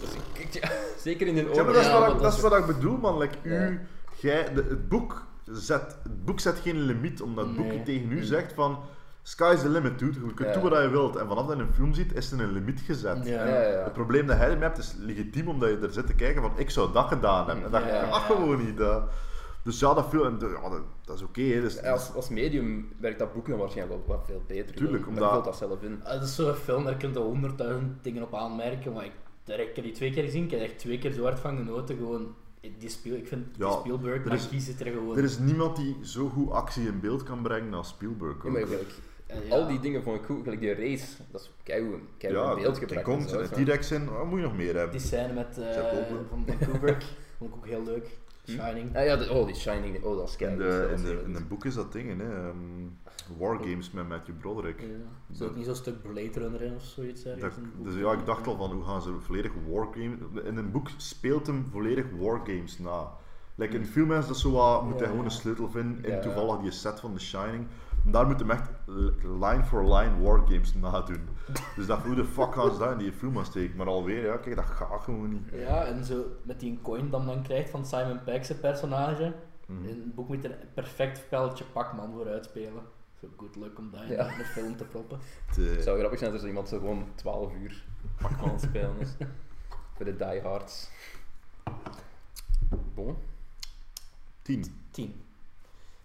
[0.01, 1.65] Dus ik, ik- ja, zeker in de Ja, oorlog.
[1.65, 3.19] maar dat is, Ja, wat, ik, dat dat is wat ik bedoel, man.
[3.19, 3.69] Like, Ja.
[3.69, 3.81] u,
[4.21, 7.83] jij, de, het, boek zet, het boek zet geen limiet, omdat het boek Nee.
[7.83, 8.23] tegen u Mm.
[8.23, 8.79] zegt van...
[9.29, 10.21] Sky's the limit, dude.
[10.27, 10.61] Je kunt Ja.
[10.61, 11.17] doen wat je wilt.
[11.17, 13.27] En vanaf dat je een film ziet, is er een limiet gezet.
[13.27, 13.47] Ja.
[13.47, 13.83] Ja, ja, ja.
[13.85, 16.53] Het probleem dat hij ermee hebt is legitiem omdat je er zit te kijken van
[16.57, 17.65] ik zou dat gedaan hebben.
[17.65, 18.19] En dat ja.
[18.21, 18.81] gewoon niet.
[19.63, 21.41] Dus ja, dat, film, ja, dat, dat is oké.
[21.61, 24.75] dus, Als, als medium werkt dat boek dan waarschijnlijk wel wat veel beter.
[24.77, 25.23] Tuurlijk, omdat...
[25.23, 26.01] omdat- vult dat zelf in.
[26.05, 29.13] Het is zo'n film, daar kun je honderdduizend dingen op aanmerken, maar ik,
[29.45, 31.57] daar- ik heb die twee keer gezien, ik heb echt twee keer zo hard van
[31.57, 31.97] genoten.
[31.97, 32.35] Gewoon,
[32.79, 35.17] die speel, ik vind die Ja, Spielberg, er maar is- die zit er gewoon...
[35.17, 38.45] er is niemand die zo goed actie in beeld kan brengen als Spielberg.
[38.45, 38.69] Ja, maar ook.
[39.27, 39.55] Ja.
[39.55, 40.43] Al die dingen vond ik goed.
[40.43, 43.03] Gelijk die race, dat is keigoed ja, in beeld gebracht.
[43.03, 43.65] Kong en.
[43.65, 44.91] T-Rex in, wat moet je nog meer hebben?
[44.91, 45.73] Die scène met, eh,
[46.09, 47.03] van, van Kubrick,
[47.39, 48.19] vond ik ook heel leuk.
[48.45, 48.51] Hm?
[48.53, 48.97] Shining.
[48.97, 51.35] Ah ja, de, oh, die Shining, oh, dat is In, de, dat in, de, in
[51.35, 52.35] een boek is dat ding, hè.
[52.35, 52.57] ehm,
[53.39, 54.81] War Games met Matthew Broderick.
[54.81, 54.87] Ja.
[55.33, 57.23] Is ook niet zo'n stuk Blade Runner in of zoiets?
[57.23, 60.19] Dat- dus ja, ik dacht al van hoe gaan ze volledig wargames...
[60.45, 63.13] In een boek speelt hem volledig wargames na.
[63.55, 66.13] Like in film is dat zo wat, moet hij Ja, gewoon een sleutel vinden in
[66.13, 66.21] Ja.
[66.21, 67.67] toevallig die set van The Shining.
[68.11, 68.69] Daar moet hem echt
[69.23, 71.29] line for line wargames nadoen.
[71.77, 73.77] Dus dat hoe de fuck gaan ze dat in die film aan steken?
[73.77, 75.49] Maar alweer, ja, kijk, dat gaat gewoon niet.
[75.53, 79.35] Ja, en zo met die coin dan dan krijgt van Simon Pegg's personage.
[79.67, 79.83] Mhm.
[79.85, 82.83] In het boek moet er een perfect spelletje Pac-Man voor uitspelen.
[83.21, 84.39] Zo good luck om dat in Ja.
[84.39, 85.19] een film te proppen.
[85.47, 87.85] Het, eh, Het zou grappig zijn als er iemand zo gewoon 12 uur
[88.21, 89.17] Pac-Man het spelen is.
[89.95, 90.91] Voor de diehards.
[92.95, 93.17] Bon.
[94.43, 94.65] tien.
[94.91, 95.23] 10.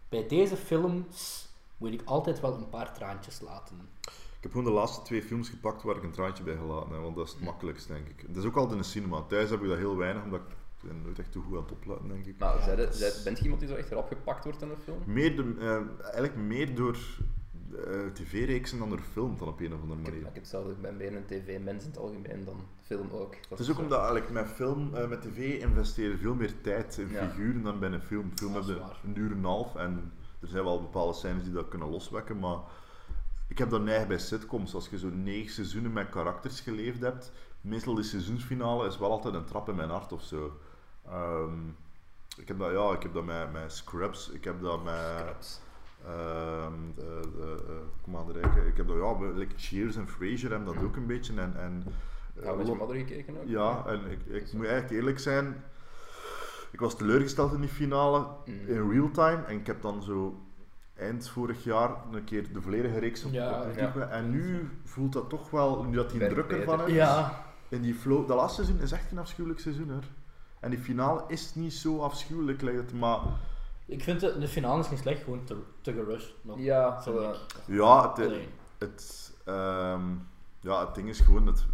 [0.10, 1.50] Bij deze films
[1.82, 3.76] moet ik altijd wel een paar traantjes laten.
[4.38, 7.02] Ik heb gewoon de laatste twee films gepakt waar ik een traantje bij gelaten heb,
[7.02, 8.24] want dat is het makkelijkst, denk ik.
[8.28, 9.22] Het is ook altijd in de cinema.
[9.22, 11.72] Thuis heb ik dat heel weinig, omdat ik ben nooit echt te goed aan het
[11.72, 12.40] opletten, denk ik.
[12.40, 14.78] Maar Ja, dat zij, bent je iemand die zo echt erop gepakt wordt in een
[14.84, 14.98] film?
[15.06, 16.98] Meer de, eh, eigenlijk meer door
[17.88, 20.28] eh, tv-reeksen dan door film, dan op een of andere Ik heb, manier.
[20.28, 23.32] ik heb hetzelfde, ik ben meer een tv-mens in het algemeen dan film ook.
[23.32, 26.62] Dat Het is ook zo- omdat eigenlijk met film, eh, met tv investeren veel meer
[26.62, 27.30] tijd in Ja.
[27.30, 28.32] figuren dan bij een film.
[28.36, 29.00] Film Dat heb is je waar.
[29.06, 30.12] een uur en een half en
[30.42, 32.60] er zijn wel bepaalde scènes die dat kunnen loswekken, maar
[33.48, 34.74] ik heb dat neig bij sitcoms.
[34.74, 37.32] Als je zo negen seizoenen met karakters geleefd hebt,
[37.62, 40.60] meestal de seizoensfinale is wel altijd een trap in mijn hart of zo.
[41.08, 41.68] Ehm,
[42.38, 45.62] ik heb dat, ja, ik heb dat met, met Scrubs, ik heb dat met...
[46.06, 48.68] Ehm, de, de, eh, kom aan de rijken.
[48.68, 51.42] Ik heb dat, ja, like Cheers en Frasier hebben dat ook een beetje.
[51.42, 51.84] En, en,
[52.44, 53.48] Ja, mother gekeken ook?
[53.48, 55.64] ja, en ik, ik moet eigenlijk eerlijk zijn.
[56.72, 58.68] Ik was teleurgesteld in die finale Mm.
[58.68, 59.44] in real time.
[59.44, 60.40] En ik heb dan zo
[60.98, 63.82] eind vorig jaar een keer de volledige reeks op, Ja, op ja.
[63.82, 64.06] YouTube.
[64.06, 66.88] En nu voelt dat toch wel, nu dat die druk ervan beter.
[66.92, 66.96] is.
[66.96, 70.04] Ja, In die flow, dat laatste seizoen is echt een afschuwelijk seizoen hoor.
[70.60, 73.20] En die finale is niet zo afschuwelijk, lijkt het, maar
[73.86, 76.34] Ik vind de, de finale is niet slecht, gewoon te, te gerushed.
[76.42, 76.60] nog.
[76.60, 77.40] Ja, ik.
[77.66, 78.14] Ja,
[78.78, 80.02] het, ehm,
[80.60, 81.66] ja, het ding is gewoon het,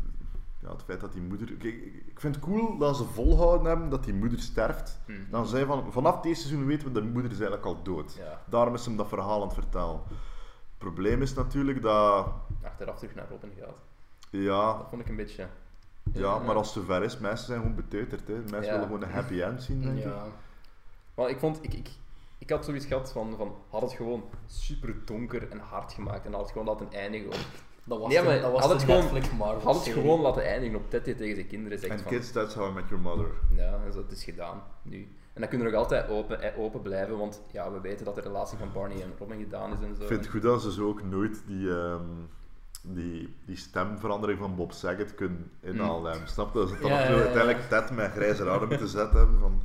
[0.59, 1.53] ja, het feit dat die moeder...
[1.53, 1.73] Kijk,
[2.05, 4.99] ik vind het cool dat ze volhouden hebben dat die moeder sterft.
[5.05, 5.11] hm.
[5.29, 8.13] Dan zei van, vanaf deze seizoen weten we dat de moeder is eigenlijk al dood.
[8.13, 9.99] Ja, Daarom is hem dat verhaal aan het vertellen.
[10.07, 12.27] Het probleem is natuurlijk dat...
[12.63, 13.75] achteraf terug naar Robin gaat.
[14.29, 15.47] Ja, Dat vond ik een beetje...
[16.13, 18.27] ja maar als het zover is, mensen zijn gewoon beteuterd.
[18.27, 18.33] Hè.
[18.33, 18.71] Mensen Ja.
[18.71, 20.03] willen gewoon een happy end zien, denk ik.
[20.03, 20.25] Ja.
[21.15, 21.59] Maar ik vond...
[21.63, 21.89] Ik, ik,
[22.37, 23.55] ik had zoiets gehad van, van...
[23.69, 26.25] Had het gewoon super donker en hard gemaakt.
[26.25, 27.45] En had het gewoon laten eindigen op...
[27.87, 30.01] Dat was Nee, maar dat was had het gewoon- Netflix Marvel Had het serie.
[30.01, 31.79] gewoon laten eindigen op Teddy tegen zijn kinderen.
[31.79, 33.27] Zegt En van, kids, that's how I met your mother.
[33.55, 34.97] Ja, het is gedaan nu.
[35.33, 38.15] En dan kunnen we nog altijd open, eh, open blijven, want ja, we weten dat
[38.15, 40.01] de relatie van Barney en Robin gedaan is en zo.
[40.01, 42.01] Ik vind het goed dat ze zo ook nooit die, ehm,
[42.83, 46.11] die, die stemverandering van Bob Saget kunnen inhalen.
[46.11, 46.29] hebben.
[46.29, 46.59] Snap je?
[46.59, 47.23] Dat ze dan Ja, nog ja, zo ja.
[47.23, 49.39] uiteindelijk Ted met grijze haren moeten zetten hebben.
[49.39, 49.61] Van,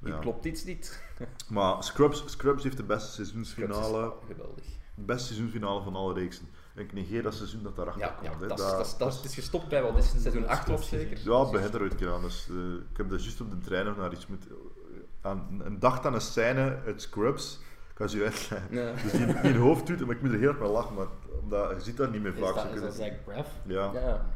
[0.00, 0.18] Hier ja.
[0.18, 1.02] klopt iets niet.
[1.48, 4.64] Maar Scrubs, Scrubs heeft de beste seizoensfinale, geweldig.
[4.94, 6.48] de beste seizoensfinale van alle reeksen.
[6.76, 8.40] Ik negeer dat seizoen dat daarachter Ja, ja komt.
[8.40, 8.46] hè.
[8.46, 10.46] dat, is- Dat- dat, is- dat is- het is gestopt bij wat is het, seizoen
[10.48, 11.18] 8 was zeker?
[11.24, 12.20] Ja, het begint er ooit een keer aan.
[12.22, 12.56] Dus, eh,
[12.90, 14.50] ik heb dat juist op de trein nog naar iets moeten...
[15.20, 17.60] Aan, een dag aan een scène uit Scrubs.
[17.90, 18.62] Ik ga ze je uitleggen.
[18.70, 18.92] Ja.
[19.02, 21.06] Dus die, die in hoofd doet, maar ik moet er heel erg mee lachen, maar
[21.42, 22.54] omdat, je ziet dat niet meer Is vaak.
[22.54, 23.48] dat, zo is dat Zach Braff?
[23.66, 23.90] ja.
[23.94, 24.26] Ja.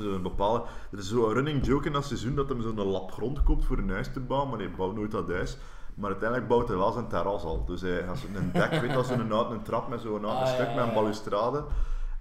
[0.00, 3.12] Zo een bepaalde, er is zo'n running joke in dat seizoen dat hij zo'n lap
[3.12, 5.56] grond koopt voor een huis te bouwen, maar hij bouwt nooit dat huis.
[5.98, 7.64] Maar uiteindelijk bouwt hij wel zijn terras al.
[7.64, 10.68] Dus hij gaat zo'n dek, weet als oud- een trap met zo'n oud Ah, stuk
[10.68, 11.64] ja, met een balustrade.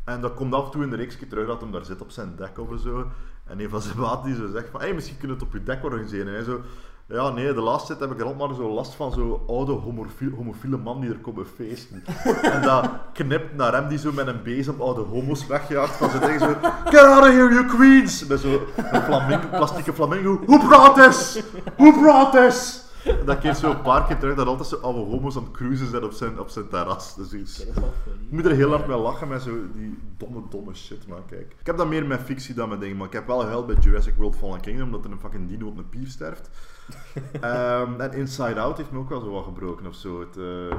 [0.05, 2.11] En dat komt af en toe in de reeks terug dat hij daar zit op
[2.11, 3.05] zijn dek of zo.
[3.45, 5.59] En een van zijn maat die zo zegt van, hey, misschien kunnen we het op
[5.59, 6.27] je dek organiseren.
[6.27, 6.61] En hij zo,
[7.05, 9.71] ja nee, de laatste tijd heb ik er altijd maar zo last van zo'n oude
[9.71, 12.03] homofiele, homofiele man die er komt feesten.
[12.53, 16.21] en dat knipt naar hem die zo met een bezem oude homo's wegjaagt van zijn
[16.21, 16.47] ding zo,
[16.85, 18.25] get out of here you queens!
[18.27, 18.59] Met zo'n
[19.03, 21.41] flamingo, plastieke flamingo, hoe praat is?
[21.77, 22.85] Hoe praat is?
[23.25, 25.87] Dat keert zo een paar keer terug dat altijd zo oude homo's aan het cruisen
[25.87, 27.15] zijn op zijn, op zijn terras.
[27.15, 27.57] Dus iets.
[27.57, 28.23] Dat is wel funny.
[28.25, 31.25] Ik moet er heel hard mee lachen met zo die domme, domme shit, man.
[31.25, 31.55] Kijk.
[31.59, 33.75] Ik heb dat meer met fictie dan met dingen, maar ik heb wel gehuild bij
[33.79, 36.49] Jurassic World Fallen Kingdom, omdat er een fucking dino op een pier sterft.
[37.41, 40.19] Ehm, en Inside Out heeft me ook wel zo wat gebroken of zo.
[40.19, 40.77] Het, eh,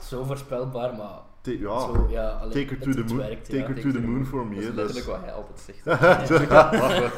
[0.00, 3.56] Zo voorspelbaar, maar ja, zo, ja, alleen, take her to het, the moon, werkt, take
[3.56, 3.66] ja.
[3.66, 4.54] her to the moon for me.
[4.54, 5.84] Dat is hè, letterlijk dus- wat hij altijd zegt.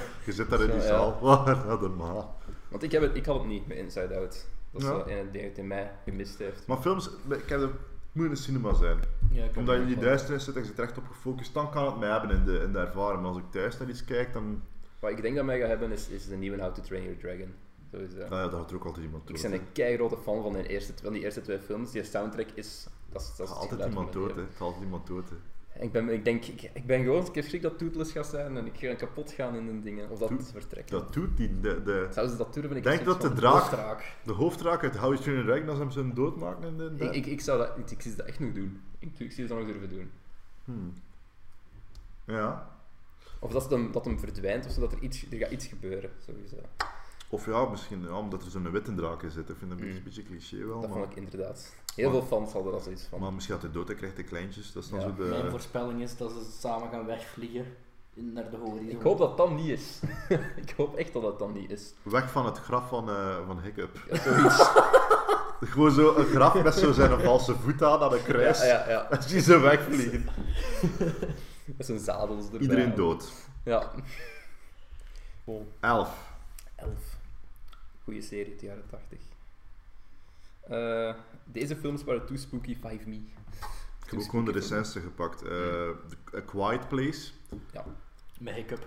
[0.27, 1.19] Je zit daar in die zaal.
[1.21, 2.29] Wat ma.
[2.69, 4.47] Want ik, heb het, ik had het niet met Inside Out.
[4.71, 4.95] Dat is Ja.
[4.97, 6.67] wel een ding dat in mij gemist heeft.
[6.67, 7.71] Maar films, ik heb het
[8.13, 8.99] moet in de cinema zijn.
[9.31, 11.55] Ja, ik Omdat je in die duisternis zit en je zit er echt op gefocust,
[11.55, 13.21] dan kan het mij hebben in de, in de ervaring.
[13.23, 14.63] Maar als ik thuis naar iets kijk, dan...
[15.01, 17.19] Wat ik denk dat mij gaat hebben is, is de nieuwe How to Train Your
[17.19, 17.55] Dragon.
[17.93, 18.17] Sowieso.
[18.17, 19.43] Nou ja, daar gaat er ook altijd iemand Ik dood.
[19.43, 19.59] ben hè.
[19.59, 21.91] een keigrote fan van, de eerste, van die eerste twee films.
[21.91, 22.87] Die soundtrack is...
[23.13, 24.43] Dat is, dat altijd iemand dood, hè.
[24.59, 25.37] altijd iemand dood, hè.
[25.81, 28.57] Ik, ben, ik denk, ik, ik ben gewoon, ik heb schrik dat Toothless gaat zijn
[28.57, 30.11] en ik ga kapot gaan in de dingen.
[30.11, 30.91] Of dat Toet- vertrekt.
[30.91, 31.61] Dat doet die...
[31.61, 32.77] De, de, Zouden ze dat durven?
[32.77, 34.17] Ik denk dat de draak, Hoofdraak.
[34.25, 37.05] de hoofdraak uit How Train Your Dragon, als hem ze doodmaken in de...
[37.05, 38.81] Ik, ik, ik zou dat, ik, ik zie dat echt nog doen.
[38.99, 40.11] Ik, ik zie dat nog durven doen.
[40.65, 40.93] Hmm.
[42.27, 42.71] Ja.
[43.41, 46.11] Of dat, hem, dat hem verdwijnt of zo, dat er, iets, er gaat iets gebeuren,
[46.27, 46.57] sowieso.
[47.29, 49.49] Of ja, misschien ja, omdat er zo'n witte draak in zit.
[49.49, 50.05] Ik vind dat een beetje, Mm.
[50.05, 50.99] beetje cliché wel, Dat maar...
[50.99, 51.73] vond ik inderdaad.
[51.95, 53.21] Heel Maar- veel fans hadden dat zoiets van.
[53.21, 54.73] Maar misschien gaat hij dood, hij krijgt de kleintjes.
[54.73, 55.07] Dat is dan Ja.
[55.07, 55.23] zo de...
[55.29, 57.67] Mijn voorspelling is dat ze samen gaan wegvliegen
[58.15, 58.89] in, naar de horizon.
[58.89, 60.01] Ik hoop dat dat niet is.
[60.67, 61.93] ik hoop echt dat dat dan niet is.
[62.03, 63.97] Weg van het graf van, eh, van Hiccup.
[64.11, 64.57] Ja, zoiets.
[65.61, 68.59] Gewoon zo een graf met zo zijn valse voet aan, aan een kruis.
[68.59, 69.09] Ja, ja, ja.
[69.11, 70.29] En zie ze wegvliegen.
[71.77, 72.61] Met zijn zadels erbij.
[72.61, 73.33] Iedereen dood.
[73.65, 73.91] Ja.
[75.45, 76.09] Oh, Elf.
[76.77, 77.06] elf.
[78.07, 79.19] Goeie serie uit de jaren 80.
[80.69, 83.17] Eh, deze films waren too spooky, five me.
[84.05, 85.43] Ik heb ook gewoon de recensie gepakt.
[85.43, 85.89] Eh,
[86.35, 87.31] A Quiet Place.
[88.41, 88.87] Met hiccup.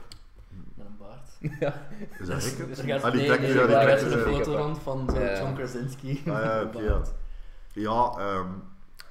[0.76, 1.38] Met een baard.
[1.60, 1.88] ja.
[2.20, 2.68] Is dat Hiccup?
[2.68, 5.10] Dus gaat, Ah, die nee, trekt- nee, ja, die daar is een foto rond van
[5.14, 5.38] Ja.
[5.40, 6.10] John Krasinski.
[6.10, 7.14] Ah ja, oké, baard.
[7.74, 8.48] Ja, ehm,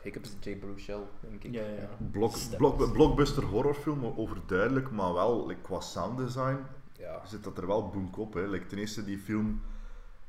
[0.02, 1.52] Hiccup is Jay Baruchel, denk ik.
[1.54, 1.88] Ja, ja.
[2.10, 6.58] blok, blockbuster horrorfilm, overduidelijk, maar wel like, qua sounddesign
[6.98, 7.26] Ja.
[7.26, 8.34] zit dat er wel boek op.
[8.34, 8.46] Hè.
[8.46, 9.60] Like, ten eerste, die film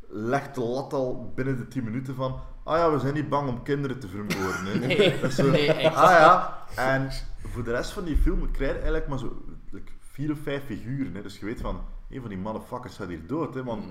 [0.09, 2.39] legt de lat al binnen de 10 minuten van.
[2.63, 4.65] Ah ja, we zijn niet bang om kinderen te vermoorden.
[4.65, 4.77] Hè.
[4.87, 5.95] Nee, nee, echt.
[5.95, 7.09] Ah ja, en
[7.43, 9.41] voor de rest van die film krijg je eigenlijk maar zo
[9.71, 11.15] like, vier of vijf figuren.
[11.15, 11.21] Hè.
[11.21, 13.53] Dus je weet van, een van die motherfuckers gaat hier dood.
[13.53, 13.63] Hè.
[13.63, 13.83] Want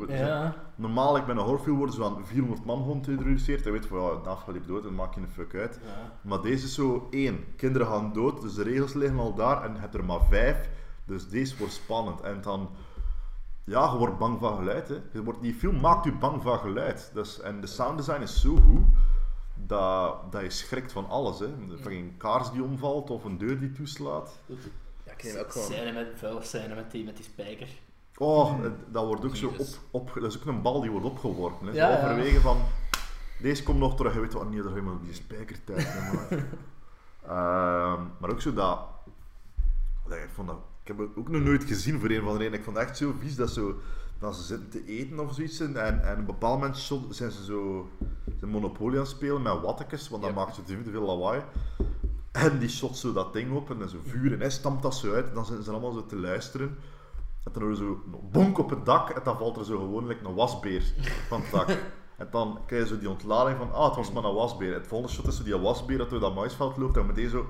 [0.77, 3.65] normaal, like, bij een horrorfilm worden zo aan 400 man geïntroduceerd.
[3.65, 5.81] Je weet van, ja, Naaf gaat hier dood en maak je een fuck uit.
[5.85, 6.13] ja.
[6.21, 7.45] Maar deze is zo één.
[7.57, 10.69] Kinderen gaan dood, dus de regels liggen al daar en je hebt er maar vijf.
[11.05, 12.21] Dus deze wordt spannend.
[12.21, 12.71] En dan,
[13.69, 14.89] ja, je wordt bang van geluid.
[14.89, 14.97] Hè.
[15.13, 17.11] Je wordt, die film maakt je bang van geluid.
[17.15, 18.85] Dus, en de sounddesign is zo goed
[19.55, 21.39] dat, dat je schrikt van alles.
[21.39, 21.49] Hè.
[21.83, 24.39] Van een kaars die omvalt of een deur die toeslaat.
[24.47, 24.55] Ja,
[25.13, 25.67] ik ken hem ook gewoon.
[25.69, 27.69] Scène met, vuile scène met die, met die spijker.
[28.17, 30.11] Oh, het- dat wordt ook zo op, op.
[30.15, 31.67] Dat is ook een bal die wordt opgeworpen.
[31.67, 31.73] Hè.
[31.73, 31.99] Ja, Zo ja.
[32.01, 32.57] Halverwege van.
[33.41, 35.87] Deze komt nog terug, je weet wat niet, dat helemaal die spijkertijd.
[35.89, 36.45] hè, maar.
[37.23, 38.79] Ehm, maar ook zo dat,
[40.09, 40.57] dat ik vond dat,
[40.89, 42.59] heb het ook nog nooit gezien voor een van de reden.
[42.59, 43.75] Ik vond het echt zo vies dat zo,
[44.19, 46.77] dat ze zitten te eten of zoiets en, en op een bepaald moment
[47.11, 47.89] zijn ze zo
[48.39, 51.43] zijn Monopoly aan het spelen met wattekes, want dat maakt zo te veel lawaai.
[52.33, 54.95] En die shot zo dat ding op en dan zo vuur en hij stampt dat
[54.95, 56.77] zo uit en dan zijn ze allemaal zo te luisteren.
[57.45, 59.79] En dan hoor je zo een bonk op het dak en dan valt er zo
[59.79, 60.83] gewoon like, een wasbeer
[61.29, 61.79] van het dak.
[62.19, 64.75] En dan krijg je zo die ontlading van, ah, het was maar een wasbeer.
[64.75, 67.47] Het volgende shot is zo die wasbeer dat door dat maisveld loopt en meteen zo...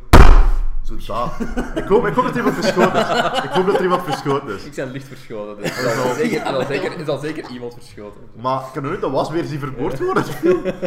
[0.89, 1.40] Zo daar.
[1.74, 3.43] Ik hoop, ik hoop dat er iemand verschoten is.
[3.44, 4.65] Ik hoop dat er iemand verschoten is.
[4.65, 7.74] Ik ben licht verschoten, dus er zal zeker, er zal zeker, er zal zeker iemand
[7.74, 8.20] verschoten.
[8.36, 10.24] Maar ik heb nog nooit een wasbeer zien vermoord worden.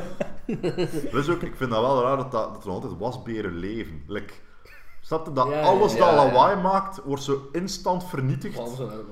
[1.12, 4.04] dus ook, ik vind dat wel raar dat, dat, dat er nog altijd wasberen leven.
[4.08, 4.34] Like,
[5.02, 8.58] snap je, dat Ja, alles ja, dat lawaai maakt, wordt zo instant vernietigd.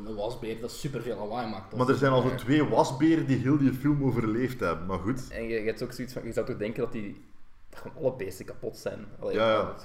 [0.05, 1.75] Een wasbeer dat superveel lawaai maakt.
[1.75, 4.85] Maar er zijn al zo twee wasberen die heel die film overleefd hebben.
[4.85, 5.27] Maar goed.
[5.29, 7.27] En je, je hebt ook zoiets van, je zou toch denken dat die
[7.69, 9.05] dat gewoon alle beesten kapot zijn.
[9.19, 9.75] Allee, Ja, ja.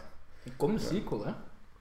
[0.44, 1.30] Er komt een sequel, hè?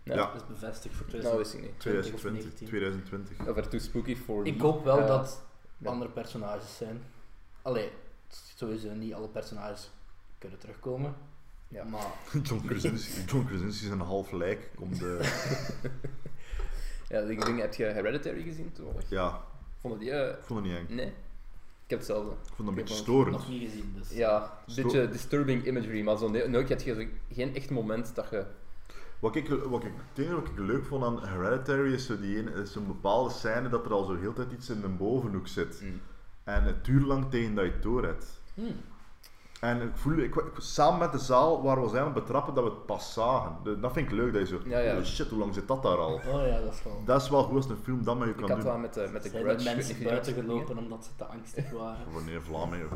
[0.03, 0.15] Ja.
[0.15, 0.31] Ja.
[0.31, 1.79] Dat is bevestigd voor Nou, wist ik niet.
[1.79, 2.67] 2020 of 2020.
[2.67, 2.67] 19.
[2.67, 3.47] 2020.
[3.47, 5.05] Over Too Spooky for Ik hoop wel Ja.
[5.05, 5.41] dat
[5.77, 5.89] ja.
[5.89, 7.03] andere personages zijn.
[7.61, 7.91] Allee,
[8.55, 9.89] sowieso niet alle personages
[10.37, 11.15] kunnen terugkomen.
[11.67, 11.83] Ja.
[11.83, 12.07] Maar
[12.43, 14.69] John Krasinski, John Krasinski is een half lijk.
[14.75, 15.19] Komt de...
[17.09, 19.09] Ja, ik denk, heb je Hereditary gezien toevallig?
[19.09, 19.41] Ja,
[19.79, 20.11] Vond je die...
[20.11, 20.95] eh, ik vond het niet eng.
[20.95, 21.13] nee.
[21.93, 22.31] Ik heb hetzelfde.
[22.31, 23.31] Ik vond het een Ik beetje heb storend.
[23.37, 24.17] nog niet gezien, dus...
[24.17, 27.05] Ja, een Sto- beetje disturbing imagery, maar zo nooit heb je zo
[27.35, 28.45] geen echt moment dat je...
[29.19, 32.37] Wat ik, wat ik, het enige wat ik leuk vond aan Hereditary is zo die
[32.37, 35.47] ene, is zo'n bepaalde scène dat er al zo heel tijd iets in de bovenhoek
[35.47, 35.81] zit.
[35.83, 36.01] Mm.
[36.43, 38.41] En het duurt lang tegen dat je het door hebt.
[38.53, 38.75] Hmm.
[39.63, 42.69] En ik voel, ik, ik- samen met de zaal waar we zijn betrappen dat we
[42.69, 43.55] het pas zagen.
[43.63, 44.91] De- dat vind ik leuk, dat je zo, Ja, ja.
[44.93, 46.13] holy shit, hoe lang zit dat daar al?
[46.13, 47.01] Oh ja, dat is wel...
[47.05, 48.67] Dat is wel goed als een film dat met je Ik kan had doen.
[48.71, 49.59] dat met de, met de Zijn Grudge.
[49.69, 52.11] ik weet mensen buiten gelopen omdat ze te angstig waren?
[52.13, 52.87] Wanneer Vlamingen,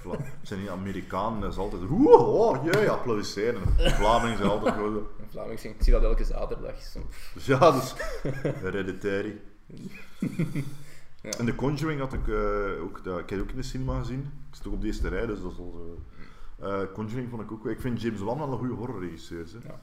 [0.00, 3.62] Vla, het zijn niet Amerikanen, dat is altijd oeh, oh, jee, applaudisseren.
[3.78, 4.98] Vlamingen zijn altijd gewoon zo.
[5.18, 6.82] In Vlaming zeg ik, ik zie dat elke zaterdag.
[6.82, 6.98] Zo.
[7.34, 7.94] Dus ja, dus
[8.64, 9.40] Hereditary.
[11.22, 11.30] Ja.
[11.38, 14.32] En The Conjuring had ik eh, ook, dat, ik heb ook in de cinema gezien.
[14.50, 15.98] Ik zit ook op de eerste rij, dus dat is al zo.
[16.64, 17.66] Eh, Conjuring vond ik ook.
[17.66, 19.46] Ik vind James Wan wel een goede horrorregisseur.
[19.64, 19.80] Ja.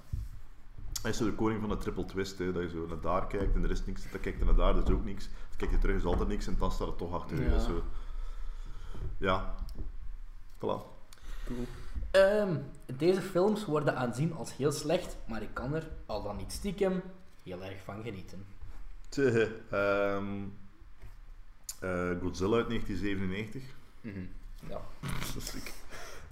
[1.01, 3.27] Hij is zo de koning van de triple twist, hè, dat je zo naar daar
[3.27, 4.11] kijkt en er is niks.
[4.11, 5.25] Dan kijkt je naar daar, er is ook niks.
[5.25, 7.49] Dan kijk je terug, is altijd niks en dan staat het toch achter je.
[7.49, 7.59] Ja.
[7.59, 7.83] Zo.
[9.17, 9.55] ja.
[10.57, 10.81] Voilà.
[11.45, 11.67] Cool.
[12.11, 12.57] Ehm,
[12.97, 17.01] deze films worden aanzien als heel slecht, maar ik kan er, al dan niet stiekem,
[17.43, 18.45] heel erg van genieten.
[19.09, 20.43] Tje, ehm,
[21.79, 23.63] eh, Godzilla uit 1997.
[24.01, 24.25] Mhm.
[24.67, 24.81] Ja.
[25.53, 25.73] Ik, ik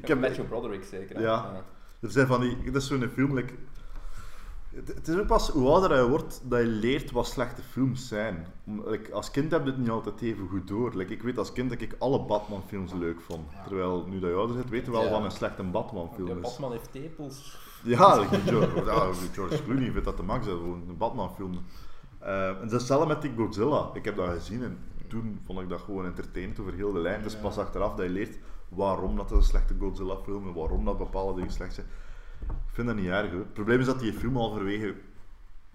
[0.01, 1.21] Ik heb Matthew Broderick zeker.
[1.21, 1.63] Ja.
[2.01, 3.33] Er zijn van die, dat is zo'n film.
[3.33, 3.53] like-
[4.73, 8.47] het, is ook pas hoe ouder je wordt dat je leert wat slechte films zijn.
[8.85, 10.95] Like, als kind heb je het niet altijd even goed door.
[10.95, 13.47] Like, ik weet als kind dat ik alle Batman-films leuk vond.
[13.67, 15.09] Terwijl nu dat je ouder bent, weet je wel Ja.
[15.09, 16.41] wat een slechte Batman-film is.
[16.41, 17.57] Batman heeft tepels.
[17.83, 21.51] Ja, like, George, ja, George Clooney vindt dat de max, gewoon een Batman-film.
[22.19, 23.89] Eh, en hetzelfde met die Godzilla.
[23.93, 24.77] Ik heb dat gezien en
[25.07, 27.25] toen vond ik dat gewoon entertainend over heel de lijn.
[27.25, 28.37] Is pas achteraf dat je leert
[28.69, 31.87] waarom dat een slechte Godzilla-film is, waarom dat bepaalde dingen slecht zijn.
[32.41, 33.39] Ik vind dat niet erg hoor.
[33.39, 34.95] Het probleem is dat die film halverwege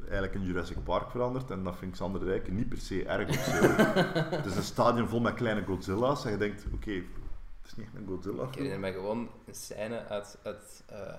[0.03, 3.29] eigenlijk in Jurassic Park verandert en dat vind ik Sander Rijken niet per se erg
[3.29, 3.53] of zo.
[4.37, 7.87] het is een stadion vol met kleine Godzilla's en je denkt, oké, het is niet
[7.87, 11.15] echt een Godzilla Ik herinner me gewoon een scène uit, uit, eh,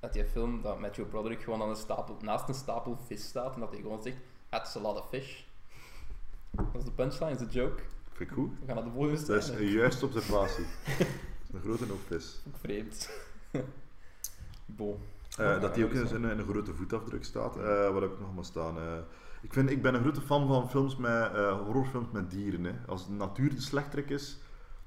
[0.00, 3.54] uit die film dat Matthew Broderick gewoon aan een stapel, naast een stapel vis staat
[3.54, 4.16] en dat hij gewoon zegt,
[4.48, 5.42] that's a lot of fish.
[6.50, 7.82] Dat is de punchline, is de joke.
[8.20, 8.50] Vind ik goed.
[8.60, 10.64] We gaan naar de volgende Dat is een juiste observatie.
[10.96, 11.06] Dat
[11.48, 12.40] is een grote hoop vis.
[12.48, 13.10] Ook vreemd.
[14.66, 14.96] Bon.
[15.38, 17.56] Eh, Ja, dat die ook in, een- grote voetafdruk staat.
[17.56, 18.76] eh wat heb ik nog maar staan?
[18.78, 18.82] Eh,
[19.42, 22.64] ik, vind, ik ben een grote fan van films met, eh, horrorfilms met dieren.
[22.64, 22.72] Hè.
[22.86, 24.38] Als de natuur de slechterik is,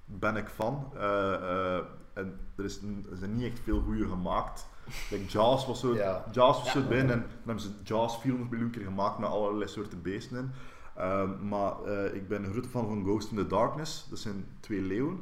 [0.06, 0.92] ben ik fan.
[0.96, 1.84] Eh, eh,
[2.14, 2.78] en er, is,
[3.12, 4.68] er zijn niet echt veel goede gemaakt.
[5.12, 6.26] Like Jaws was zo, Ja.
[6.32, 6.88] Jaws was zo Ja.
[6.88, 10.52] binnen en dan hebben ze Jaws 400 miljoen keer gemaakt met allerlei soorten beesten in.
[10.96, 14.06] Ehm, maar eh, ik ben een grote fan van Ghost in the Darkness.
[14.10, 15.20] Dat zijn twee leeuwen.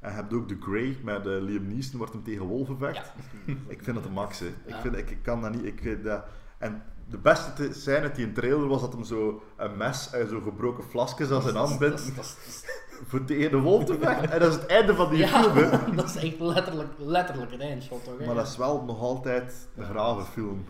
[0.00, 3.12] En je hebt ook The Grey met eh, Liam Neeson, wordt hem tegen wolven vecht.
[3.68, 4.46] Ik vind dat de max, hè.
[4.46, 5.64] Ik, vind, ik, ik kan dat niet.
[5.64, 6.24] Ik, weet dat,
[6.58, 10.28] en de beste te- scène uit die trailer was dat hem zo een mes en
[10.28, 12.64] zo gebroken flasjes aan zijn hand bindt is-
[13.06, 14.30] voor tegen de wolf te vechten.
[14.30, 15.94] En dat is het einde van die Ja, film, hè.
[15.94, 18.18] dat is echt letterlijk, letterlijk een eindshot toch?
[18.18, 18.26] hè?
[18.26, 20.64] Maar dat is wel nog altijd een grave film.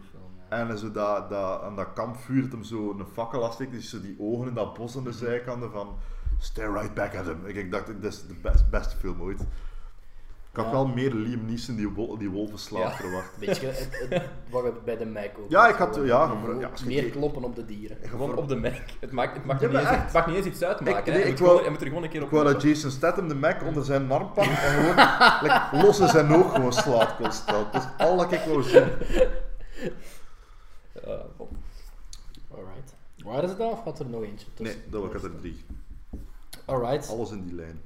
[0.49, 4.01] En zo dat, dat, aan dat kampvuur dat hem zo een fakkel afsteekt, dus zo
[4.01, 5.97] die ogen in dat bos aan de zijkanten van
[6.39, 7.47] stare right back at him.
[7.47, 9.41] Ik, ik dacht, dit is de best, beste film ooit.
[10.51, 10.71] Ik had Ja.
[10.73, 12.91] wel meer Liam Neeson die, wol- die wolven slaat Ja.
[12.97, 13.31] verwacht.
[13.39, 15.51] Weet je, het, het, wat ik bij de Mac ook.
[15.51, 17.97] Ja, ik had- ja, gewoon ja, je meer kloppen op de dieren.
[18.03, 18.73] Gewoon op de Mac.
[19.01, 20.99] Het maakt, het maakt, niet, eens, het maakt niet eens iets uitmaken.
[21.15, 22.63] Ik- nee, ik wou- moet er gewoon een keer op Ik wou dat.
[22.63, 24.95] Jason Statham de Mac onder zijn arm pakt en gewoon
[25.43, 27.73] like, los in zijn oog gewoon slaat constant.
[27.73, 28.85] Dat is al dat ik wou zien.
[31.07, 31.49] Ja, bon.
[32.51, 32.95] Alright.
[33.25, 34.91] Waar is het dan of had er nog eentje Nee, tussen?
[34.91, 35.57] dat was er drie.
[36.65, 37.09] Alright.
[37.09, 37.81] Alles in die lijn.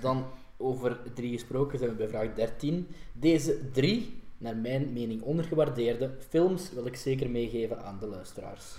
[0.00, 0.24] Dan
[0.56, 2.88] over drie gesproken zijn we bij vraag 13.
[3.12, 8.74] Deze drie, naar mijn mening ondergewaardeerde films, wil ik zeker meegeven aan de luisteraars.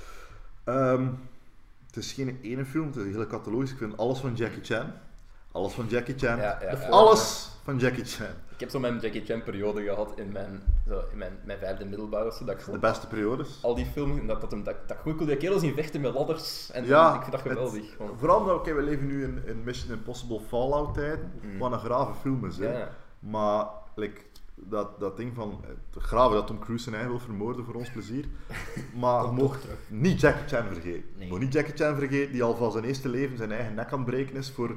[0.64, 1.08] Ehm,
[1.86, 3.72] het is geen ene film, het is een hele catalogus.
[3.72, 4.92] Ik vind alles van Jackie Chan.
[5.58, 6.38] Alles van Jackie Chan.
[6.38, 6.88] Ja, ja, ja.
[6.88, 8.28] Alles van Jackie Chan.
[8.54, 11.86] Ik heb zo mijn Jackie Chan periode gehad in mijn, zo, in mijn, mijn vijfde
[11.86, 12.32] middelbare.
[12.32, 13.60] Zo, dat ik De beste periodes.
[13.62, 15.74] al die films, en dat, dat, hem- dat, dat ik goed kon die kerels zien
[15.74, 16.72] vechten met ladders.
[16.72, 17.96] En Ja, ik vind dat het- geweldig.
[17.98, 18.18] gewoon.
[18.18, 21.58] Vooral omdat oké, we leven nu in, in Mission Impossible Fallout tijd, Mm.
[21.58, 22.58] wat een grave film is.
[22.58, 22.86] Hè.
[23.20, 23.66] Maar
[23.96, 24.22] like,
[24.56, 25.62] dat, dat ding van
[25.94, 28.26] het grave dat Tom Cruise zijn eigen wil vermoorden voor ons plezier.
[29.02, 29.60] Maar terug.
[29.88, 31.04] niet Jackie Chan vergeten.
[31.18, 31.38] Nee.
[31.38, 34.08] Niet Jackie Chan vergeten die al van zijn eerste leven zijn eigen nek aan het
[34.10, 34.76] breken is voor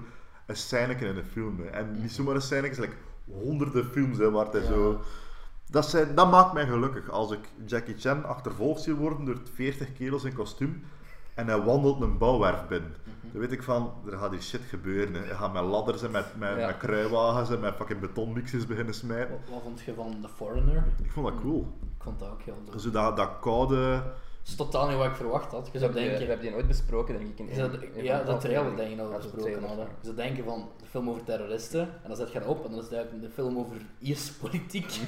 [0.57, 1.61] een in een film.
[1.61, 1.67] Hè.
[1.67, 4.67] En niet zomaar een scèneke, like honderden films hè, waar hij Ja.
[4.67, 5.01] zo...
[5.67, 7.11] Dat, zijn, dat maakt mij gelukkig.
[7.11, 10.83] Als ik Jackie Chan achtervolgd zie worden door 40 kerels in kostuum
[11.35, 12.95] en hij wandelt een bouwwerf binnen.
[13.05, 13.33] Mhm.
[13.33, 15.15] Dan weet ik van, er gaat hier shit gebeuren.
[15.15, 15.21] Hè.
[15.21, 16.67] Hij gaat met ladders en met, met, Ja.
[16.67, 19.31] met kruiwagens en met fucking betonmixers beginnen smijten.
[19.31, 20.85] Wat, wat vond je van The Foreigner?
[21.03, 21.77] Ik vond dat cool.
[21.97, 22.81] Ik vond dat ook heel leuk.
[22.81, 24.03] Zo dat, dat koude...
[24.51, 25.67] Het is totaal niet wat ik verwacht had.
[25.67, 26.27] Je We zou hebben, die, we denken...
[26.29, 27.49] hebben die nooit besproken, denk ik.
[27.49, 29.87] In zou- een- in ja, dat trailer denk ik dat we de besproken hadden.
[30.01, 32.79] Je zou denken van een film over terroristen, en dan zet je erop, en dan
[32.79, 35.01] is het eigenlijk een film over Ierse politiek.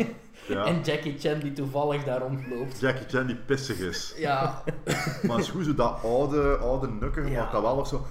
[0.48, 0.64] Ja.
[0.70, 2.80] en Jackie Chan die toevallig daar rondloopt.
[2.80, 4.14] Jackie Chan die pissig is.
[4.16, 4.62] Ja,
[5.26, 7.42] Maar het is goed, zo dat oude, oude nukkige, Ja.
[7.42, 8.06] maar dat wel nog zo...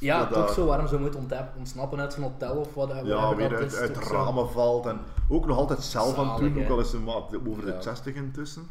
[0.00, 1.16] ja dat- toch zo, waarom ze moet
[1.56, 2.92] ontsnappen uit zijn hotel of wat.
[3.04, 4.12] Ja, weer dat uit, is, uit zo.
[4.12, 4.98] ramen valt en
[5.28, 7.80] ook nog altijd zelf aan het doen, Zalig, ook al is wat, over de Ja.
[7.80, 8.66] 60 intussen.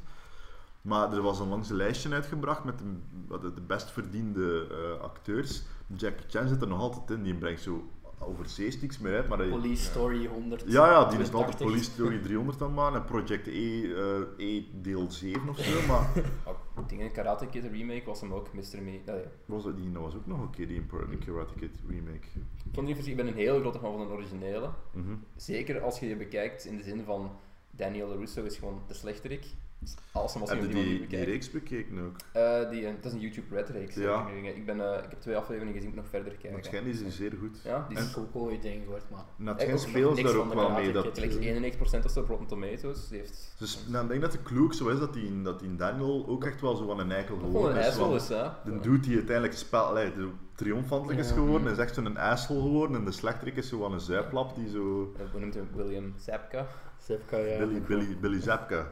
[0.86, 5.64] Maar er was onlangs een lijstje uitgebracht met de, de best verdiende eh, acteurs.
[5.98, 7.90] Jackie Chan zit er nog altijd in, die brengt zo
[8.20, 10.64] overzees niks meer uit, maar hij- Police Story 100.
[10.68, 11.66] Ja, ja, die is altijd 82.
[11.68, 14.22] Police Story 300 aan het maken en Project E, eh,
[14.58, 16.10] E deel 7 of zo, maar
[16.48, 18.62] Oh, ik denk in Karate Kid remake was hem ook Mr.
[18.84, 19.00] Me.
[19.06, 20.88] Nee, was dat, die was ook nog een keer die in
[21.26, 22.28] Karate Kid remake.
[22.66, 24.70] ik, vond die, vers- ik ben een heel grote fan van de originele.
[24.92, 25.16] Mhm.
[25.36, 27.32] Zeker als je je bekijkt in de zin van
[27.72, 29.46] Daniel Russo is gewoon de slechterik.
[29.80, 32.16] Het awesome als je je die, die, die reeks bekeken ook?
[32.32, 33.96] Eh, die, eh, dat is een YouTube Red reeks.
[33.96, 34.28] Ja.
[34.28, 36.64] eh, Ik, ben, eh, ik heb twee afleveringen gezien, ik moet nog verder kijken.
[36.64, 37.62] Schijnt is die zeer goed.
[37.64, 39.24] Ja, die is ook ooit dingen gehoord, maar...
[39.36, 40.92] Na Eh, het ook schijnt niks daar van ook wel mee.
[40.92, 43.08] Dat, gelijk 91% of zo op Rotten Tomatoes.
[43.08, 45.60] Die heeft dus, nou, ik denk dat de clue ook zo is dat die, dat
[45.60, 47.88] die Daniel ook echt wel zo van een eikel gewoon geworden een is.
[47.88, 48.48] asshole want is, hè.
[48.66, 52.98] De dude die uiteindelijk spel, allee, de triomfantelijk is geworden, is echt zo'n asshole geworden.
[52.98, 55.14] En de slechterik is zo van een zuiplap die zo...
[55.20, 55.76] Eh, Hoe noemt hij hem?
[55.86, 56.68] William Zapka.
[57.04, 57.58] Zepka, ja.
[57.58, 58.88] Billy, Billy, Billy Zapka.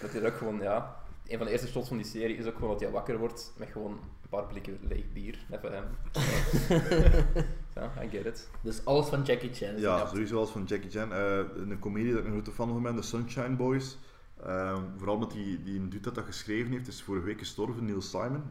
[0.00, 0.96] Dat hij ook gewoon, ja...
[1.28, 3.52] Een van de eerste shots van die serie is ook gewoon dat hij wakker wordt
[3.56, 5.38] met gewoon een paar blikken leeg bier.
[5.48, 5.84] Net voor hem.
[7.74, 8.48] ja, I get it.
[8.60, 9.74] Dus alles van Jackie Chan.
[9.74, 11.12] is Ja, sowieso als van Jackie Chan.
[11.12, 13.98] Eh, een comedie dat ik een grote fan van ben, de Sunshine Boys.
[14.44, 17.84] Ehm, vooral omdat die, die een dude dat dat geschreven heeft, is vorige week gestorven,
[17.84, 18.42] Neil Simon.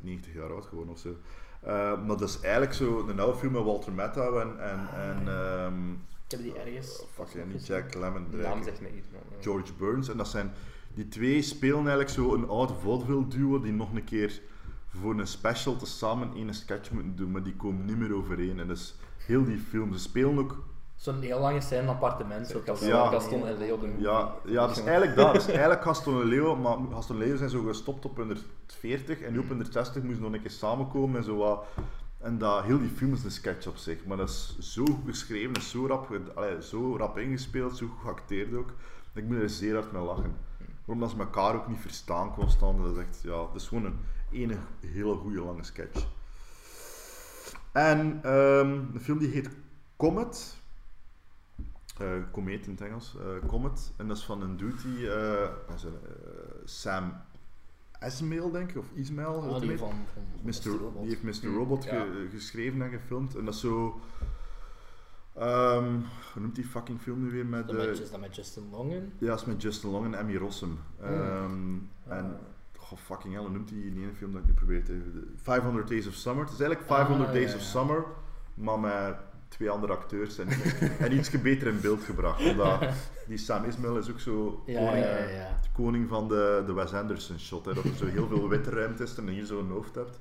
[0.00, 1.16] 90 jaar oud gewoon of zo.
[1.60, 1.72] Eh,
[2.06, 5.92] maar dat is eigenlijk zo een oude film met Walter Matthau en, en, en ehm,
[5.92, 7.04] Ik heb die ergens...
[7.12, 9.06] fuck ja, niet Jack Lemmon, De naam zegt mij iets.
[9.40, 10.08] George Burns.
[10.08, 10.52] En dat zijn,
[10.94, 14.40] die twee spelen eigenlijk zo een oud vaudeville duo die nog een keer
[14.88, 18.60] voor een special tezamen één sketch moeten doen, maar die komen niet meer overeen.
[18.60, 19.92] En is heel die film.
[19.92, 20.64] Ze spelen ook
[20.96, 22.46] Zo'n heel lange scène in een appartement.
[22.46, 23.10] Zo, Gaston, Ja.
[23.10, 24.02] Gaston en Leo de movie.
[24.02, 25.32] Ja, ja dat is eigenlijk dat.
[25.32, 29.20] Dat is eigenlijk Gaston en Leo, maar Gaston en Leo zijn zo gestopt op 140
[29.20, 31.64] en nu op 160 moesten nog een keer samenkomen en zo wat.
[32.18, 35.08] En dat, heel die film is een sketch op zich, maar dat is zo goed
[35.08, 38.72] geschreven, en zo rap, allee, zo rap ingespeeld, zo goed geacteerd ook.
[39.16, 40.34] Ik moet er zeer hard mee lachen.
[40.84, 43.84] Waarom dat ze elkaar ook niet verstaan constant, dat is echt, ja, dat is gewoon
[43.84, 43.98] een
[44.30, 46.06] ene hele goede lange sketch.
[47.72, 49.48] En ehm een film die heet
[49.96, 50.56] Comet.
[51.98, 53.16] Eh komeet in het Engels.
[53.20, 53.92] eh, Comet.
[53.96, 55.06] En dat is van een dude die...
[55.10, 55.90] het, eh,
[56.64, 57.12] Sam
[58.00, 59.42] Esmail, denk ik, of Ismail.
[59.42, 60.78] hoe Ah, die van, van Mr.
[60.80, 61.00] Robot.
[61.02, 61.48] Die heeft Mr.
[61.48, 61.90] Hmm, Robot ja.
[61.90, 63.34] ge- geschreven en gefilmd.
[63.36, 64.00] En dat is zo...
[65.38, 65.84] ehm,
[66.32, 67.46] hoe noemt die fucking film nu weer?
[67.46, 69.12] Met, met, is dat met Justin Long in?
[69.18, 70.78] ja, dat is met Justin Long en Emmy Rossum.
[70.98, 71.06] Hmm.
[71.08, 71.74] Ehm,
[72.08, 72.24] en...
[72.24, 72.30] Ah.
[72.76, 74.92] Goh, fucking hell, hoe noemt die die ene film dat ik nu probeer te...
[75.12, 76.44] de 500 Days of Summer.
[76.44, 77.66] Het is eigenlijk 500 Ah, Days ja, of ja.
[77.66, 78.04] Summer,
[78.54, 79.16] maar met
[79.48, 80.48] twee andere acteurs en,
[80.98, 82.50] en iets beter in beeld gebracht.
[82.50, 82.84] Omdat
[83.26, 85.60] die Sam Ismail is ook zo Ja, koning, ja, ja.
[85.72, 87.64] koning van de, de Wes Anderson shot.
[87.64, 90.18] Hè, dat er zo heel veel witte ruimte is en hier zo een hoofd hebt.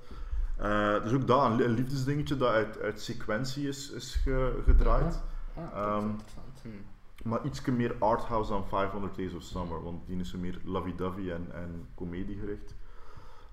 [0.58, 4.62] Eh, dus ook dat, een, li- een liefdesdingetje dat uit, uit sequentie is, is ge-
[4.66, 5.20] gedraaid.
[5.56, 6.62] Ah, dat is Ehm, interessant.
[6.62, 7.30] Hm.
[7.30, 11.32] Maar iets meer arthouse dan 500 Days of Summer, want die is zo meer lovey-dovey
[11.34, 12.76] en, en comediegericht.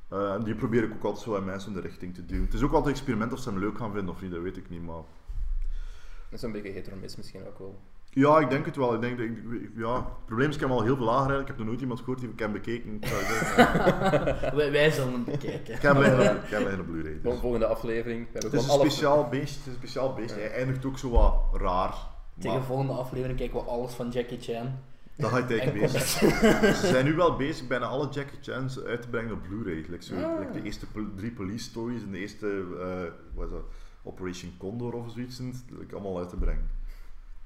[0.09, 2.45] Eh, en die probeer ik ook altijd zo aan mensen in de richting te duwen.
[2.45, 4.43] Het is ook altijd een experiment of ze hem leuk gaan vinden of niet, dat
[4.43, 4.95] weet ik niet, maar...
[4.97, 7.81] Dat is een beetje heteromis misschien ook wel.
[8.15, 8.95] Ja, ik denk het wel.
[8.95, 9.39] Ik denk, dat ik,
[9.77, 11.49] ja, het probleem is, ik heb hem al heel veel lager eigenlijk.
[11.49, 12.95] Ik heb nog nooit iemand gehoord die ik heb bekeken.
[12.95, 15.75] Ik, zeggen, wij, wij zullen hem bekijken.
[15.75, 17.19] ik heb hem ik Blu-ray.
[17.23, 17.39] Dus.
[17.41, 18.27] volgende aflevering.
[18.33, 19.55] We Het is een speciaal beest.
[19.57, 20.35] Het is een speciaal beest.
[20.35, 21.95] Hij eindigt ook zo wat raar.
[22.35, 24.71] Tegen Maar de volgende aflevering kijken we alles van Jackie Chan.
[25.17, 26.03] dat ga je En tegen bezig.
[26.03, 29.85] Ze zijn nu wel bezig bijna alle Jackie Chan's uit te brengen op Blu-ray.
[29.89, 30.39] Like zo, Ah.
[30.39, 33.63] like de eerste pol- drie police stories en de eerste eh, wat is dat,
[34.03, 35.39] Operation Condor of zoiets.
[35.79, 36.71] Like, allemaal uit te brengen.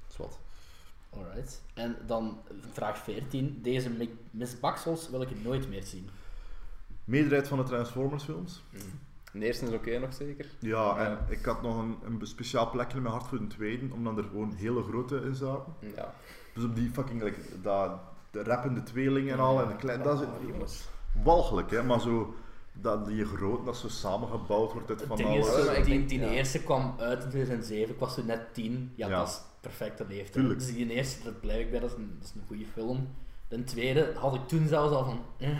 [0.01, 0.39] Dat is wat.
[1.17, 1.61] Alright.
[1.73, 2.37] En dan
[2.71, 3.59] vraag 14.
[3.61, 6.09] Deze Mi- Miss Baxels wil ik nooit meer zien.
[7.03, 8.63] Meerderheid van de Transformers films.
[8.69, 8.83] Mhm.
[9.39, 10.45] De eerste is oké nog zeker.
[10.59, 11.25] Ja, en Ja.
[11.29, 14.23] ik had nog een, een speciaal plekje in mijn hart voor een tweede, omdat er
[14.23, 15.73] gewoon hele grote in zaten.
[15.95, 16.13] Ja.
[16.53, 17.91] Dus op die fucking, like, dat,
[18.31, 20.87] de rappende tweeling en al, en de klein, dat is Oh, jongens.
[21.23, 22.33] walgelijk, hè, maar zo,
[22.73, 25.85] dat die groot, dat zo samengebouwd wordt uit Het van ding is, alles.
[25.85, 26.29] die, die ja.
[26.29, 27.93] eerste kwam uit in 2007.
[27.93, 28.91] Ik was toen net 10.
[28.95, 29.17] Ja, Ja.
[29.17, 30.31] dat is perfecte leeftijd.
[30.33, 30.59] Tuurlijk.
[30.59, 33.07] Dus die eerste, dat blijf ik bij, dat is een, dat is een goede film.
[33.47, 35.19] De tweede had ik toen zelfs al van...
[35.37, 35.57] Eh.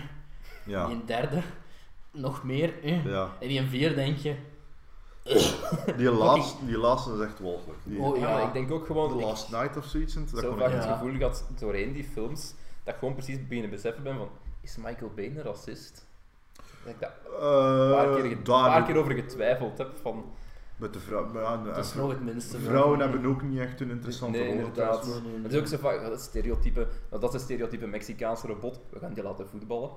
[0.66, 1.42] Ja, Die derde,
[2.12, 2.84] nog meer.
[2.84, 3.06] Eh.
[3.06, 3.32] ja.
[3.40, 4.36] En die vier denk je...
[5.98, 7.80] Die laatste, die laatste is echt walgelijk.
[8.00, 9.10] Oh, Ja, ik denk ook gewoon...
[9.10, 10.94] The ik- Last Night of zoiets, dat zo kon vaak het Ja.
[10.98, 12.54] gevoel gehad doorheen die films,
[12.84, 14.30] dat ik gewoon precies beginnen beseffen ben van,
[14.62, 16.06] is Michael Bay een racist?
[16.84, 20.26] Dat ik daar een paar keer, Eh, daar paar keer over getwijfeld heb van,
[20.78, 22.60] Met de vrouw, maar ja, Dat is de- nog het minste.
[22.60, 24.58] vrouwen hebben ook niet echt een interessante Nee, rol.
[24.58, 25.06] inderdaad.
[25.06, 28.48] Nee, nee, het is ook zo vaak, dat is stereotype, dat is een stereotype Mexicaanse
[28.48, 29.90] robot, we gaan die laten voetballen.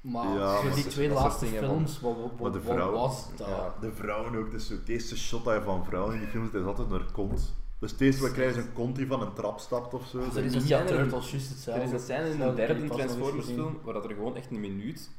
[0.00, 2.92] Maar Ja, maar die dat- twee dat laatste films, wat, wat, Maar de wat vrouw-
[2.92, 3.46] was dat?
[3.46, 3.74] Ja.
[3.80, 6.60] De vrouwen ook, dus het eerste shot dat je van vrouwen in die films, dat
[6.60, 7.54] is altijd naar kont.
[7.78, 10.18] Dus het eerste wat krijgen is een kont die van een trap stapt of zo.
[10.18, 11.80] Er Er is een scène in- Turtles juist hetzelfde.
[11.82, 14.60] Er is een scène in de derde Transformers film, waar dat er gewoon echt een
[14.60, 15.10] minuut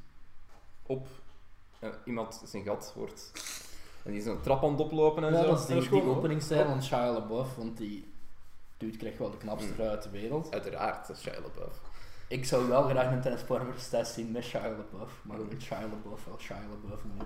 [0.86, 1.08] op
[1.80, 3.32] eh, iemand zijn gat wordt.
[4.03, 5.45] En die is een trap aan het oplopen en Ja, zo.
[5.48, 8.14] dat is die, die openingsscène van Shia LaBeouf, want die
[8.78, 10.52] dude krijgt wel de knapste vrouw uit de wereld.
[10.53, 11.82] Uiteraard, dat is Shia LaBeouf.
[12.28, 15.82] Ik zou wel graag een Transformers test zien met Shia LaBeouf, maar dan moet Shia
[15.82, 17.26] LaBeouf wel Shia LaBeouf noemen.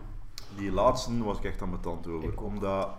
[0.58, 2.42] Die laatste was ik echt aan mijn tand Ik over.
[2.42, 2.90] Omdat,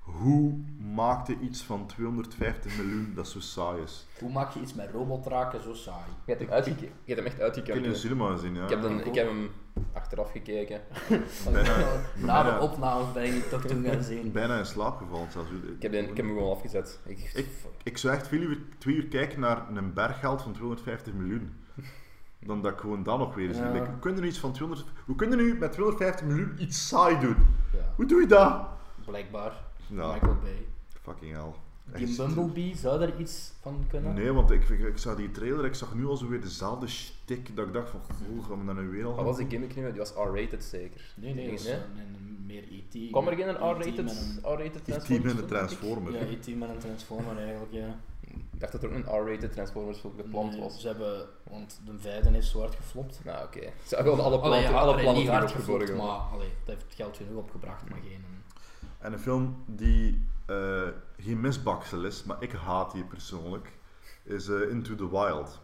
[0.00, 0.54] hoe
[0.94, 4.06] maakte iets van 250 miljoen dat zo saai is?
[4.20, 6.04] Hoe maak je iets met robotraken zo saai?
[6.24, 7.84] Je hebt hem, uitgeke- je hebt hem echt Ik heb uitgekeken.
[7.84, 8.62] in de cinema gezien, ja.
[8.64, 9.50] Ik heb, dan, ik ik heb hem
[9.92, 10.80] achteraf gekeken.
[11.52, 11.76] Bijna,
[12.14, 14.32] Na de opnames ben je die toch toen gaan zien.
[14.32, 15.48] bijna in slaap gevallen zelfs.
[15.50, 16.98] Ik heb, ik heb hem gewoon afgezet.
[17.06, 17.46] Ik, Ik,
[17.82, 21.52] ik zou echt veel liever twee uur kijken naar een berggeld van 250 miljoen.
[22.40, 23.62] Dan dat ik gewoon dat nog weer zie.
[23.62, 23.72] Ja.
[23.72, 24.88] Like, hoe kunnen nu iets van 200...
[25.06, 27.36] Hoe kunnen nu met 250 miljoen iets saai doen?
[27.72, 28.66] Ja, Hoe doe je dat?
[29.04, 29.52] blijkbaar.
[29.86, 30.66] Nou, Michael Bay.
[31.02, 31.52] fucking hell.
[31.96, 32.16] Die Echt.
[32.16, 34.14] Bumblebee, zou daar iets van kunnen?
[34.14, 36.86] Nee, want ik, ik, ik zag die trailer, ik zag nu al zo weer dezelfde
[36.88, 39.36] shtick, dat ik dacht van, goh, gaan we dat nu weer al Wat gaan was
[39.36, 39.52] die doen?
[39.58, 39.92] gimmick niet meer?
[39.92, 41.00] Die was R-rated zeker.
[41.16, 41.72] Nee, nee, dat Nee?
[41.74, 43.10] een, een- meer E.T.
[43.10, 43.58] Kwam er geen E.T.
[43.58, 45.46] R-rated met een- R-rated de film, denk ik?
[45.46, 46.12] Transformer.
[46.12, 46.56] Ja, E.T.
[46.56, 47.96] met een Transformer eigenlijk, ja.
[48.20, 50.80] Ik dacht dat er ook een R-rated Transformers film gepland Nee, was.
[50.80, 53.20] Ze hebben, want de vijfde heeft zo hard geflopt.
[53.24, 53.60] Nou, oké.
[53.86, 55.96] Ze hebben gewoon alle plannen, ja, alle plannen niet hard geborgen.
[55.96, 58.24] maar allee, dat heeft geld genoeg opgebracht, maar geen...
[58.98, 60.82] En een film die eh,
[61.16, 63.72] geen misbaksel is, maar ik haat die persoonlijk,
[64.22, 65.60] is eh, Into the Wild.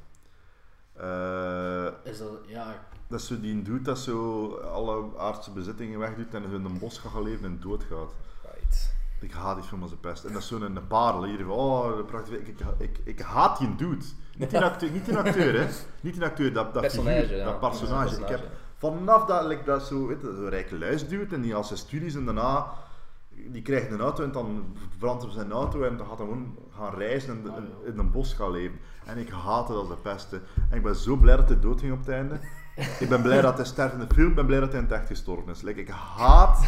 [0.93, 6.35] Eh, Is dat, ja, dat is zo die dude dat zo alle aardse bezittingen wegdoet
[6.35, 8.15] en zo in een bos gaat gaan leven en doodgaat.
[8.43, 8.95] Right.
[9.21, 10.25] Ik haat die film als de pest.
[10.25, 12.39] En dat is zo'n een parel hier oh, de prachtige...
[12.39, 14.05] Ik, ik, ik, ik haat die dude.
[14.37, 15.69] Niet die acteur, niet die acteur hè.
[16.01, 17.45] Niet die acteur, dat, dat Personage, figuur, ja.
[17.45, 18.15] dat personage.
[18.15, 21.55] Ja, Ik heb vanaf dat, like, dat zo, weet je, zo'n rijke luisdude en die
[21.55, 22.73] als zijn studies en daarna...
[23.49, 26.57] Die krijgt een auto en dan brandt hij zijn auto en dan gaat hij gewoon
[26.77, 27.91] gaan reizen en Ah, in, ja.
[27.93, 28.79] in een bos gaan leven.
[29.05, 30.31] En ik haat het als de pest.
[30.31, 30.37] hè.
[30.71, 32.39] En ik ben zo blij dat hij doodging op het einde.
[33.01, 34.85] Ik ben blij dat hij sterft in de film, ik ben blij dat hij in
[34.85, 35.63] het echt gestorven is.
[35.63, 36.67] Like, ik haat,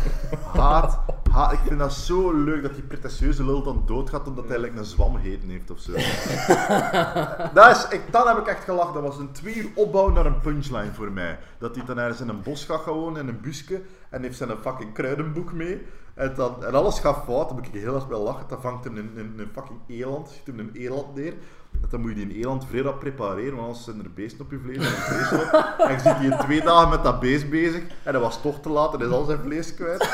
[0.55, 0.99] haat,
[1.31, 1.53] haat.
[1.53, 4.85] Ik vind dat zo leuk dat die pretentieuze lul dan doodgaat omdat hij like, een
[4.85, 5.93] zwam gegeten heeft of zo.
[7.55, 8.95] dat is, ik, dan heb ik echt gelachen.
[8.95, 11.39] Dat was een twee uur opbouw naar een punchline voor mij.
[11.59, 14.51] Dat hij dan ergens in een bos gaat gewoon, in een busje, en heeft zijn
[14.63, 15.87] fucking kruidenboek mee.
[16.17, 18.45] En, dan, en alles gaat fout, dan moet ik heel erg wel lachen.
[18.49, 21.35] Dan vangt hem een, een, een fucking eland, schiet hem een eland neer.
[21.83, 24.51] En dan moet je die eland vrij rap prepareren, want anders zijn er beesten op
[24.51, 25.53] je vlees en vlees op.
[25.89, 28.69] En je ziet die twee dagen met dat beest bezig, en dat was toch te
[28.69, 30.09] laat en is al zijn vlees kwijt.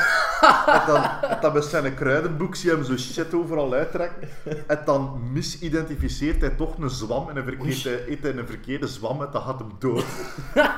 [0.65, 4.29] En dan, en dan met zijn kruidenboek zie je hem zo shit overal uittrekken.
[4.67, 8.87] En dan misidentificeert hij toch een zwam en dan verkeert hij, eet hij een verkeerde
[8.87, 10.05] zwam en dan gaat hem dood.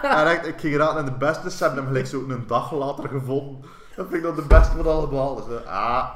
[0.01, 2.73] En echt, ik ging raad naar de beste, ze hebben hem gelijk zo een dag
[2.73, 3.65] later gevonden.
[3.95, 5.35] Dat vind ik dan de beste van allemaal.
[5.35, 6.09] Dus, ah.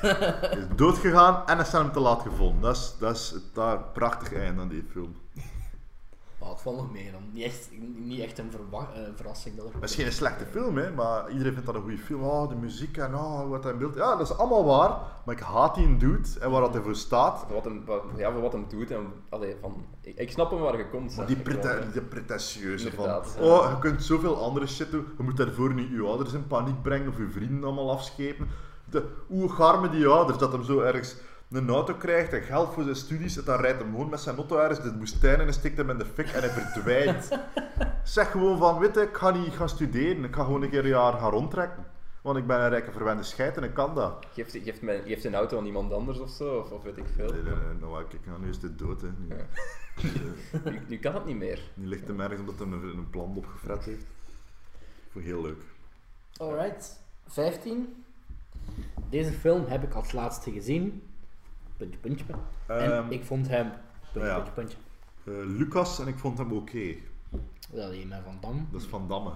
[0.00, 2.60] Hij is doodgegaan en is hem te laat gevonden.
[2.60, 5.16] Dat is, dat is het daar prachtig einde aan die film.
[6.40, 7.20] Maar het valt nog mee dan.
[7.32, 9.56] Niet echt, niet echt een verwa- eh, verrassing.
[9.56, 12.22] Dat er Het is geen slechte film, hè, maar iedereen vindt dat een goede film.
[12.22, 13.94] Oh, de muziek en oh, wat hij beeld.
[13.94, 16.96] Ja, dat is allemaal waar, maar ik haat die dude en waar dat hij voor
[16.96, 17.46] staat.
[17.52, 18.90] Wat hem, wat- ja, voor wat hem doet.
[18.90, 21.16] En, allee, van, ik, ik snap hem waar je komt.
[21.16, 23.20] Maar die, prete pretentieuze van, ja.
[23.40, 25.06] oh, je kunt zoveel andere shit doen.
[25.16, 28.48] Je moet daarvoor niet je ouders in paniek brengen of je vrienden allemaal afschepen.
[28.90, 31.16] De, hoe garmen die ouders dat hem zo ergens
[31.50, 34.36] een auto krijgt en geld voor zijn studies en dan rijdt hem gewoon met zijn
[34.36, 37.28] auto ergens de woestijn en stikt hem in de fik en hij verdwijnt.
[38.02, 40.82] zeg gewoon van, weet je, ik ga niet gaan studeren, ik ga gewoon een keer
[40.84, 41.86] een jaar gaan rondtrekken.
[42.22, 44.26] Want ik ben een rijke verwende scheid en ik kan dat.
[44.32, 47.04] Geeft, geeft, mijn, geeft een auto aan iemand anders of zo, of, of weet ik
[47.14, 47.32] veel.
[47.32, 49.00] Nee, nee, nee, nou, kijk, nou, nu is dit dood.
[49.00, 49.08] Hè.
[49.18, 49.44] Nu, Ja.
[50.70, 51.70] Nu, nu kan het niet meer.
[51.74, 54.04] nu ligt hem ergens omdat hij een, een plan opgefret heeft.
[55.10, 55.62] Vond ik heel leuk.
[56.36, 58.04] Alright, 15.
[59.08, 61.02] Deze film heb ik als laatste gezien.
[61.80, 62.24] Puntje, puntje.
[62.66, 63.70] En Ehm, ik vond hem.
[64.12, 64.34] Puntje, ja.
[64.40, 64.76] puntje, puntje.
[65.24, 66.94] eh, Lucas en ik vond hem oké.
[67.72, 68.68] Dat is met Van Dam.
[68.72, 69.30] Dat is Van Damme.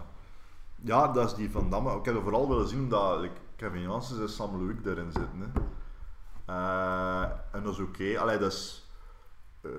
[0.77, 1.97] Ja, dat is die Van Damme.
[1.99, 2.83] Ik heb er vooral willen zien
[3.21, 5.41] like, Kevin Janssens en Sam Louis daarin zitten.
[5.41, 5.61] Hè.
[6.47, 8.19] Eh, en dat is oké.
[8.19, 8.89] Allee, dat is...
[9.61, 9.71] eh,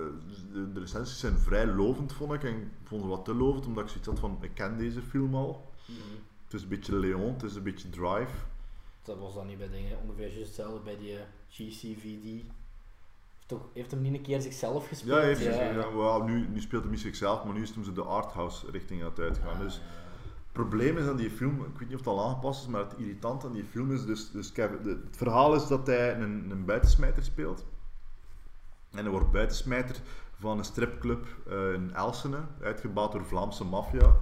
[0.52, 2.44] de, de recensies zijn vrij lovend, vond ik.
[2.44, 4.38] En ik vond ze wat te lovend, omdat ik zoiets had van...
[4.40, 5.70] Ik ken deze film al.
[6.44, 8.34] Het is een beetje Leon, het is een beetje Drive.
[9.02, 9.98] Dat was dan niet bij dingen.
[10.02, 11.18] Ongeveer hetzelfde bij die
[11.48, 12.44] GCVD.
[13.46, 15.20] Toch, heeft hem niet een keer zichzelf gespeeld?
[15.20, 15.74] Ja, heeft, ja.
[15.96, 19.02] wel, nu, nu speelt hij niet zichzelf, maar nu is hem zo de arthouse richting
[19.02, 19.58] aan het uitgaan.
[19.60, 22.68] Dus het probleem is aan die film, ik weet niet of het al aangepast is,
[22.68, 25.86] maar het irritant aan die film is, dus, dus Kevin, de- het verhaal is dat
[25.86, 27.64] hij een, een buitensmijter speelt.
[28.90, 29.96] En hij wordt buitensmijter
[30.38, 34.16] van een stripclub eh, in Elsene, uitgebouwd door Vlaamse maffia.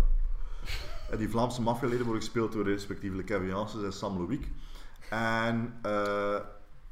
[1.10, 4.38] En die Vlaamse maffialeden worden gespeeld door respectievelijk Kevin Janssens en Sam Louis.
[5.10, 5.74] En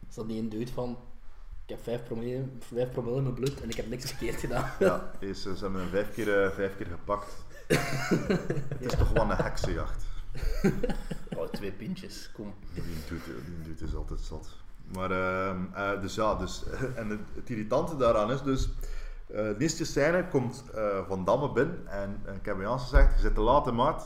[0.08, 0.96] Is dat niet een dude van...
[1.72, 4.70] Ik heb 5 promille, 5 promille in mijn bloed en ik heb niks verkeerd gedaan.
[4.78, 7.44] Ja, is, ze hebben hem vijf keer, eh, vijf keer gepakt.
[8.68, 10.04] het is toch wel een heksenjacht.
[11.36, 12.54] Oh, twee pintjes, kom.
[12.74, 14.48] Die doet, die doet is altijd zat.
[14.94, 16.64] Maar, ehm, eh, dus ja, dus,
[17.00, 18.68] en het, het irritante daaraan is dus,
[19.26, 23.20] eh de eerste scène komt eh, Van Damme binnen en, en Kevin Janssen zegt, je
[23.20, 24.02] zit te laat in maart.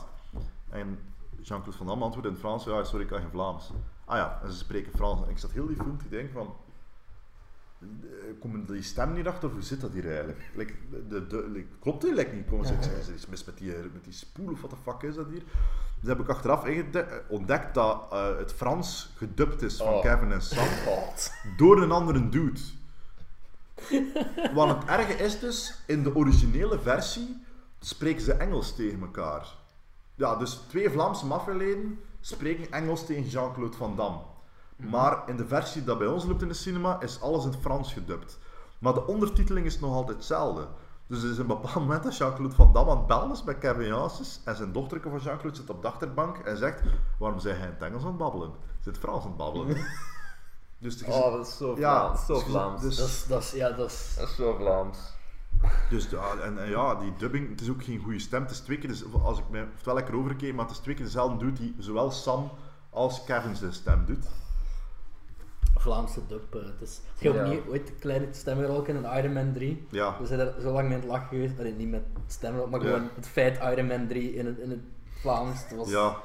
[0.69, 0.99] En
[1.41, 3.71] Jean-Claude Van Damme antwoordt in het Frans, ja sorry, ik kan geen Vlaams.
[4.05, 5.21] Ah ja, en ze spreken Frans.
[5.21, 6.66] En ik zat heel die film te denken van, eh,
[8.39, 10.39] komen die stem niet achter, of hoe zit dat hier eigenlijk?
[10.55, 10.73] Like,
[11.09, 12.47] de, de, like, klopt die like, niet?
[12.49, 15.01] Komen ze, is er iets mis met die, met die spoel of wat de fuck
[15.01, 15.43] is dat hier?
[15.99, 20.01] Dus heb ik achteraf ingede- ontdekt dat eh, het Frans gedubt is van Oh.
[20.01, 21.31] Kevin en Sam God.
[21.57, 22.59] door een andere dude.
[24.53, 27.45] Want het erge is dus, in de originele versie
[27.79, 29.47] spreken ze Engels tegen elkaar.
[30.15, 34.19] Ja, dus twee Vlaamse maffialeden spreken Engels tegen Jean-Claude Van Damme.
[34.77, 37.59] Maar in de versie dat bij ons loopt in de cinema is alles in het
[37.59, 38.37] Frans gedubt.
[38.79, 40.67] Maar de ondertiteling is nog altijd hetzelfde.
[41.07, 43.57] Dus er is een bepaald moment dat Jean-Claude Van Damme aan het bellen is met
[43.57, 46.81] Kevin Janssens en zijn dochterke van Jean-Claude zit op de achterbank en zegt
[47.19, 48.51] waarom zijn hij in het Engels aan het babbelen?
[48.79, 49.67] Zit Frans aan het babbelen.
[50.79, 52.25] dus Oh, dat is zo Ja, Vlaams.
[52.25, 52.81] zo dus- Vlaams.
[52.81, 54.13] dus- Dat is, dat is, ja, dat is...
[54.17, 54.97] Dat is zo Vlaams.
[55.89, 58.41] Dus ja, en, en ja, die dubbing, het is ook geen goede stem.
[58.41, 60.95] Het is twee keer, dus, als ik me, oftewel lekker overkeek, maar het is twee
[60.95, 62.49] keer dezelfde doet die zowel Sam
[62.89, 64.25] als Kevin zijn stem doet.
[65.77, 66.55] Vlaamse dub.
[66.55, 67.01] eh, Het is...
[67.19, 69.87] Je hebt niet ooit een kleine stemgerolken in Iron Man 3.
[69.91, 71.59] Ja, We zijn er zo lang mee aan het lachen geweest.
[71.59, 74.79] Allee, niet met stemgerol, maar gewoon het feit Iron Man 3 in het, in het
[75.21, 75.69] Vlaams.
[75.69, 75.89] Dat was...
[75.89, 76.15] ja.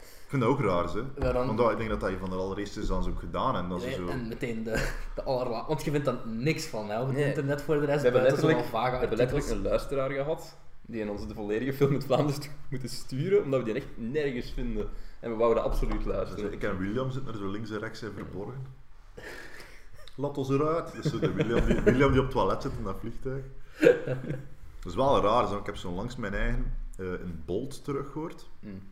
[0.00, 1.02] Ik vind dat ook raar, hè.
[1.18, 1.56] Waarom?
[1.56, 3.56] Want ik denk dat dat een van de allereerste is dan zo ook gedaan.
[3.56, 4.06] En dat Nee, zo...
[4.08, 5.64] En meteen de, de allerla...
[5.66, 7.24] Want je vindt daar niks van hè, op het Nee.
[7.26, 7.96] internet voor de rest.
[7.98, 10.56] We hebben letterlijk, vage we hebben letterlijk een luisteraar gehad
[10.86, 13.86] die in onze de volledige film het Vlaams heeft moeten sturen, omdat we die echt
[13.96, 14.88] nergens vinden.
[15.20, 16.52] En we wouden absoluut Dus luisteren.
[16.52, 18.66] ik en William zitten er zo links en rechts in verborgen.
[20.18, 20.92] Laat ons eruit.
[21.02, 23.44] Dus de William, die, William die op het toilet zit in dat vliegtuig.
[24.78, 25.58] Dat is wel raar, zo.
[25.58, 28.48] ik heb zo langs mijn eigen eh, een Bolt teruggehoord.
[28.60, 28.82] Mm.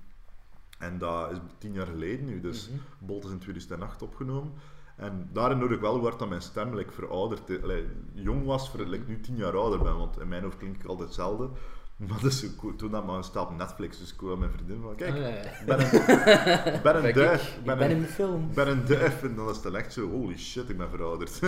[0.79, 2.79] En dat is tien jaar geleden nu, dus Mhm.
[2.99, 4.53] Bolt is in 2008 opgenomen.
[4.97, 7.49] En daarin hoor ik wel hoe dat mijn stem like, verouderd.
[7.49, 10.77] Like, jong was, voor like, nu tien jaar ouder ben, want in mijn hoofd klink
[10.77, 11.49] ik altijd hetzelfde.
[12.09, 12.19] Maar
[12.57, 12.77] cool.
[12.77, 15.43] toen dat maar staat op Netflix, dus ik kwam mijn vriendin van, kijk, ja, ja.
[15.43, 17.57] ik ben een, ben een duif.
[17.57, 18.49] Ik ben ben in een, de film.
[18.49, 19.23] ik ben een duif.
[19.23, 21.41] En dan is het echt zo, holy shit, ik ben verouderd.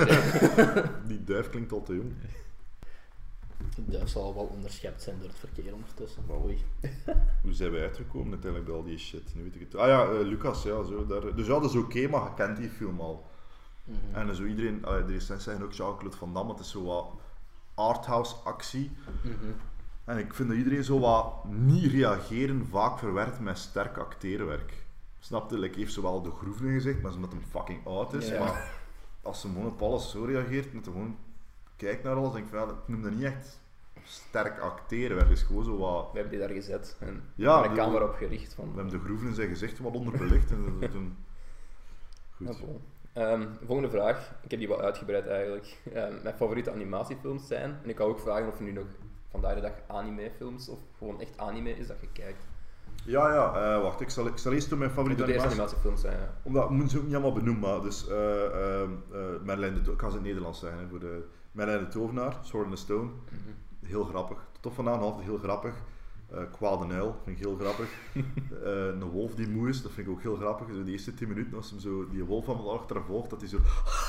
[1.09, 2.13] Die duif klinkt al te jong.
[3.75, 6.23] De duif zal wel onderschept zijn door het verkeer ondertussen.
[6.45, 6.59] Oei.
[7.43, 9.35] Hoe zijn wij uitgekomen uiteindelijk bij al die shit?
[9.35, 9.75] Nu weet ik het.
[9.75, 12.57] Ah ja, eh, Lucas, ja, zo, daar, dus ja, dat is oké, maar je kent
[12.57, 13.27] die film al.
[13.85, 14.29] Mhm.
[14.29, 17.07] En zo iedereen, allee, de recensies zeggen ook Jean-Claude Van Damme, het is zo wat
[17.75, 18.91] arthouse actie.
[19.23, 19.35] Mhm.
[20.09, 24.73] En ik vind dat iedereen zo wat niet reageren vaak verwerkt met sterk acteerwerk.
[25.19, 25.59] Snapte?
[25.59, 28.31] Like, heeft zowel de groeven gezegd, maar omdat hem fucking oud is.
[28.39, 28.71] Maar
[29.23, 31.17] als ze gewoon op alles zo reageert, met gewoon
[31.77, 33.61] kijkt naar alles, denk ik van, ja, ik noem dat niet echt
[34.05, 34.57] sterk.
[34.89, 36.09] We hebben gewoon zo wat...
[36.13, 38.55] We hebben die daar gezet en Ja, een de- camera op gericht.
[38.55, 40.51] Van, We hebben de groeven in zijn gezicht wat onderbelicht.
[40.51, 41.17] En toen...
[42.39, 42.69] Ja, Goed.
[43.13, 44.35] Ehm, volgende vraag.
[44.43, 45.81] Ik heb die wat uitgebreid eigenlijk.
[45.95, 47.79] Ehm, mijn favoriete animatiefilms zijn.
[47.83, 48.87] En ik wou ook vragen of er nu nog
[49.31, 52.47] vandaag de dag animefilms of gewoon echt anime is dat je kijkt.
[53.05, 55.51] Ja, ja, eh, wacht, ik zal, ik zal eerst doen mijn Moet favoriete animatie.
[55.51, 56.35] animatiefilms zijn, ja.
[56.43, 60.01] Omdat, moeten ze ook niet allemaal benoemen, maar dus ehm, eh, Merlijn de To- ik
[60.01, 62.77] ga ze in het Nederlands zeggen, hè, voor de Merlijn de Tovenaar, Sword in the
[62.77, 63.87] Stone, Mhm.
[63.87, 64.39] heel grappig.
[64.61, 65.75] Tot vandaan altijd heel grappig.
[66.31, 67.89] Eh Kwaad en Uil, vind ik heel grappig.
[68.63, 70.67] Een wolf die moe is, dat vind ik ook heel grappig.
[70.85, 73.59] De eerste 10 minuten, als hem zo die wolf van achter volgt, dat hij zo...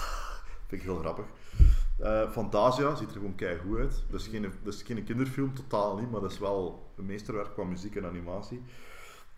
[0.68, 1.26] vind ik heel grappig.
[2.02, 4.04] Eh, Fantasia ziet er gewoon keigoed uit.
[4.10, 7.54] Dat is, geen, dat is geen kinderfilm, totaal niet, maar dat is wel een meesterwerk
[7.54, 8.64] qua muziek en animatie.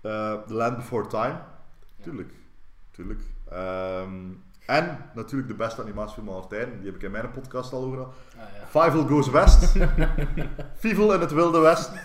[0.01, 1.39] Eh, The Land Before Time,
[2.01, 2.33] tuurlijk.
[2.91, 3.21] tuurlijk.
[3.49, 4.29] Ehm,
[4.65, 7.97] en natuurlijk de beste animatiefilm aller tijden, die heb ik in mijn podcast al over
[7.97, 8.13] gehad.
[8.37, 8.81] Ah, ja.
[8.81, 9.75] Fievel Goes West.
[10.81, 11.99] Fievel in het Wilde Westen.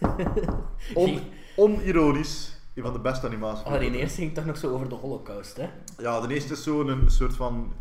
[0.94, 1.20] On,
[1.56, 2.60] onironisch.
[2.74, 3.64] Een van de beste animaties.
[3.64, 5.68] Oh, die eerste ging toch nog zo over de holocaust, hè?
[5.98, 7.72] Ja, de eerste is zo'n een soort van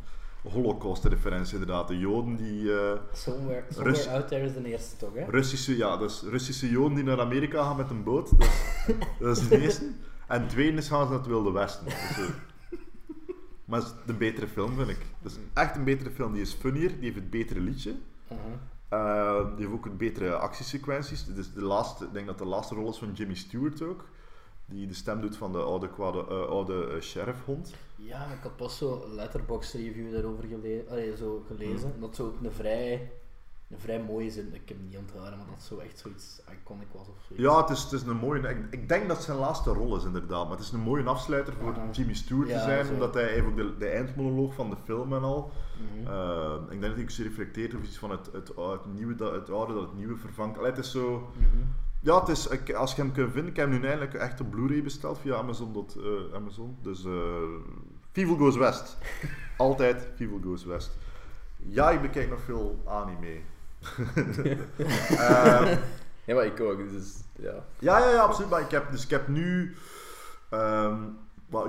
[0.52, 1.88] holocaust-referentie inderdaad.
[1.88, 2.74] De Joden die...
[2.80, 5.24] eh, Somewhere, somewhere Rus- Out There is de eerste toch, hè?
[5.26, 8.30] Russische, ja, dus Russische Joden die naar Amerika gaan met een boot.
[8.40, 9.86] Dat is, dat is de eerste.
[10.28, 11.86] En de tweede is gaan ze naar het Wilde Westen.
[11.86, 12.30] Dus,
[13.66, 15.00] maar het is een betere film, vind ik.
[15.22, 16.34] Het is echt een betere film.
[16.34, 17.96] Die is funnier, die heeft het betere liedje.
[18.28, 18.40] Mhm.
[18.90, 21.26] Eh, die heeft ook een betere actiesequenties.
[21.38, 24.06] Is de laatste, ik denk dat de laatste rol is van Jimmy Stewart ook.
[24.66, 27.74] Die de stem doet van de oude, kwade, eh, oude eh, sheriffhond.
[27.96, 31.90] Ja, ik had pas zo een letterbox review daarover gele allee, zo gelezen.
[31.90, 32.00] Mhm.
[32.00, 33.12] Dat zo ook een vrij,
[33.70, 36.88] een vrij mooie zin, ik heb het niet onthouden, maar dat zo echt zoiets iconic
[36.92, 37.46] was of zoiets.
[37.46, 38.50] Ja, het is, het is een mooie...
[38.50, 40.44] Ik, ik denk dat het zijn laatste rol is inderdaad.
[40.48, 41.90] Maar het is een mooie afsluiter voor Ja.
[41.92, 42.86] Jimmy Stewart Ja, te zijn.
[42.86, 42.94] zo.
[42.94, 45.52] Omdat hij ook de, de eindmonoloog van de film en al.
[45.78, 46.08] Mhm.
[46.12, 49.32] Eh, ik denk dat hij ook reflecteert over iets van het, het, het, nieuwe, dat
[49.32, 50.58] het oude dat het nieuwe vervangt.
[50.58, 51.30] Allee, het is zo...
[51.38, 51.64] Mhm.
[52.06, 54.42] Ja, het is, ik- als je hem kunt vinden, ik heb hem nu eindelijk echt
[54.42, 55.74] op Blu-ray besteld via Amazon.
[55.74, 56.78] Dat, eh, Amazon.
[56.82, 58.98] Dus uh, Goes West.
[59.58, 60.98] Altijd Fievel Goes West.
[61.58, 63.38] Ja, ik bekijk nog veel anime.
[65.18, 65.78] Eh,
[66.26, 67.54] Ja, maar ik ook, dus ja.
[67.80, 68.50] ja, ja, ja, absoluut.
[68.50, 69.76] Maar ik heb, dus ik heb nu...
[70.50, 71.02] ehm,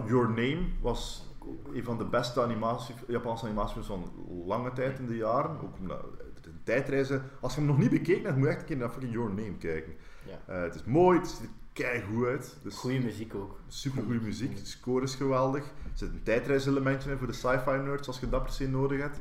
[0.06, 1.26] Your Name was
[1.72, 4.12] een van de beste animatie, Japanse animatiefilms van
[4.46, 5.50] lange tijd in de jaren.
[5.50, 6.04] Ook omdat
[6.42, 7.22] een tijdreizen...
[7.40, 9.28] Als je hem nog niet bekeken hebt, moet je echt een keer naar fucking Your
[9.28, 9.92] Name kijken.
[10.26, 10.54] Ja.
[10.54, 12.56] Eh, het is mooi, het ziet er keigoed uit.
[12.62, 13.58] Dus Goeie muziek ook.
[13.68, 15.64] super goede muziek, de score is geweldig.
[15.64, 19.00] Er zit een tijdreiselementje in voor de sci-fi nerds als je dat per se nodig
[19.00, 19.20] hebt.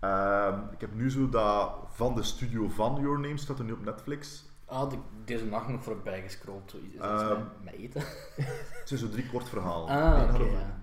[0.00, 3.72] Ehm, ik heb nu zo dat van de studio van Your Name staat er nu
[3.72, 4.48] op Netflix.
[4.64, 6.74] Ah, de, deze nacht nog voorbij gescrolld.
[6.92, 8.00] Is dat Ehm, met, eten?
[8.78, 9.88] Het zijn zo drie kort verhalen.
[9.88, 10.78] Ah, ja.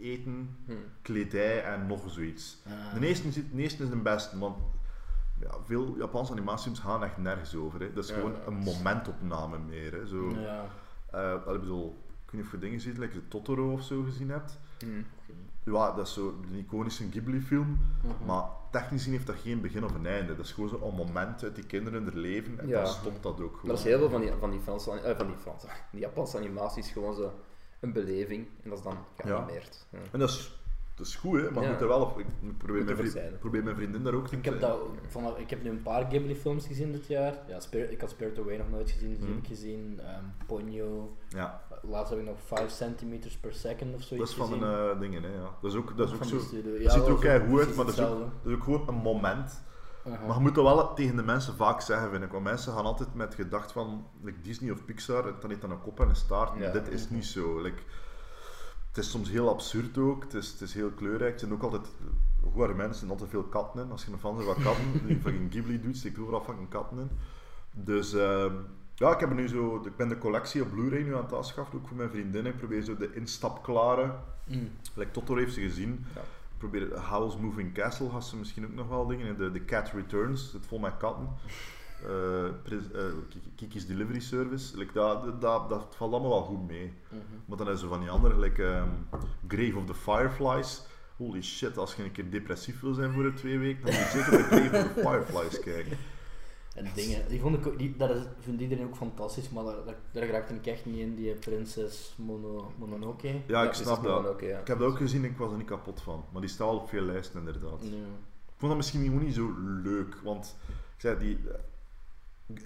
[0.00, 0.72] eten, Hm.
[1.02, 2.62] kledij en nog zoiets.
[2.66, 3.00] Ah.
[3.00, 4.56] De eerste, is- de eerste is de beste, want
[5.50, 7.80] ja, veel Japanse animatiefilms gaan echt nergens over.
[7.80, 7.92] Hè.
[7.92, 8.16] Dat is Ja.
[8.16, 9.92] gewoon een momentopname meer.
[9.92, 10.06] Hè.
[10.06, 10.64] Zo, Ja.
[11.10, 11.88] eh, wel, ik bedoel,
[12.24, 14.58] ik weet niet of je dingen ziet, like de Totoro of zo gezien hebt.
[14.78, 14.86] Hm.
[15.72, 18.24] Ja, dat is zo een iconische Ghibli-film, Mhm.
[18.26, 20.36] maar technisch gezien heeft dat geen begin of een einde.
[20.36, 22.82] Dat is gewoon zo'n moment uit die kinderen in hun leven en Ja.
[22.82, 23.68] dan stopt dat ook Maar gewoon.
[23.68, 26.36] dat is heel veel van die, van die Franse, eh, van die Franse, die Japanse
[26.38, 27.32] animaties gewoon zo
[27.80, 29.86] een beleving en dat is dan geanimeerd.
[29.90, 29.98] Ja.
[30.12, 30.58] En dat is,
[30.94, 31.70] dat is goed, hè, maar Ja.
[31.70, 32.18] moet er wel op.
[32.18, 32.26] Ik
[32.58, 33.38] probeer, Moet mijn vriend, zijn.
[33.38, 36.04] probeer mijn vriendin daar ook te Ik heb, dat, van, ik heb nu een paar
[36.10, 37.34] Ghibli-films gezien dit jaar.
[37.48, 39.34] Ja, Spirit, ik had Spirit Away nog nooit gezien, dus die Mhm.
[39.36, 40.00] heb ik gezien.
[40.00, 41.16] Ehm, Ponyo.
[41.28, 44.90] Ja, Laatst heb ik nog 5 centimeters per second of zoiets dat is van een
[44.94, 45.50] eh, dingen, hè, ja.
[45.62, 46.36] Dat is ook, dat is ook zo.
[46.36, 48.64] Dat Ja, ziet er ook zo keigoed uit, maar dat is, ook, dat is ook
[48.64, 49.62] gewoon een moment.
[50.06, 50.26] Aha.
[50.26, 52.30] Maar je moet dat wel tegen de mensen vaak zeggen, vind ik.
[52.30, 55.80] Want mensen gaan altijd met gedacht van like Disney of Pixar, dan heeft dan een
[55.80, 56.58] kop en een staart.
[56.58, 56.70] Ja.
[56.70, 57.60] Dit is niet zo.
[57.62, 57.82] Like,
[58.94, 61.32] het is soms heel absurd ook, het is, het is heel kleurrijk.
[61.32, 61.86] Er zijn ook altijd,
[62.52, 63.90] goede mensen, er zijn altijd veel katten in.
[63.90, 66.98] Als je een fan bent van katten, die fucking Ghibli doet, steekt overal fucking katten
[66.98, 67.10] in.
[67.72, 68.52] Dus ehm,
[68.94, 71.78] ja, ik, heb nu zo, ik ben de collectie op Blu-ray nu aan het afschaffen,
[71.78, 72.46] ook voor mijn vriendin.
[72.46, 74.14] Ik probeer zo de instapklare,
[74.46, 74.68] Mm.
[74.94, 76.04] like Totoro heeft ze gezien.
[76.14, 76.20] Ja.
[76.20, 79.36] Ik probeer Howl's Moving Castle, had ze misschien ook nog wel dingen.
[79.38, 81.28] De, de Cat Returns, het vol met katten.
[82.04, 86.92] Eh, eh, Kiki- Kiki's Delivery Service, like, dat, dat, dat valt allemaal wel goed mee.
[87.08, 87.20] Mhm.
[87.46, 88.88] Maar dan is er van die andere, like, ehm,
[89.48, 90.82] Grave of the Fireflies.
[91.16, 94.02] Holy shit, als je een keer depressief wil zijn voor de twee weken, dan moet
[94.12, 95.96] je zeker de Grave of the Fireflies kijken.
[96.74, 99.94] En dingen, die vond ik die, dat is, vindt iedereen ook fantastisch, maar daar, daar,
[100.12, 103.28] daar raakte ik echt niet in, die prinses Mono, Mononoke.
[103.28, 104.40] Ja, Ja, ik snap dat.
[104.40, 104.58] ja.
[104.58, 106.24] Ik heb dat ook gezien en ik was er niet kapot van.
[106.32, 107.82] Maar die staat al op veel lijsten inderdaad.
[107.82, 107.88] Ja.
[108.46, 111.38] Ik vond dat misschien niet zo leuk, want ik zei die.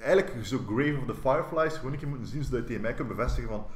[0.00, 2.94] Eigenlijk zo Grave of the Fireflies gewoon een keer moeten zien zodat je tegen mij
[2.94, 3.66] kunt bevestigen van.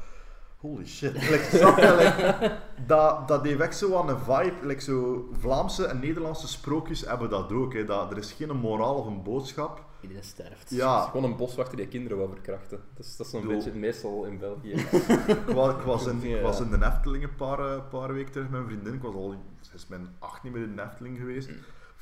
[0.56, 1.12] Holy shit.
[1.12, 4.66] Like, snap je, like, dat, dat heeft echt zo aan een vibe.
[4.66, 7.72] Like, zo Vlaamse en Nederlandse sprookjes hebben dat ook.
[7.74, 7.84] Hè.
[7.84, 9.84] Dat, er is geen moraal of een boodschap.
[10.00, 10.60] Iedereen sterft.
[10.62, 12.80] Het is Ja, gewoon een boswachter die kinderen wil verkrachten.
[12.94, 13.52] Dat is, dat is zo'n Doe.
[13.54, 14.70] beetje meestal in België.
[15.48, 16.40] ik was, ik was, in, ik Ja.
[16.40, 18.94] was in de Efteling een paar, eh, paar weken terug met mijn vriendin.
[18.94, 21.50] Ik was al sinds mijn acht niet meer in de Efteling geweest.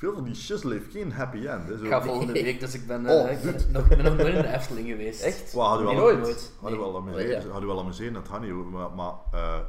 [0.01, 1.67] Veel van die shizzle heeft geen happy end.
[1.67, 1.77] Hè.
[1.77, 3.71] Zo, Ik ga volgende week, dus ik ben, Oh, eh, ik ben dude.
[3.71, 5.21] nog, ik ben nog nooit in de Efteling geweest.
[5.21, 5.53] Echt?
[5.53, 6.51] Wow, hadden we Nee, wel, nooit.
[6.61, 7.49] hadden we wel Oh, amuseren, ja.
[7.49, 8.65] hadden we wel amuseren, dat gaat niet over.
[8.71, 9.59] Maar, maar eh,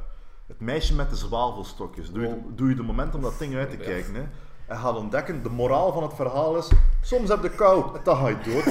[0.47, 2.43] het meisje met de zwavelstokjes, doe je, Oh.
[2.55, 3.83] doe je de moment om dat ding uit te Ja.
[3.83, 4.13] kijken.
[4.15, 4.23] Hè.
[4.67, 8.27] En gaat ontdekken, de moraal van het verhaal is, soms heb je kou, dan ga
[8.27, 8.65] je dood.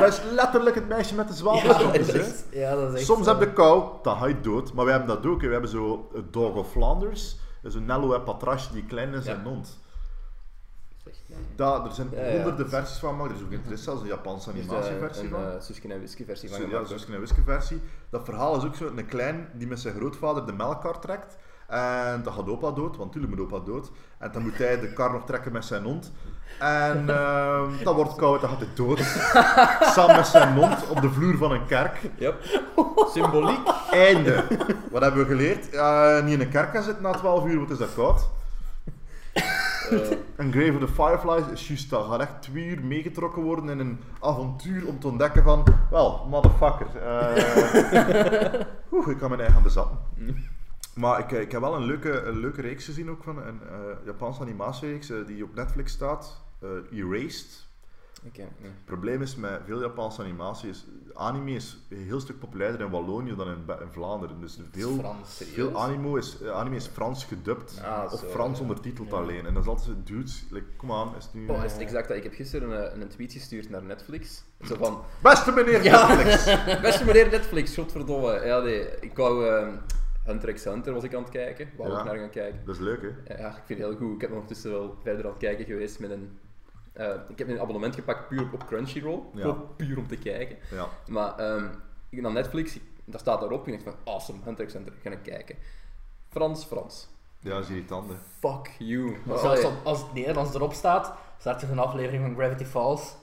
[0.00, 2.06] dat is letterlijk het meisje met de Ja, zwavelstokjes.
[2.06, 3.30] dat is ja, dat is echt Soms zo.
[3.38, 4.72] heb je kou, dan ga je dood.
[4.72, 5.40] Maar we hebben dat ook.
[5.40, 5.46] hè.
[5.46, 7.36] We hebben zo het Dog of Flanders.
[7.62, 9.32] Dat is een Nello en Patrache die klein is Ja.
[9.32, 9.78] en mond.
[11.56, 12.32] Dat, er zijn Ja, ja.
[12.32, 13.30] honderden versies van gemaakt.
[13.30, 15.40] Er is ook er is zelfs een Japanse animatieversie een van.
[15.42, 16.84] eh, Suske en Whisky versie van ja.
[16.84, 17.82] Suske en Wiske versie.
[18.10, 21.36] Dat verhaal is ook zo een klein die met zijn grootvader de melkkar trekt.
[21.66, 23.90] En dan gaat opa dood, want natuurlijk moet opa dood.
[24.18, 26.12] En dan moet hij de kar nog trekken met zijn hond.
[26.58, 28.98] En ehm dan wordt koud, dan gaat hij dood.
[29.94, 32.00] Samen met zijn hond op de vloer van een kerk.
[32.18, 32.34] Yep.
[33.12, 33.58] Symboliek.
[33.90, 34.44] Einde.
[34.90, 35.70] Wat hebben we geleerd?
[35.70, 38.28] Eh, niet in een kerk gaan zitten na 12 uur, want het is dat koud.
[39.90, 42.06] Eh, En Grave of the Fireflies is juist dat.
[42.06, 45.64] Gaat echt twee uur meegetrokken worden in een avontuur om te ontdekken van...
[45.90, 46.86] Wel, motherfucker.
[46.96, 48.60] eh
[48.92, 49.98] oeh, ik kan mijn eigen bezatten.
[50.94, 53.60] Maar ik, eh, ik heb wel een leuke, een leuke reeks gezien ook van een
[54.04, 56.44] Japanse animatiereeks die op Netflix staat.
[56.92, 57.65] Erased.
[58.34, 58.46] Nee.
[58.60, 60.86] Het probleem is met veel Japanse animatie is...
[61.14, 64.40] Anime is een heel stuk populairder in Wallonië dan in, Vlaanderen.
[64.40, 64.98] Dus Het is veel...
[64.98, 65.42] Frans.
[65.52, 68.62] Veel anime is, eh, anime is Frans gedubt Ah, of zo, Frans ja.
[68.62, 69.16] ondertiteld Ja.
[69.16, 69.46] alleen.
[69.46, 71.48] En dan is altijd zo, dudes, like, kom aan, is het nu...
[71.48, 72.16] Oh, is het exact dat?
[72.16, 74.44] Ik heb gisteren een, een tweet gestuurd naar Netflix.
[74.64, 76.14] Zo van, Beste meneer Ja.
[76.14, 76.44] Netflix!
[76.80, 78.44] beste meneer Netflix, godverdomme.
[78.44, 79.76] Ja, nee, ik wou ehm,
[80.24, 81.68] Hunter x Hunter was ik aan het kijken.
[81.76, 81.98] Wou Ja.
[81.98, 82.60] ook naar gaan kijken.
[82.64, 83.34] Dat is leuk, hè?
[83.42, 84.14] Ja, ik vind het heel goed.
[84.14, 86.38] Ik heb ondertussen wel verder aan het kijken geweest met een...
[86.96, 89.20] eh, ik heb een abonnement gepakt puur op, Crunchyroll.
[89.34, 89.52] Ja.
[89.76, 90.56] Puur om te kijken.
[90.70, 90.88] Ja.
[91.06, 91.72] Maar ehm, ik
[92.10, 95.22] ben naar Netflix, daar staat daarop en ik van, awesome, Hunter x Hunter, ga ik
[95.22, 95.56] kijken.
[96.28, 97.08] Frans, Frans.
[97.38, 98.14] Ja, dat is irritant, hè.
[98.38, 99.16] Fuck you.
[99.24, 102.64] Maar Oh, zelfs als- als het Nederlands erop staat, start je een aflevering van Gravity
[102.64, 103.14] Falls.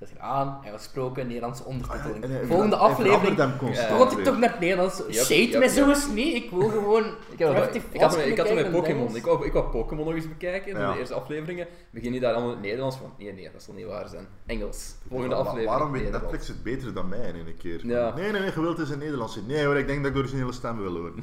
[0.00, 2.24] Zet je aan, Engels gesproken, Nederlandse ondertiteling.
[2.24, 3.58] En hij- Volgende hij aflevering.
[3.96, 4.98] word ik toch naar het Nederlands.
[4.98, 5.88] Yep, Shade yep, me zo yep.
[5.88, 6.34] eens niet.
[6.34, 9.16] Ik wil gewoon Ik had, ik had, ik had met in Pokémon.
[9.16, 10.78] Ik wou, ik wou Pokémon nog eens bekijken.
[10.78, 10.92] Ja.
[10.92, 13.12] De eerste afleveringen begin je daar allemaal in het Nederlands van.
[13.18, 14.26] Nee, nee, dat zal niet waar zijn.
[14.46, 14.94] Engels.
[15.08, 15.68] Volgende aflevering.
[15.70, 16.10] Waarom weet.
[16.10, 17.86] Netflix het beter dan mij in een keer?
[17.86, 18.14] Ja.
[18.14, 19.38] Nee, nee, nee, je wilt het in Nederlands.
[19.46, 21.14] Nee hoor, ik denk dat ik de originele stem wil horen.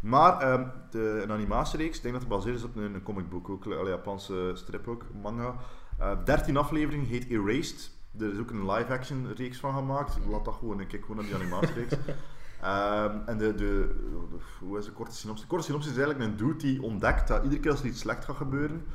[0.00, 3.48] Maar ehm, de, een animatiereeks, ik denk dat het gebaseerd is op een, een comicboek,
[3.48, 5.54] ook, een Japanse strip ook, manga.
[5.98, 7.98] Eh 13 afleveringen, heet Erased.
[8.18, 10.18] Er is ook een live-action reeks van gemaakt.
[10.30, 11.94] Laat dat gewoon, ik kijk gewoon naar die animatiereeks.
[12.62, 13.94] Ehm, en de, de,
[14.60, 15.42] hoe is de korte synopsis?
[15.44, 18.00] De korte synopsis is eigenlijk een dude die ontdekt dat iedere keer als er iets
[18.00, 18.86] slecht gaat gebeuren,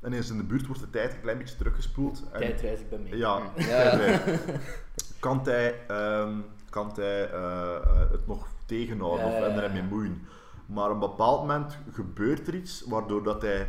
[0.00, 2.22] en eens in de buurt wordt de tijd een klein beetje teruggespoeld.
[2.32, 3.16] En- Tijdreis, ik ben mee.
[3.16, 3.90] ja, Ja.
[3.90, 4.38] tijdreis.
[5.20, 6.34] Kan hij, ehm,
[6.70, 9.62] kan hij eh, eh, het nog tegenhouden Ja, of en ja.
[9.62, 10.26] ermee moeien?
[10.66, 13.68] Maar op een bepaald moment gebeurt er iets waardoor dat hij.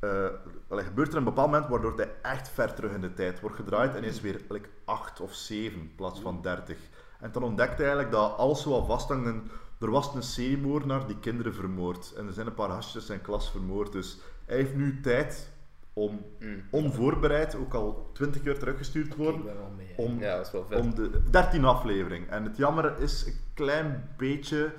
[0.00, 0.26] eh,
[0.68, 3.56] allee, gebeurt er een bepaald moment waardoor hij echt ver terug in de tijd wordt
[3.56, 6.76] gedraaid en is weer like, 8 of 7 in plaats van 30.
[7.20, 9.26] En dan ontdekt hij eigenlijk dat alles wat vasthangt.
[9.26, 9.50] En
[9.80, 12.12] er was een seriemoordenaar die kinderen vermoord.
[12.16, 13.92] En er zijn een paar hasjes in zijn klas vermoord.
[13.92, 15.52] Dus hij heeft nu tijd
[15.92, 16.62] om Mm.
[16.70, 19.92] onvoorbereid, ook al 20 keer teruggestuurd te Ik worden, ben wel mee.
[19.96, 20.80] om, Ja, dat is wel vet.
[20.80, 22.28] om de 13 aflevering.
[22.30, 24.72] En het jammer is een klein beetje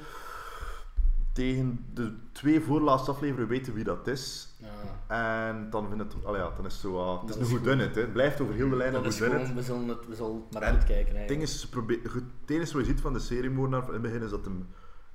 [1.36, 4.56] tegen de twee voorlaatste afleveringen weten wie dat is.
[4.60, 4.68] Ja.
[5.48, 7.64] En dan, vind het, ja, dan is het zo, ah, het is een goed goed.
[7.64, 7.96] dun het.
[7.96, 8.02] hè.
[8.02, 9.56] Het blijft over heel de lijn een Dat goed dun gewoon, het.
[9.56, 11.16] we zullen het, we zullen maar En uitkijken.
[11.16, 14.22] Het ding is, probeer- het enige wat je ziet van de seriemoordenaar in het begin
[14.22, 14.54] is dat hij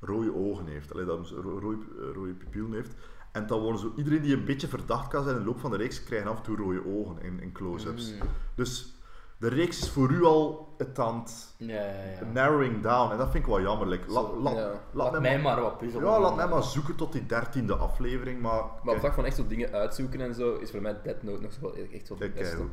[0.01, 0.93] rode ogen heeft.
[0.93, 2.95] Allee, dat hij ro- rode, eh, rode pupillen heeft.
[3.33, 5.71] En dan worden zo, iedereen die een beetje verdacht kan zijn in de loop van
[5.71, 8.13] de reeks, krijgt af en toe rode ogen in, in close-ups.
[8.13, 8.29] Mm.
[8.55, 8.95] Dus
[9.41, 11.81] de reeks is voor u al het aan het Ja, ja,
[12.21, 12.27] ja.
[12.33, 13.13] narrowing down.
[13.13, 13.89] En dat vind ik wel jammer.
[13.89, 14.57] Like, la- Zo, la- ja.
[14.67, 16.07] laat Laat mij mij maar, maar wat puzzelen.
[16.11, 18.41] ja, laat mij maar zoeken tot die dertiende aflevering.
[18.41, 21.23] Maar, Maar op vlak van echt zo dingen uitzoeken en zo, is voor mij Dead
[21.23, 22.65] Note nog wel echt wel de Kijk, beste.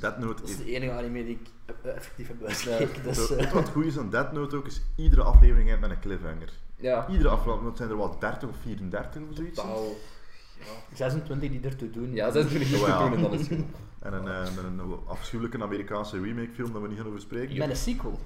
[0.00, 0.64] Death Note Dat is is...
[0.64, 3.02] de enige anime die ik eh, effectief heb uitgekeken.
[3.02, 4.66] Dus, eh, wat goed is aan Death Note ook?
[4.66, 6.52] Is iedere aflevering eindigt met een cliffhanger.
[6.76, 7.06] Ja.
[7.08, 9.60] Iedere aflevering, want het zijn er wat 30 of 34 of zoiets.
[9.60, 9.84] Totaal.
[10.92, 12.12] 26 die ertoe doen.
[12.12, 12.96] Ja, dat is niet Oh, ja.
[12.96, 13.66] goed doen en dan is het goed.
[14.06, 17.58] En een, eh, met een afschuwelijke Amerikaanse remake film dat we niet gaan over spreken.
[17.58, 18.18] Met een sequel.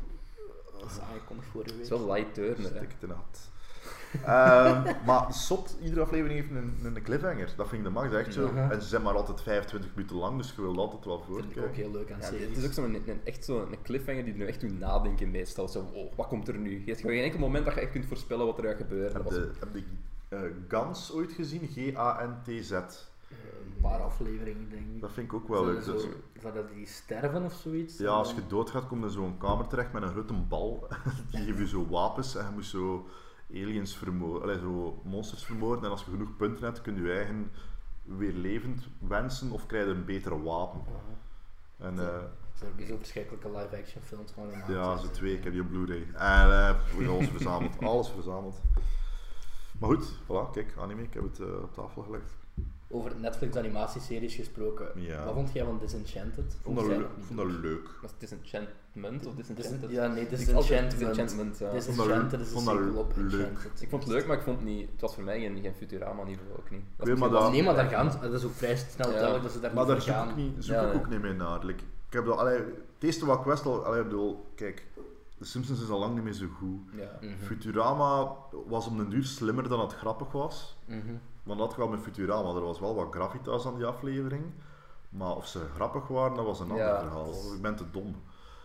[0.80, 1.82] Dat is aangekondigd vorige week.
[1.82, 2.56] is wel light turner.
[2.66, 3.14] Stik het in.
[4.24, 7.48] Ehm, maar zot, iedere aflevering heeft een, een cliffhanger.
[7.56, 8.48] Dat vind ik de max, echt zo.
[8.70, 11.56] En ze zijn maar altijd 25 minuten lang, dus je wilt altijd wel Dat vind
[11.56, 12.48] ik ook heel leuk aan Ja, series.
[12.48, 15.68] het is ook zo'n een, echt zo'n cliffhanger die nu echt doet nadenken meestal.
[15.68, 16.70] Zo, oh, wat komt er nu?
[16.84, 19.12] Je hebt geen enkel moment dat je echt kunt voorspellen wat er gaat gebeuren.
[19.12, 19.82] Heb Dat was- je, heb je
[20.28, 21.68] eh, Gans ooit gezien?
[21.74, 22.72] G-A-N-T-Z.
[23.30, 25.00] Een paar afleveringen, denk ik.
[25.00, 25.84] Dat vind ik ook wel leuk.
[25.84, 26.06] Dus,
[26.42, 27.98] dat die sterven of zoiets?
[27.98, 30.88] ja, als je doodgaat, kom je in zo'n kamer terecht met een grote bal.
[31.30, 33.06] Die geeft je zo wapens en je moet zo
[33.50, 35.84] aliens vermoorden, allee, zo monsters vermoorden.
[35.84, 37.50] En als je genoeg punten hebt, kun je je eigen
[38.04, 40.80] weer levend wensen of krijg je een betere wapen.
[41.76, 44.68] En, eh, Er zijn ook zo verschrikkelijke live-action films van gemaakt.
[44.68, 45.36] Ja, dus, zo eh, twee.
[45.36, 46.02] Ik heb die op Blu-ray.
[46.02, 47.78] En eh, we hebben alles verzameld.
[47.92, 48.60] Alles verzameld.
[49.78, 51.02] Maar goed, voilà, kijk, anime.
[51.02, 52.38] Ik heb het eh, op tafel gelegd.
[52.92, 54.88] Over Netflix animatieseries gesproken.
[54.94, 55.24] Ja.
[55.24, 56.44] Wat vond jij van Disenchanted?
[56.52, 57.88] Ik vond dat, Of zij le- nog niet vond dat leuk.
[58.02, 59.90] Was het Disenchantment of Dis- Disenchanted?
[59.90, 60.90] Ja, nee, Disenchantment.
[60.90, 61.70] Disenchantment, ja.
[61.70, 62.46] Dis- vond dat Disenchanted leuk.
[62.48, 63.46] is vond een dat sequel op leuk.
[63.46, 63.82] Enchanted.
[63.82, 65.74] Ik vond het leuk, maar ik vond het niet, het was voor mij geen, geen
[65.74, 66.82] Futurama-niveau ook niet.
[66.98, 69.12] Is maar dat- Nee, maar daar gaan ze, dat is ook vrij snel Ja.
[69.14, 70.28] duidelijk dat ze daar Maar niet daar zoek gaan.
[70.28, 71.64] ik, niet, zoek Ja, ik ook niet meer naar.
[71.64, 72.68] Like, ik heb dat, allee, het
[72.98, 74.86] eerste wat ik wist al, allee, ik bedoel, kijk,
[75.38, 76.80] de Simpsons is al lang niet meer zo goed.
[76.96, 77.18] Ja.
[77.20, 77.32] Mhm.
[77.44, 78.36] Futurama
[78.66, 80.76] was om den duur slimmer dan het grappig was.
[80.84, 80.98] Mhm.
[81.42, 84.44] Want dat wel met Futurama, er was wel wat gravitas aan die aflevering.
[85.08, 87.52] Maar of ze grappig waren, dat was een ander Ja, verhaal.
[87.54, 88.16] Ik ben te dom.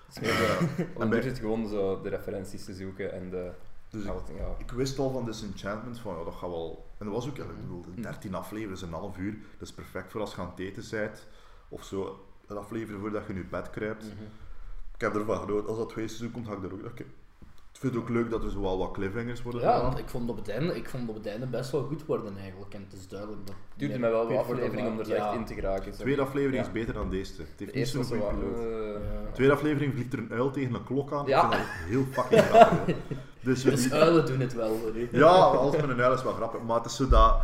[0.10, 0.44] Is meer zo,
[0.78, 3.52] En en bij- zit gewoon zo de referenties te zoeken en de...
[3.90, 4.48] Dus ja, ik, ja.
[4.58, 6.86] ik wist al van Disenchantment van ja, dat gaat wel.
[6.98, 9.32] En dat was ook, ik bedoel, 13 afleveringen, een half uur.
[9.58, 11.28] Dat is perfect voor als je aan het eten bent.
[11.70, 14.04] Of zo, een aflevering voordat je in je bed kruipt.
[14.04, 14.24] Mhm.
[14.96, 15.68] Ik heb ervan genoten.
[15.70, 17.00] Als dat tweede seizoen komt, ga ik er ook
[17.86, 19.86] vind het ook leuk dat er zo wel wat cliffhangers worden Ja, gedaan.
[19.88, 22.38] want ik vond, op het einde, ik vond op het einde best wel goed worden
[22.38, 22.74] eigenlijk.
[22.74, 23.56] En het is duidelijk dat...
[23.70, 25.16] Het duurde mij wel wat voor de aflevering om er ja.
[25.16, 25.92] echt in te geraken.
[25.92, 26.04] De zo.
[26.04, 26.66] tweede aflevering Ja.
[26.68, 27.32] is beter dan deze.
[27.32, 28.58] Het De heeft niet eerste zo'n goede piloot.
[28.60, 29.26] eh, Ja.
[29.26, 31.26] De tweede aflevering vliegt er een uil tegen een klok aan.
[31.26, 31.44] Ja.
[31.46, 32.96] Ik vind dat heel fucking grappig.
[33.46, 34.92] Dus, Dus uilen doen het wel, hoor.
[35.12, 36.62] Ja, alles met een uil is wel grappig.
[36.62, 37.36] Maar het is zo dat...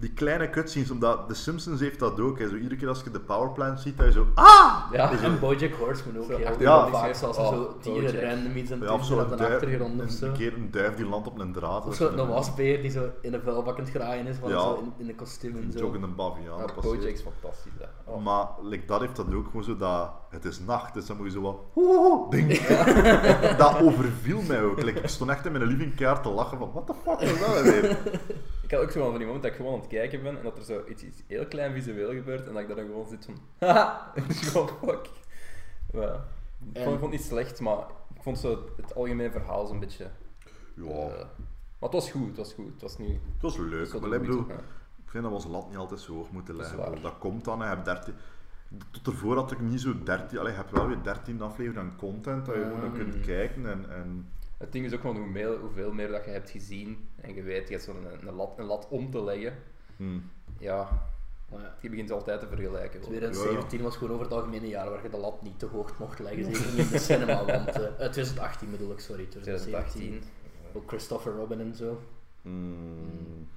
[0.00, 2.38] Die kleine cutscenes, omdat The Simpsons heeft dat ook.
[2.38, 2.48] Hè.
[2.48, 4.26] Zo, iedere keer als je de powerplant ziet, dat je zo...
[4.34, 4.92] Ah!
[4.92, 5.10] Ja.
[5.22, 6.88] En Bojack Horseman ook Zo heel Ja.
[6.88, 7.14] vaak.
[7.14, 8.22] Zoals Oh, zo dieren Bojack.
[8.22, 10.10] random iets aan het Ja, of doen zo zijn op een, de achtergrond of een,
[10.10, 10.26] zo.
[10.26, 11.86] een keer een duif die landt op een draad.
[11.86, 14.60] Of zo een wasbeer die zo in een vuilbak aan het graaien is, van Ja.
[14.60, 15.78] zo in, in een kostuum en Een zo.
[15.78, 16.58] joggende baviaan.
[16.58, 16.82] Ja.
[16.82, 17.72] Bojack is fantastisch.
[17.78, 18.12] hè.
[18.12, 18.24] Oh.
[18.24, 21.26] Maar like, dat heeft dat ook gewoon zo dat het is nacht, dus dan moet
[21.26, 22.58] je zo wat "Oeh", ding.
[23.62, 24.82] dat overviel mij ook.
[24.82, 27.62] Like, ik stond echt in mijn living te lachen van what the fuck is dat
[27.62, 27.96] weer?
[28.68, 30.42] Ik had ook zo van die moment dat ik gewoon aan het kijken ben en
[30.42, 33.08] dat er zo iets, iets heel klein visueel gebeurt en dat ik daar dan gewoon
[33.08, 33.38] zit van
[33.68, 35.06] haha, het is gewoon fuck.
[35.92, 36.22] Ik En-
[36.60, 37.78] vond, ik vond het niet slecht, maar
[38.14, 40.10] ik vond zo het algemene verhaal zo'n beetje...
[40.74, 41.08] Ja, eh,
[41.78, 42.72] maar het was goed, het was goed.
[42.72, 43.06] Het was nu...
[43.06, 44.00] het was leuk.
[44.00, 44.40] Maar ik bedoel,
[45.04, 46.78] ik vind dat we onze lat niet altijd zo hoog moeten Dat leggen.
[46.90, 47.00] waar.
[47.00, 47.66] Dat, komt dan, hè.
[47.68, 48.14] hebt 13...
[48.90, 50.38] Tot ervoor had ik niet zo 13...
[50.38, 53.22] Allee, je hebt wel weer 13 afleveringen aan content dat je gewoon naar kunt Mm.
[53.22, 53.90] kijken en...
[53.90, 54.28] en
[54.58, 57.42] Het ding is ook gewoon hoe meer, hoeveel meer dat je hebt gezien en je
[57.42, 59.54] weet, je hebt zo'n een, een, lat, een lat om te leggen.
[59.96, 60.30] hmm.
[60.58, 61.06] Ja,
[61.80, 63.00] je begint altijd te vergelijken.
[63.00, 63.08] hoor.
[63.08, 65.98] 2017 was gewoon over het algemeen een jaar waar je de lat niet te hoog
[65.98, 67.68] mocht leggen, zeker niet in de cinema, want...
[67.68, 70.00] eh, eh, 2018 bedoel ik, sorry, 2017.
[70.00, 70.22] 2018.
[70.72, 72.00] Ook Christopher Robin en zo.
[72.42, 73.48] Hmm.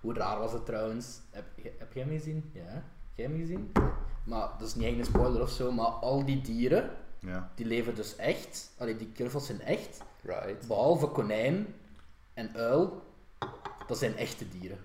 [0.00, 1.20] Hoe raar was het trouwens?
[1.30, 1.44] Heb,
[1.78, 2.50] heb jij hem gezien?
[2.52, 2.82] Ja, heb
[3.14, 3.72] jij hem gezien?
[4.24, 6.90] Maar dat is niet echt een spoiler of zo, maar al die dieren,
[7.20, 7.50] Ja.
[7.54, 8.70] die leven dus echt.
[8.78, 10.02] Allee, die knuffels zijn echt.
[10.22, 10.66] Right.
[10.68, 11.74] Behalve konijn
[12.34, 13.02] en uil,
[13.86, 14.78] dat zijn echte dieren.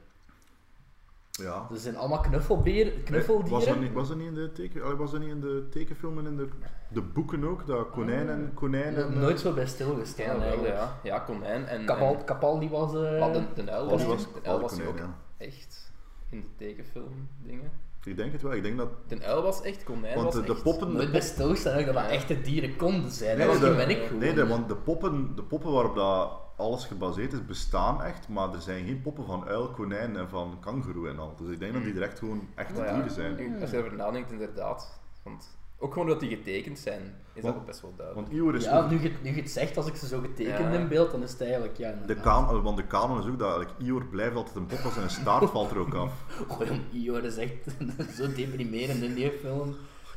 [1.31, 1.67] Ja.
[1.69, 3.51] Dat zijn allemaal knuffelbeer, knuffeldieren.
[3.51, 5.67] Was dat niet, was dat niet in de, teken, allee, was dat niet in de
[5.69, 6.49] tekenfilm en in de,
[6.87, 7.67] de boeken ook?
[7.67, 9.11] Dat konijn en konijn Ik heb en...
[9.11, 10.73] er eh, nooit zo bij Ja, stilgestaan eigenlijk.
[10.73, 10.99] ja.
[11.03, 11.85] Ja, konijn en...
[11.85, 12.93] Kapal, en- Kapal die was...
[12.95, 15.15] eh, maar de, de uil was, die was de uil was konijn, ook ja.
[15.37, 15.91] echt
[16.29, 17.71] in de tekenfilm dingen.
[18.05, 18.53] Ik denk het wel.
[18.53, 18.89] Ik denk dat...
[19.07, 20.63] De uil was echt, konijn Want was de, de echt.
[20.63, 20.87] poppen...
[20.91, 23.37] nooit de bij pop- stilgestaan eigenlijk dat dat echte dieren konden zijn.
[23.37, 24.19] Nee, Nee, de- ben ik gewoon.
[24.19, 28.53] Nee, de, want de poppen, de poppen waarop dat alles gebaseerd is, bestaan echt, maar
[28.53, 31.35] er zijn geen poppen van uil, konijn en van kangoeroe en al.
[31.35, 33.61] Dus ik denk dat die er echt gewoon echte dieren zijn.
[33.61, 34.99] Als je erover nadenkt, inderdaad.
[35.23, 37.01] Want ook gewoon dat die getekend zijn,
[37.33, 38.27] is Want- dat ook best wel duidelijk.
[38.27, 40.19] Want Ior is Ja, ook- nu je, nu je het zegt, als ik ze zo
[40.19, 40.71] getekend Ja.
[40.79, 41.77] in beeld, dan is het eigenlijk...
[41.77, 44.79] Ja, de, kanon, want de kanon is ook dat eigenlijk, Ior blijft altijd een pop
[44.83, 46.13] als zijn staart valt er ook af.
[46.59, 47.53] Oh, jong, Ior is echt
[48.17, 49.75] zo deprimerend in die film.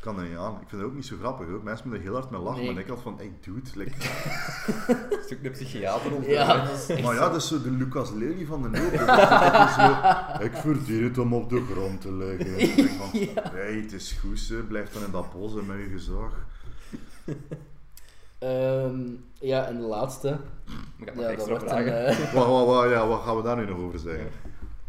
[0.08, 0.52] Ik kan er niet aan.
[0.52, 1.60] Ik vind het ook niet zo grappig hoor.
[1.62, 2.72] Mensen moeten er heel hard mee lachen, Nee.
[2.72, 3.90] maar ik had van, hey dude, like,
[5.16, 6.68] Een stuk de psychiater of Ja,
[7.02, 8.76] Maar ja, dat is zo de Lucas Lely van de
[9.76, 12.58] zo, ik verdien het om op de grond te liggen.
[12.58, 13.08] Ik denk van,
[13.58, 14.56] hey, het is goed, hè.
[14.56, 16.32] blijf dan in dat bos en met je gezag.
[18.38, 19.00] Ehm,
[19.40, 20.38] ja, en de laatste.
[20.98, 22.34] Ik heb nog Ja, dat extra wordt een, vragen.
[22.34, 24.28] Wat, wat, wat, ja, wat gaan we daar nu nog over zeggen?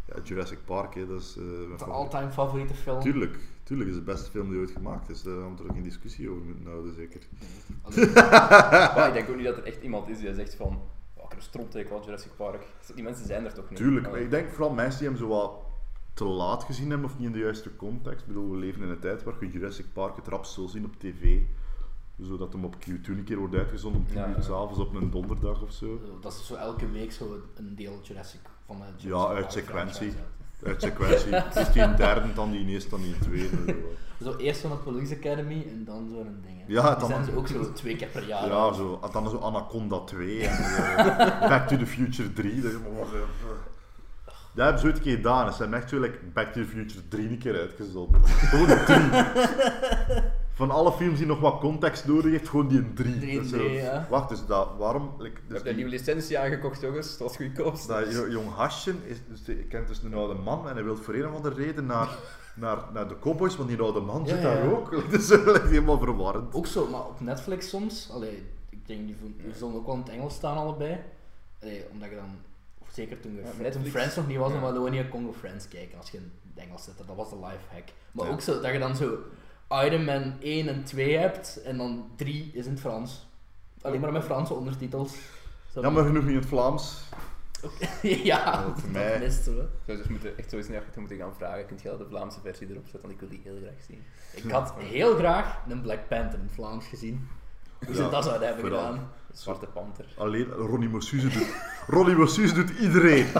[0.06, 3.00] Ja, Jurassic Park, hè, dat is eh, mijn all-time favoriete film.
[3.00, 3.38] Tuurlijk,
[3.70, 5.22] tuurlijk is het de beste film die ooit gemaakt is.
[5.22, 7.20] Daar gaan we er ook geen discussie over moeten houden, zeker.
[8.94, 10.80] Maar ik denk ook niet dat er echt iemand is die zegt van,
[11.14, 12.62] "Oh, ik een stronttekel aan Jurassic Park.
[12.94, 13.78] Die mensen zijn er toch niet?
[13.78, 15.52] Tuurlijk, maar ik denk vooral mensen die hem zo wat
[16.14, 18.20] te laat gezien hebben of niet in de juiste context.
[18.20, 20.84] Ik bedoel, we leven in een tijd waar je Jurassic Park het rap zal zien
[20.84, 21.38] op tv.
[22.18, 24.40] Zodat hem op Q2 een keer wordt uitgezonden om 10 Ja, uur ja.
[24.42, 26.00] s'avonds op een donderdag of zo.
[26.06, 29.36] Zo, Dat is zo elke week zo een deel Jurassic van de Jurassic Ja, Park
[29.36, 30.12] uit sequentie.
[30.66, 31.34] Uit sequentie.
[31.34, 33.56] Het is die derde, dan die eerste, dan die tweede.
[33.66, 34.30] Zo.
[34.30, 36.58] Zo eerst van de Police Academy en dan zo'n ding.
[36.58, 36.64] hè.
[36.66, 38.46] Ja, dan- zijn ze ook zo twee keer per jaar.
[38.48, 40.58] Ja, zo, dan zo Anaconda 2 en
[41.48, 42.60] Back to the Future 3.
[42.60, 43.20] Dat is maar wat, eh,
[44.54, 45.52] Dat hebben ze ooit een keer gedaan.
[45.52, 48.20] Ze hebben echt zo like, Back to the Future 3 een keer uitgezonden.
[48.24, 50.22] Gewoon een 3.
[50.60, 53.18] Van alle films die nog wat context nodig heeft, gewoon die een 3.
[53.18, 54.06] Drie, Dat is zo- drie, ja.
[54.10, 55.14] Wacht, dus dat, waarom?
[55.18, 57.08] Like, Ik dus heb die- een nieuwe licentie aangekocht, jongens.
[57.18, 57.86] Dat was goedkoop.
[57.86, 60.96] dat jo- jong Hasje is, dus, die kent dus een oude man en hij wil
[60.96, 62.08] voor een of andere reden naar,
[62.54, 64.70] naar, naar de cowboys, want die oude man Ja, zit ja, daar ja.
[64.70, 64.90] ook.
[65.10, 65.28] Dat is
[65.70, 66.54] helemaal verwarrend.
[66.54, 68.10] Ook zo, maar op Netflix soms.
[68.12, 70.98] Allee, ik denk die, die zullen ook wel in het Engels staan allebei.
[71.62, 72.30] Allee, omdat je dan,
[72.78, 73.90] of zeker toen, je- Ja, toen Netflix.
[73.90, 74.72] Friends nog niet was, dan Ja.
[74.72, 77.04] wilde we niet Congo Friends kijken als je in het Engels zette.
[77.06, 77.84] Dat was de life hack.
[78.12, 78.32] Maar Ja.
[78.32, 79.18] ook zo, dat je dan zo
[79.70, 83.26] Iron Man 1 en 2 hebt en dan 3 is in het Frans.
[83.82, 85.14] Alleen maar met Franse ondertitels.
[85.72, 87.02] Zo Jammer genoeg niet in het Vlaams.
[88.02, 89.66] ja, Dat voor dat mij- mist we.
[89.86, 91.66] Zou dus moeten, echt zo eens naar moeten gaan vragen.
[91.66, 93.00] Kunt je de Vlaamse versie erop zetten?
[93.00, 94.02] Want ik wil die heel graag zien.
[94.44, 97.28] Ik had heel graag een Black Panther in het Vlaams gezien.
[97.86, 98.86] Hoe ze Ja, dat zouden hebben vooral.
[98.90, 99.10] gedaan.
[99.32, 100.04] Zwarte Panter.
[100.16, 101.46] Alleen Ronnie Mossuze doet,
[101.86, 103.26] Ronnie Mossuze doet iedereen.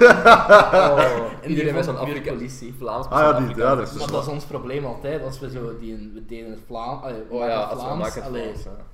[0.00, 2.74] Oh, En iedereen met zo'n Afrika politie.
[2.78, 5.50] Vlaams Ah ja, die- ja, dat is Maar dat is ons probleem altijd, als we
[5.50, 8.62] zo die, we deden het Vlaams, Oh ja, als we Vlaams, maken het Vlaams.
[8.62, 8.84] ja.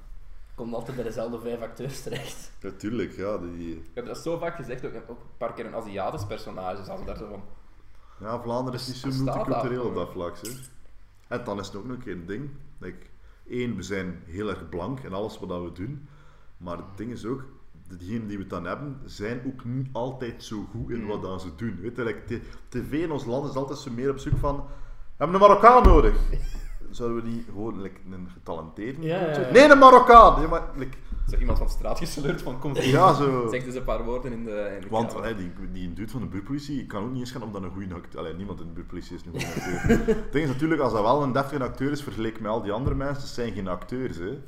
[0.54, 2.50] komt altijd bij dezelfde vijf acteurs terecht.
[2.62, 3.38] Natuurlijk, ja.
[3.38, 6.84] Die, Ik heb dat zo vaak gezegd, ook, ook een paar keer een Aziatisch personage.
[6.84, 7.42] Zaten daar zo van.
[8.20, 9.34] ja, Vlaanderen is niet zo dat?
[9.34, 10.36] multicultureel op dat vlak.
[10.42, 10.48] Hè.
[11.28, 12.50] En dan is het ook nog een keer een ding.
[12.78, 13.06] Like,
[13.48, 16.08] Eén, we zijn heel erg blank in alles wat dat we doen.
[16.64, 17.44] Maar het ding is ook,
[17.88, 21.54] diegenen die we dan hebben, zijn ook niet altijd zo goed in wat dat ze
[21.56, 21.80] doen.
[21.80, 24.62] Weet je, like, tv in ons land is altijd zo meer op zoek van, we
[25.16, 26.16] hebben een Marokkaan nodig.
[26.94, 29.02] Zouden we die gewoon like, een getalenteerde?
[29.02, 29.50] Ja, ja, ja.
[29.52, 30.40] Nee, een Marokkaan!
[30.42, 30.96] Ja, maar, like,
[31.30, 33.46] Zo iemand van straat gesleurd van kom ja, zo.
[33.50, 34.72] Zeg dus een paar woorden in de.
[34.74, 37.30] In de Want allee, die, die dude van de buurtpolitie, ik kan ook niet eens
[37.30, 40.06] gaan omdat een goede acteur Allee, niemand in de buurtpolitie is een goede acteur.
[40.16, 42.72] Het ding is natuurlijk, als dat wel een deftige acteur is, vergeleken met al die
[42.72, 44.16] andere mensen, dat zijn geen acteurs.
[44.16, 44.38] Hè.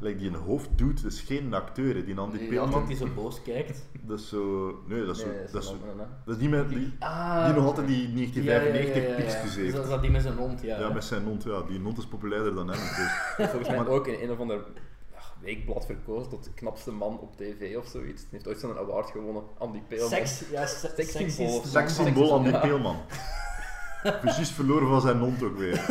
[0.00, 1.94] Like, die een hoofd doet, is geen acteur.
[1.94, 2.04] Hè.
[2.04, 3.86] Die Andy Die Peelman, altijd die zo boos kijkt.
[4.06, 4.74] dat is zo...
[4.86, 5.76] Nee, dat is, zo, Nee, dat is, zo-
[6.24, 6.68] dat is niet meer...
[6.68, 9.74] Die, Ah, die nog altijd die ja, 1995 ja, ja, ja, Dus heeft.
[9.74, 10.78] dat is dat die met zijn hond, ja.
[10.78, 11.62] Ja, met zijn hond, ja.
[11.68, 12.78] Die is populairder dan hem.
[12.78, 13.12] Dus.
[13.50, 14.64] Volgens mij Maar- ook in een of ander
[15.40, 18.20] weekblad verkozen tot knapste man op tv of zoiets.
[18.20, 19.42] Die heeft ooit zo'n award gewonnen.
[19.58, 20.08] Andy Peelman.
[20.08, 21.62] Seks, ja, se- Sekssymbool.
[21.64, 22.58] Sekssymbool Andy Ja.
[22.60, 22.96] Peelman.
[24.20, 25.84] Precies verloren van zijn hond ook weer.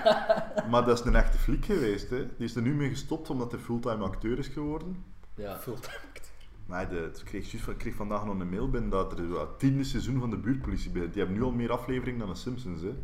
[0.70, 2.10] maar dat is een echte fliek geweest.
[2.10, 2.18] Hè.
[2.36, 5.04] Die is er nu mee gestopt omdat hij fulltime acteur is geworden.
[5.34, 5.58] Ja.
[5.58, 6.25] Fulltime acteur.
[6.68, 9.58] Nee, de, ik, kreeg, juist- ik kreeg vandaag nog een mail binnen dat er het
[9.58, 11.12] tiende seizoen van de buurtpolitie begint.
[11.12, 12.82] Die hebben nu al meer afleveringen dan de Simpsons.
[12.82, 12.94] Hè.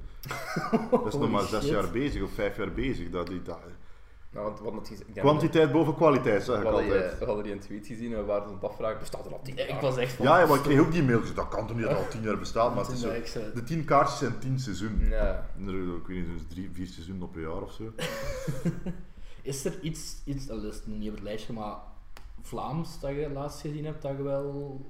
[0.90, 1.72] Dat is nog maar zes shit.
[1.72, 3.10] jaar bezig of vijf jaar bezig.
[3.10, 3.58] Dat, die, dat,
[4.30, 7.10] Nou, want ik kwantiteit boven kwaliteit, zeg ik We hadden, altijd.
[7.10, 9.32] die, we hadden die een tweet gezien en we waren aan het afvragen, bestaat er
[9.32, 9.74] al tien Ja, jaar?
[9.76, 10.26] Ik was echt van...
[10.26, 11.20] Ja, ja, maar ik kreeg ook die mail.
[11.20, 12.74] Dus dat kan toch niet dat het al tien jaar bestaat.
[12.74, 13.00] Maar het is
[13.32, 15.08] zo, de tien kaartjes zijn tien seizoenen.
[15.08, 15.48] Ja.
[15.56, 17.92] En er- Ik weet niet, zo'n drie, vier seizoenen op een jaar of zo.
[19.42, 21.74] Is er iets, iets dat is niet op het lijstje, maar
[22.42, 24.80] Vlaams dat je laatst gezien hebt, dat je wel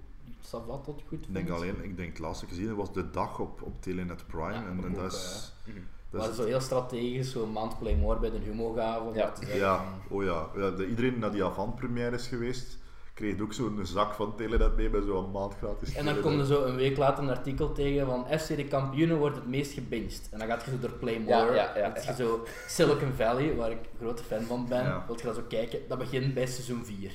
[0.40, 3.62] Savat tot goed Ik denk alleen, ik denk het laatste gezien was de dag op,
[3.62, 4.52] op Telenet Prime.
[4.52, 5.52] Ja, en, dat en ook, dat is.
[5.64, 5.78] Mhm.
[6.10, 9.14] Dat Maar is zo heel strategisch, zo'n maand Playmore bij de Humo gaven.
[9.14, 9.84] Ja.
[10.08, 10.48] oh ja.
[10.56, 12.78] ja de, iedereen naar die avant-première is geweest,
[13.14, 15.94] kreeg ook zo'n zak van Telenet mee met zo'n maand gratis.
[15.94, 19.18] En dan kom je zo een week later een artikel tegen van FC de kampioenen
[19.18, 20.28] wordt het meest gebinged.
[20.30, 22.16] En dan gaat je zo door Playmore, Ja, ja, ja, dan zie ja.
[22.16, 25.04] je zo Silicon Valley, waar ik een grote fan van ben, Ja.
[25.06, 25.78] wilt je dat zo kijken.
[25.88, 27.12] Dat begint bij seizoen 4.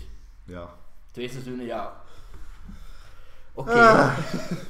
[0.48, 0.70] Ja.
[1.12, 2.02] Twee seizoenen, ja.
[3.54, 3.72] Oké.
[3.72, 4.18] Ah.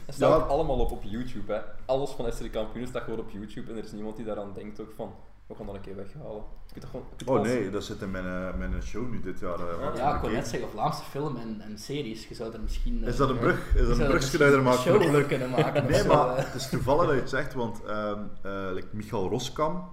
[0.05, 1.53] Het staat ook allemaal op op YouTube.
[1.53, 1.59] Hè.
[1.85, 4.79] Alles van SR Kampioenen staat gewoon op YouTube en er is niemand die daaraan denkt
[4.81, 5.13] ook van,
[5.47, 6.43] we gaan dat een keer weghalen.
[6.79, 9.59] Gewoon, Oh nee, dat zit in mijn, eh, mijn show nu dit jaar.
[9.59, 12.27] eh, Ja, ik kon net zeggen, Vlaamse film en, en series.
[12.27, 13.01] Je zou er misschien...
[13.03, 13.75] eh, Is dat een brug?
[13.75, 14.79] Is dat een brugje dat je er maakt?
[14.79, 15.85] show kunnen maken.
[15.85, 16.45] Nee, zo, maar eh.
[16.45, 19.89] het is toevallig dat je het zegt, want ehm eh, like Michael Roskam,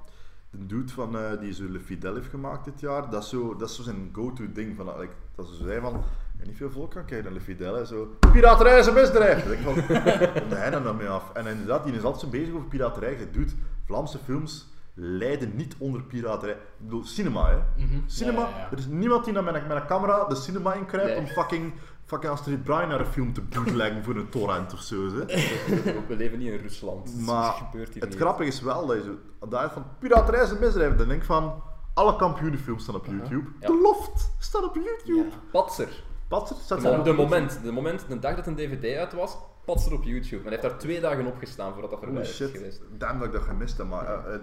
[0.50, 3.56] de dude van, eh, die zo Le Fidel heeft gemaakt dit jaar, dat is zo,
[3.56, 4.76] dat is zo zijn go-to ding.
[4.76, 6.02] Van, like, dat ze zei van,
[6.44, 9.38] niet veel volk kan kijken naar Le Fidel, zo, piraterij is een misdrijf!
[9.44, 10.00] Dan denk ik van,
[10.42, 11.32] komt hij dan dan mee af?
[11.32, 13.18] En inderdaad, die is altijd zo bezig over piraterij.
[13.18, 13.54] Je doet
[13.84, 16.54] Vlaamse films lijden niet onder piraterij.
[16.54, 17.56] Ik bedoel, cinema, hè.
[17.84, 17.98] Mhm.
[18.06, 18.68] Cinema, Ja, ja, ja.
[18.70, 21.18] er is niemand die naar met een, met een camera de cinema inkruipt Nee.
[21.18, 21.72] om fucking,
[22.04, 24.96] fucking Astrid Bryan naar een film te bootleggen voor een torrent of zo.
[24.96, 25.24] Hè.
[26.08, 27.20] We leven niet in Rusland.
[27.26, 27.54] Maar
[27.98, 30.96] Het grappige is wel dat je zo, dat je van piraterij is een misdrijf.
[30.96, 31.62] Dan denk ik van,
[31.94, 33.50] alle kampioenenfilms staan op YouTube.
[33.60, 35.36] De Loft staat op YouTube.
[35.52, 36.04] Patser.
[36.28, 36.56] Patser?
[36.56, 39.90] Staat De, op de, moment, de moment, de dag dat een DVD uit was, patste
[39.90, 40.42] er op YouTube.
[40.42, 42.82] Maar hij heeft daar twee dagen op gestaan voordat dat verwijderd is geweest.
[42.98, 43.86] damn dat ik dat gemist heb.
[43.86, 44.40] Maar eh, eh,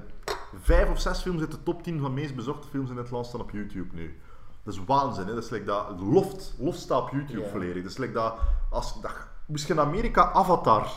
[0.62, 3.26] vijf of zes films uit de top 10 van meest bezochte films in het land
[3.26, 4.20] staan op YouTube nu.
[4.64, 5.34] Dat is waanzin, hè?
[5.34, 7.50] Dat is like dat, loft, loft staat op YouTube Ja.
[7.50, 7.84] volledig.
[7.84, 8.36] Dat is like dat,
[8.70, 9.12] als, dat,
[9.46, 10.88] misschien Amerika Avatar.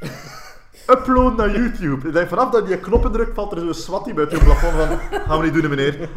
[0.90, 2.06] Upload naar YouTube.
[2.06, 4.98] En dan vanaf dat je knoppen drukt, valt er zo'n swatty buiten je plafond van,
[5.20, 6.08] gaan we niet doen, meneer.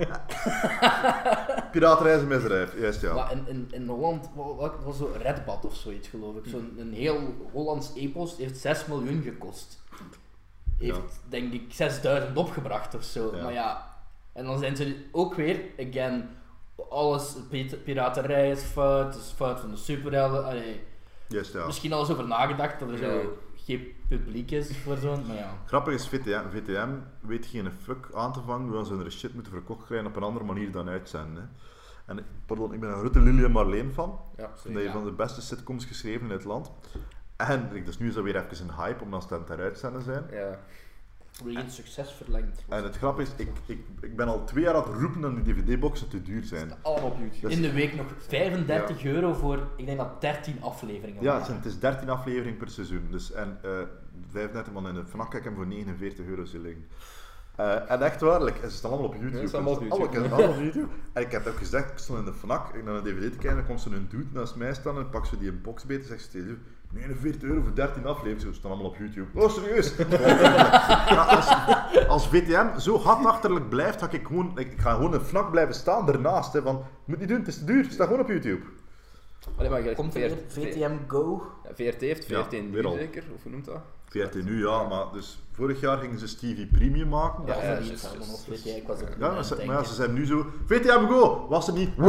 [1.72, 3.14] Piratenreizen misdrijf, juist ja.
[3.14, 6.43] Maar in, in, in Holland wa- wa- was zo Redbad of zoiets, geloof ik.
[6.45, 7.19] Zo'n een heel
[7.52, 9.80] Hollands epos heeft 6 miljoen gekost.
[10.77, 11.02] Heeft, Ja.
[11.30, 13.31] denk ik, 6000 opgebracht of zo.
[13.35, 13.43] Ja.
[13.43, 13.85] Maar ja,
[14.34, 16.30] en dan zijn ze ook weer, again,
[16.89, 17.35] alles,
[17.84, 20.45] piraterij is fout, het is fout van de superhelden.
[20.45, 20.81] Allee,
[21.27, 21.65] Juist ja.
[21.65, 23.38] Misschien al eens over nagedacht dat er zo
[23.77, 25.53] geen publiek is voor zo'n, maar ja.
[25.65, 26.89] Grappig is, VTM, VTM
[27.19, 30.23] weet geen fuck aan te vangen, terwijl ze hun shit moeten verkocht krijgen op een
[30.23, 31.35] andere manier dan uitzenden.
[31.43, 31.49] Hè.
[32.06, 34.19] En pardon, ik ben een grote Lily en Marleen fan.
[34.38, 34.73] Ja, sorry.
[34.73, 34.88] dat Ja.
[34.88, 36.72] een van de beste sitcoms geschreven in het land.
[37.35, 40.02] En ik- dus nu is dat weer even een hype, omdat ze aan het heruitzenden
[40.02, 40.23] zijn.
[40.31, 40.60] Ja.
[41.44, 42.64] Wegens succes verlengd.
[42.70, 45.45] En het grap is, ik, ik, ik ben al twee jaar aan het roepen dat
[45.45, 46.72] die dvd-boxen te duur zijn.
[46.82, 47.53] Allemaal op YouTube.
[47.53, 51.58] In de week nog 35 euro voor, ik denk dat 13 afleveringen Ja, het, zijn,
[51.58, 53.08] het is 13 afleveringen per seizoen.
[53.12, 53.70] Dus, en eh
[54.30, 56.78] 35 man in de FNAC, ik heb hem voor 49 euro zilling.
[57.56, 59.36] Eh, en echt waarlijk, ze staan allemaal op YouTube.
[59.36, 60.36] Ja, ze staan allemaal op Alle- YouTube.
[60.36, 60.88] allemaal op YouTube.
[61.14, 63.38] En ik heb ook gezegd, ik stond in de FNAC, ik naar een dvd te
[63.38, 66.06] kijken, dan komt zo'n dude naast mij staan en pak ze die een box beter,
[66.06, 66.58] zegt ze tegen je,
[66.93, 69.39] 49 euro voor 13 afleveringen, ze staan allemaal op YouTube.
[69.39, 69.93] Oh, serieus?
[71.09, 75.22] Ja, als, als VTM zo hardachterlijk blijft, ga ik gewoon, ik, ik ga gewoon een
[75.22, 76.53] FNAC blijven staan ernaast.
[76.53, 78.61] Hè, van, je moet niet doen, het is te duur, het staat gewoon op YouTube.
[79.57, 81.43] Allee, maar Komt er VTM Go?
[81.63, 82.93] Ja, VRT heeft Ja, VRT nu weer al.
[82.93, 83.80] zeker, of hoe noemt dat?
[84.09, 87.43] VRT nu, ja, maar dus vorig jaar gingen ze Stevie Premium maken.
[87.45, 87.77] Ja, Ja, ja.
[88.76, 89.85] Ik was maar ze, maar ja, denken.
[89.85, 90.45] ze zijn nu zo.
[90.65, 91.89] VTM Go, was er niet.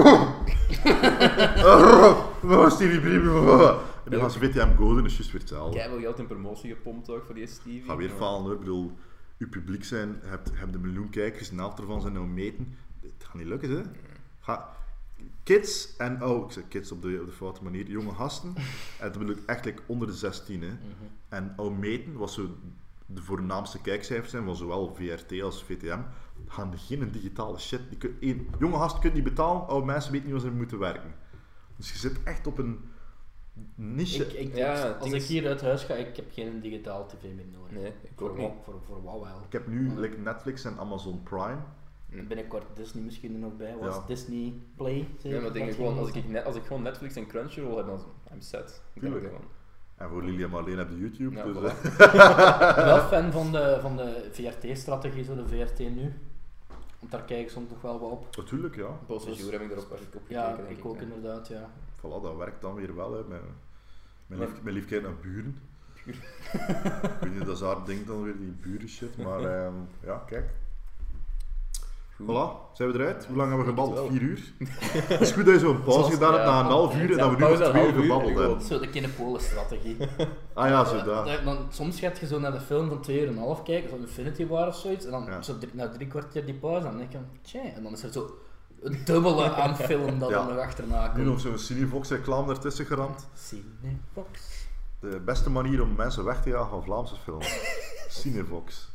[2.45, 3.75] Oh, Stevie Premium.
[4.11, 5.77] En ze VTM Go doen, is juist weer hetzelfde.
[5.77, 7.83] Jij wil geld in promotie gepompt ook voor die Stevie.
[7.83, 8.15] Ga weer Ja.
[8.15, 8.53] falen hoor.
[8.53, 8.93] Ik bedoel,
[9.39, 12.27] uw publiek zijn, je hebt, je hebt een miljoen kijkers, een helft ervan zijn nou
[12.27, 12.75] meten.
[13.01, 13.83] Het gaat niet lukken, hè?
[14.41, 14.69] Ga,
[15.43, 18.55] kids en, oh, ik zeg kids op de, op de foute manier, jonge gasten,
[19.01, 20.69] en dat bedoel ik echt like, onder de 16, hè?
[20.69, 20.79] Mhm.
[21.29, 22.49] En oude meten, wat zo
[23.07, 26.01] de voornaamste kijkcijfers zijn van zowel VRT als VTM,
[26.49, 27.81] gaan geen digitale shit.
[27.89, 30.79] Die kun, één, jonge gasten kunnen niet betalen, oude mensen weten niet hoe ze moeten
[30.79, 31.15] werken.
[31.77, 32.81] Dus je zit echt op een
[33.75, 34.25] niche.
[34.27, 37.23] Ik, ik, Ja, als ik is- hier uit huis ga, ik heb geen digitaal tv
[37.23, 37.73] meer nodig.
[37.73, 38.51] Nee, ik voor, ook niet.
[38.65, 39.41] voor, voor wat wel.
[39.47, 41.59] Ik heb nu like Netflix en Amazon Prime.
[42.29, 43.77] Binnenkort Disney misschien er nog bij.
[43.81, 44.03] Was Ja.
[44.07, 45.09] Disney Play?
[45.23, 47.87] Ja, maar denk ik gewoon, als ik, net, als ik gewoon Netflix en Crunchyroll heb,
[47.87, 48.01] dan
[48.33, 48.83] I'm set.
[48.93, 49.31] Ik Tuurlijk.
[49.97, 51.37] En voor Lily en Marleen heb je YouTube.
[51.37, 51.83] Ja, dus, voilà.
[51.83, 56.13] eh, Ik ben wel fan van de, van de VRT-strategie, zo de VRT nu.
[56.99, 58.37] Want daar kijk ik soms nog wel wat op.
[58.37, 58.99] natuurlijk, ja.
[59.07, 60.21] Bonjour heb ik erop op gekeken.
[60.29, 61.03] Ja, denk ik ook ja.
[61.03, 61.71] inderdaad, ja.
[62.03, 63.13] Voilà, dat werkt dan weer wel.
[63.13, 63.21] Hè.
[63.29, 63.41] Mijn,
[64.27, 65.59] mijn, Maar- lief, mijn liefheid naar buren.
[66.05, 66.15] ik
[67.21, 69.17] weet niet, dat is haar ding dan weer, die buren shit.
[69.17, 69.75] Maar ehm,
[70.05, 70.51] ja, kijk.
[72.17, 72.27] Goed.
[72.27, 73.25] Voilà, zijn we eruit?
[73.27, 74.11] Hoe lang hebben we gebabbeld?
[74.11, 74.53] Vier uur?
[75.09, 77.11] Het is goed dat je zo'n pauze Zoals- gedaan hebt ja, na een half uur
[77.13, 78.61] en dat we nu nog twee uur gebabbeld hebben.
[78.63, 79.97] Zo de Kinepolen-strategie.
[80.53, 81.27] Ah ja, zo dat.
[81.27, 83.63] dan- dan, soms gaat je zo naar de film van 2 uur en een half
[83.63, 85.43] kijken, zo'n Infinity War of zoiets, en dan Ja.
[85.43, 88.03] zo drie, na drie kwartier die pauze, en dan denk je, tja, en dan is
[88.03, 88.39] er zo
[88.83, 90.41] een dubbele aan film dat Ja.
[90.49, 91.25] er nog achterna Nu komt.
[91.27, 93.29] nog zo'n Cinevox reclame ertussen geramd.
[93.35, 94.41] Cinefox.
[95.01, 97.59] De beste manier om mensen weg te jagen van Vlaamse films.
[98.09, 98.91] Cinevox.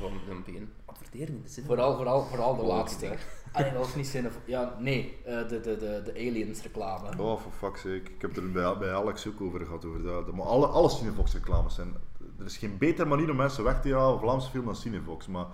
[0.00, 1.62] Van een begin adverteren in de.
[1.66, 3.16] Vooral, vooral, vooral de Oh, laatste.
[3.52, 4.42] Ah, nee, dat was niet Cinefox.
[4.46, 7.22] Ja, nee, eh, de, de, de, de Aliens reclame.
[7.22, 7.94] Oh, for fuck's sake.
[8.14, 9.84] Ik heb er bij, bij Alex ook over gehad.
[9.84, 10.32] Over dat.
[10.32, 11.94] Maar alle, alle Cinevox reclames zijn...
[12.38, 15.26] Er is geen betere manier om mensen weg te jagen van Vlaamse film dan Cinevox.
[15.26, 15.46] Maar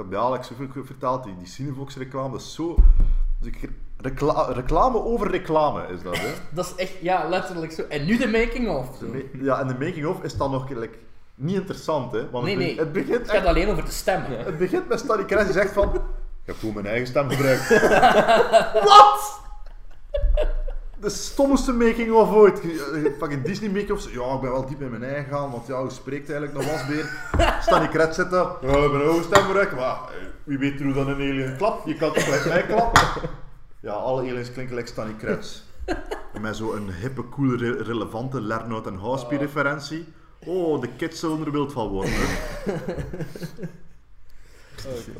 [0.00, 2.76] ik had bij Alex ook verteld, die, die Cinevox reclame, dat is zo...
[3.38, 3.52] dus
[4.02, 6.32] Recla reclame over reclame is dat, hè.
[6.54, 7.82] Dat is echt, ja, letterlijk zo.
[7.82, 8.88] En nu de making-of.
[9.40, 10.98] Ja, en de making-of is dan nog like,
[11.34, 12.30] niet interessant, hè.
[12.30, 12.78] Want Nee, het, nee.
[12.78, 14.44] het begint Het echt gaat alleen over de stemmen.
[14.44, 15.94] Het begint met Stanley Kres die zegt van...
[15.94, 16.00] Ik
[16.44, 17.68] heb gewoon mijn eigen stem gebruikt.
[18.90, 19.40] Wat?
[21.00, 22.62] De stomste making-of ooit.
[22.62, 24.10] Je- je- Fucking Disney making-of.
[24.12, 27.10] Ja, ik ben wel diep in mijn eigen gaan, want ja, spreekt eigenlijk nog wasbeer?
[27.62, 28.46] Stanley Kres zit daar.
[28.60, 29.74] Ja, ik heb mijn eigen stem gebruikt.
[29.74, 31.86] Maar eh, wie weet hoe dan een alien klapt?
[31.88, 33.02] Je kan toch gelijk mij klappen?
[33.80, 35.60] Ja, alle aliens klinken like Stanley Kretz.
[36.40, 40.06] Met zo'n hippe, coole, re- relevante Lernout en Houspie referentie.
[40.46, 42.12] Oh, de kids zullen er wild van worden.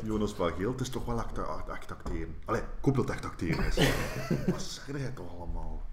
[0.03, 2.35] Jonas van Geel, het is toch wel echt, echt, echt acteren.
[2.45, 3.75] Allee, ik hoop dat het echt acteren is.
[4.51, 5.83] Wat zeg jij toch allemaal?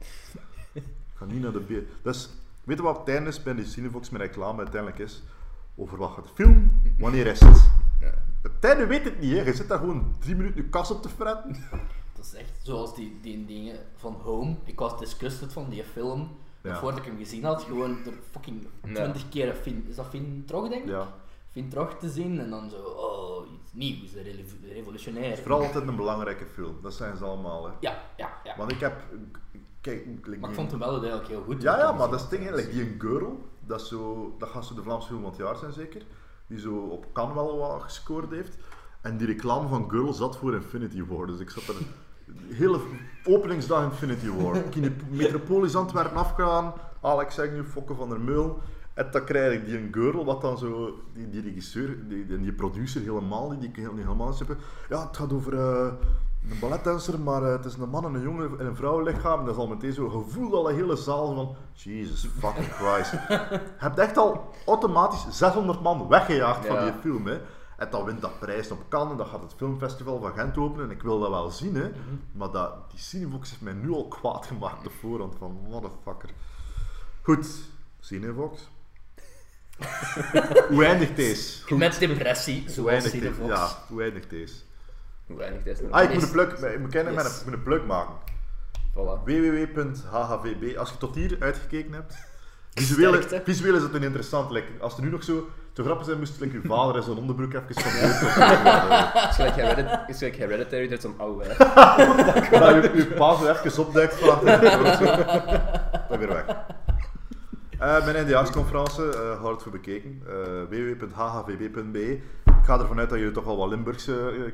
[0.73, 0.85] Ik
[1.15, 1.85] ga niet naar de beer.
[2.03, 2.29] Dus,
[2.65, 5.23] weet je wat het einde is bij die Cinevox met reclame uiteindelijk is?
[5.75, 6.81] Over wat gaat de film?
[6.99, 7.71] Wanneer is het?
[8.01, 8.15] Ja.
[8.43, 9.43] Het einde weet het niet, hè.
[9.43, 11.57] Je zit daar gewoon drie minuten je kas op te fretten.
[12.17, 14.57] Dat is echt zoals die, die dingen van Home.
[14.65, 16.31] Ik was disgusted van die film.
[16.63, 16.79] Ja.
[16.79, 18.95] Voordat ik hem gezien had, gewoon er fucking Ja.
[18.95, 20.89] 20 keer Finn, is dat Finn Trog denk ik?
[20.89, 21.15] Ja.
[21.51, 23.28] Finn Trog te zien en dan zo, oh,
[23.79, 25.29] nieuws, revo- revolutionair.
[25.29, 26.79] Het is vooral altijd een belangrijke film.
[26.83, 27.67] Dat zijn ze allemaal.
[27.67, 27.73] Hè.
[27.81, 28.57] Ja, ja, ja.
[28.57, 28.93] Want ik heb.
[29.81, 31.63] Kijk, like Maar ik vond hem wel uiteindelijk heel goed.
[31.63, 34.49] Ja, ja, maar dat is het ding, like die een girl, dat, is zo, dat
[34.49, 36.03] gaat zo de Vlaamse film van het jaar zijn zeker,
[36.47, 38.57] die zo op Cannes wel wat gescoord heeft.
[39.01, 42.81] En die reclame van Girl zat voor Infinity War, dus ik zat er een hele
[43.25, 44.57] openingsdag Infinity War.
[44.57, 48.59] Ik in de Metropolis Antwerpen afgegaan, Alex nu Fokke van der Meul.
[48.99, 52.53] En dan krijg ik die een girl, wat dan zo, die, die regisseur, die, die,
[52.53, 54.57] producer helemaal, die, die, helemaal niet.
[54.89, 55.93] Ja, het gaat over eh,
[56.51, 59.39] een balletdanser, maar eh, het is een man en een jongen en een vrouwenlichaam.
[59.39, 63.11] En dat is al meteen zo'n gevoel dat de hele zaal van, Jesus fucking Christ.
[63.29, 67.41] Je hebt echt al automatisch 600 man weggejaagd van die film, hè.
[67.77, 70.85] En dan wint dat prijs op Cannes, dan gaat het filmfestival van Gent openen.
[70.85, 71.91] En ik wil dat wel zien, hè.
[72.33, 76.31] Maar dat, die Cinevox heeft mij nu al kwaad gemaakt op voorhand, van motherfucker.
[77.23, 77.49] Goed,
[78.01, 78.69] Cinevox.
[80.71, 81.75] Hoe eindigt deze?
[81.75, 83.09] Met depressie, Hoe zoals deze?
[83.09, 83.49] Cinefox.
[83.49, 84.55] Ja, hoe eindigt deze?
[85.27, 85.83] Hoe eindigt deze?
[85.91, 87.23] Ah, ik moet Is- een plug, ik moet, kennen, Yes.
[87.23, 88.15] met een, ik moet een plug maken.
[88.95, 89.23] Voilà.
[89.25, 90.77] www.hhvb.
[90.79, 92.17] Als je tot hier uitgekeken hebt.
[92.75, 94.51] Visueel, visueel is het een interessant.
[94.51, 97.17] Like, als er nu nog zo te grappig zijn, moest like, je vader in zijn
[97.17, 101.45] onderbroek even van Het is gelijk Heredit- het is gelijk Hereditary, dat is zo'n oude.
[101.49, 104.21] Dat je, je pa zo even opduikt.
[106.09, 106.45] Dan weer weg.
[107.79, 110.23] Eh, mijn eindejaarsconferentie, eh hard voor bekeken.
[110.27, 112.11] eh www.hhvb.be.
[112.45, 114.53] Ik ga ervan uit dat jullie toch al wat Limburgse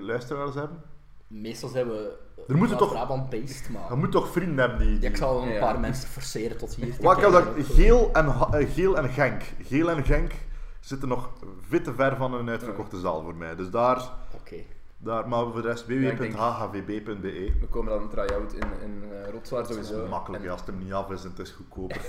[0.00, 0.82] luisteraars hebben.
[1.26, 2.16] Meestal zijn we
[2.48, 3.82] Er moeten toch- Brabant-based, maar...
[3.90, 5.08] Je moet toch vrienden hebben die...
[5.10, 5.60] Ik zal een Ja.
[5.60, 7.54] paar mensen forceren tot hier Wat ik heb kijken.
[7.56, 8.34] dat, Geel en,
[8.68, 9.42] Geel en Genk.
[9.62, 10.32] Geel en Genk
[10.80, 11.30] zitten nog
[11.68, 13.56] veel te ver van een uitverkochte zaal voor mij.
[13.56, 14.56] Dus daar, Oké.
[14.98, 17.52] Daar maar voor de rest www.hhvb.be.
[17.60, 20.08] We komen dan een try-out in, in uh, Rotswaard Dat is sowieso.
[20.08, 22.00] makkelijk, En, als het hem niet af is en het is goedkoper.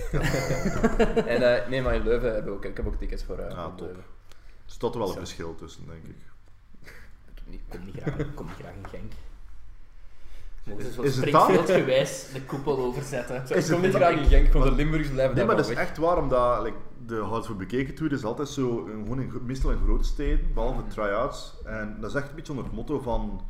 [1.33, 3.49] en eh, nee, maar in Leuven hebben we ook, ik heb ook tickets voor, eh
[3.49, 3.89] Ja, top.
[3.89, 3.95] Er
[4.65, 6.15] staat er wel een verschil tussen, denk ik.
[7.49, 9.11] Ik kom niet graag, ik kom niet graag in Genk.
[10.95, 13.35] Zo is het Springfield-gewijs de koepel overzetten?
[13.35, 15.69] Ik Is kom het- niet graag in Genk, want de Limburgers blijven Nee, maar dat
[15.69, 19.21] is echt waar, omdat like, de Hout voor Bekeken Tour is altijd zo, een- gewoon
[19.21, 21.53] in, meestal in grote steden, behalve try-outs.
[21.65, 23.41] En dat is echt een beetje onder het motto van,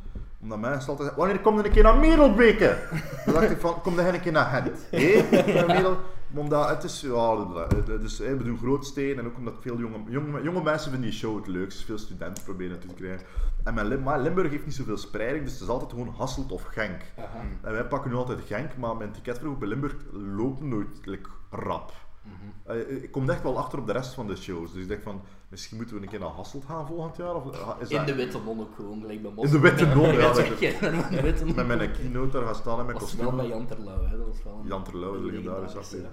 [0.42, 2.78] omdat mensen altijd wanneer kom je een keer naar Merelbeke?
[3.24, 4.86] Dan dacht ik van, kom dan een keer naar Gent.
[4.90, 5.24] Hé,
[5.66, 5.96] Merel.
[6.34, 7.36] Omdat het is, ja,
[8.18, 11.18] hè, we doen grote steden en ook omdat veel jonge, jonge, jonge mensen vinden die
[11.18, 11.84] show het leukst.
[11.84, 13.26] Veel studenten proberen het te krijgen.
[13.64, 16.62] En Lim- maar Limburg heeft niet zoveel spreiding, dus het is altijd gewoon Hasselt of
[16.62, 17.00] Genk.
[17.18, 17.26] Aha.
[17.62, 21.92] En wij pakken nu altijd Genk, maar mijn ticketverkoop bij Limburg loopt nooit like, rap.
[22.66, 22.72] Mhm.
[22.76, 24.72] Eh, ik kom echt wel achter op de rest van de shows.
[24.72, 27.34] Dus ik denk van, misschien moeten we een keer naar Hasselt gaan volgend jaar?
[27.34, 29.86] Of eh, is In dat- de witte non ook gewoon, gelijk bij In de witte
[29.86, 30.34] non, ja,
[31.40, 33.58] in de met mijn keynote daar gaan staan en mijn Dat was wel bij kostuum.
[33.58, 34.16] Jan Terlouw, hè.
[34.16, 34.66] Dat was wel een...
[34.68, 36.08] Jan Terlouw, legendarisch legendarische-.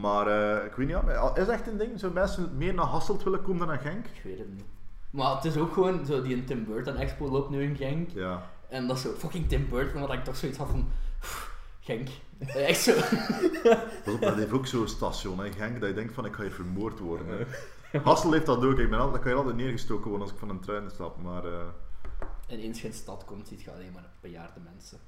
[0.00, 1.98] Maar eh, ik weet niet, ja, is echt een ding?
[1.98, 4.06] Zouden mensen meer naar Hasselt willen komen dan naar Genk?
[4.06, 4.64] Ik weet het niet.
[5.10, 8.10] Maar het is ook gewoon zo, die Tim Burton Expo loopt nu in Genk.
[8.10, 8.42] Ja.
[8.68, 10.88] En dat is zo fucking Tim Burton, wat ik toch zoiets had van...
[11.20, 12.08] pff, Genk.
[12.46, 12.92] Echt zo.
[14.04, 16.42] Pas op, dat heeft ook zo'n station, hè, Genk, dat je denkt van, ik ga
[16.42, 17.26] hier vermoord worden.
[17.28, 17.98] Hè.
[17.98, 20.38] Hasselt heeft dat ook, ik ben altijd, dan kan je altijd neergestoken worden als ik
[20.38, 21.44] van een trein stap, maar...
[21.44, 21.58] eh,
[22.46, 24.98] En eens je in de stad komt, ziet je alleen maar bejaarde mensen.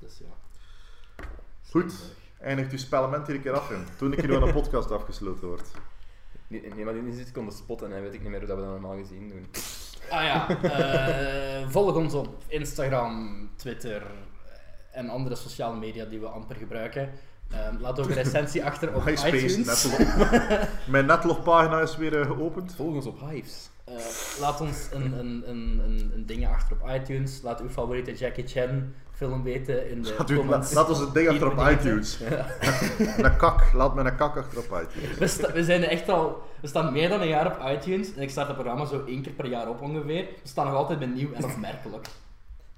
[0.00, 0.64] Dus ja.
[1.70, 1.94] Goed.
[2.40, 3.76] Eindigt uw spellement hier een keer af, hè.
[3.96, 5.70] Toen ik hier nog een podcast afgesloten wordt.
[6.46, 8.38] Nee, nee, maar nu zit ik on the spot en dan weet ik niet meer
[8.38, 9.46] hoe dat we dat normaal gezien doen.
[10.10, 14.02] Ah ja, eh, volg ons op Instagram, Twitter
[14.90, 17.10] en andere sociale media die we amper gebruiken.
[17.50, 19.84] Ehm, laat ook een recensie achter op MySpace, iTunes.
[19.84, 20.30] netlog.
[20.86, 22.74] Mijn netlogpagina is weer eh, geopend.
[22.76, 23.68] Volg ons op Hives.
[23.84, 23.94] Eh,
[24.40, 27.40] laat ons een, een, een, een, een ding achter op iTunes.
[27.42, 30.72] Laat uw favoriete Jackie Chan film weten in de Laat, u, comments.
[30.72, 32.18] laat ons het ding achter op iTunes.
[33.16, 35.18] Een kak, laat me een kak achter op iTunes.
[35.18, 36.42] We, sta- we zijn echt al...
[36.60, 38.14] We staan meer dan een jaar op iTunes.
[38.14, 40.22] En ik start het programma zo één keer per jaar op ongeveer.
[40.42, 42.06] We staan nog altijd bij nieuw en opmerkelijk.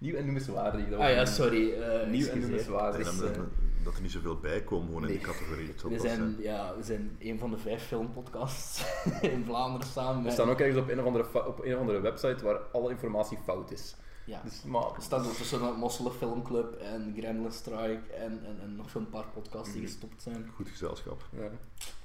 [0.03, 0.89] Nieuw en noemenswaardig.
[0.89, 1.73] dat Ah ja, sorry.
[1.73, 2.99] eh, Nieuw en noemenswaardig.
[2.99, 3.45] Ik denk dat, dat,
[3.85, 5.67] dat er niet zoveel bij komen gewoon in die categorie.
[5.89, 6.37] We zijn, zijn.
[6.41, 8.85] ja, we zijn een van de vijf filmpodcasts
[9.21, 12.01] in Vlaanderen samen We staan ook ergens op een, of andere op een of andere
[12.01, 13.95] website waar alle informatie fout is.
[14.25, 14.41] Ja.
[14.45, 18.91] Dus, maar, We staan ook tussen Mosselen Filmclub en Gremlin Strike en, en, en nog
[18.91, 19.91] zo'n paar podcasts die Mhm.
[19.91, 20.51] gestopt zijn.
[20.55, 21.23] Goed gezelschap.
[21.31, 21.49] ja.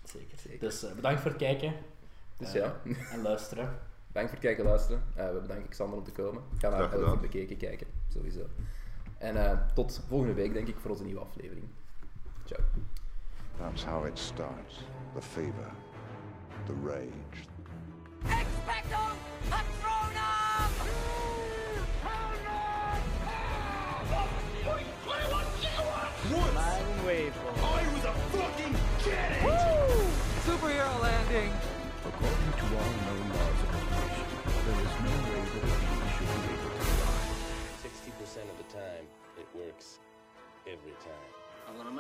[0.04, 0.38] Zeker.
[0.40, 0.60] Zeker.
[0.60, 1.74] Dus eh, bedankt voor het kijken
[2.38, 3.80] Dus Eh, ja, en luisteren.
[4.08, 5.04] Bedankt voor het kijken en luisteren.
[5.16, 6.42] Eh, we bedanken Xander om te komen.
[6.54, 7.22] Ik ga naar elke gedaan.
[7.22, 8.46] bekeken kijken, sowieso.
[9.18, 11.66] En eh, tot volgende week, denk ik, voor onze nieuwe aflevering.
[12.46, 12.62] Ciao.
[13.58, 14.84] That's how it starts.
[15.14, 15.72] The fever,
[16.66, 17.48] the rage,
[18.26, 18.98] Expecto
[19.50, 20.47] Patronum!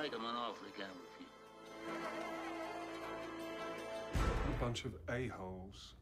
[0.07, 0.85] Like him an awfully you.
[4.23, 5.96] A bunch of a-holes.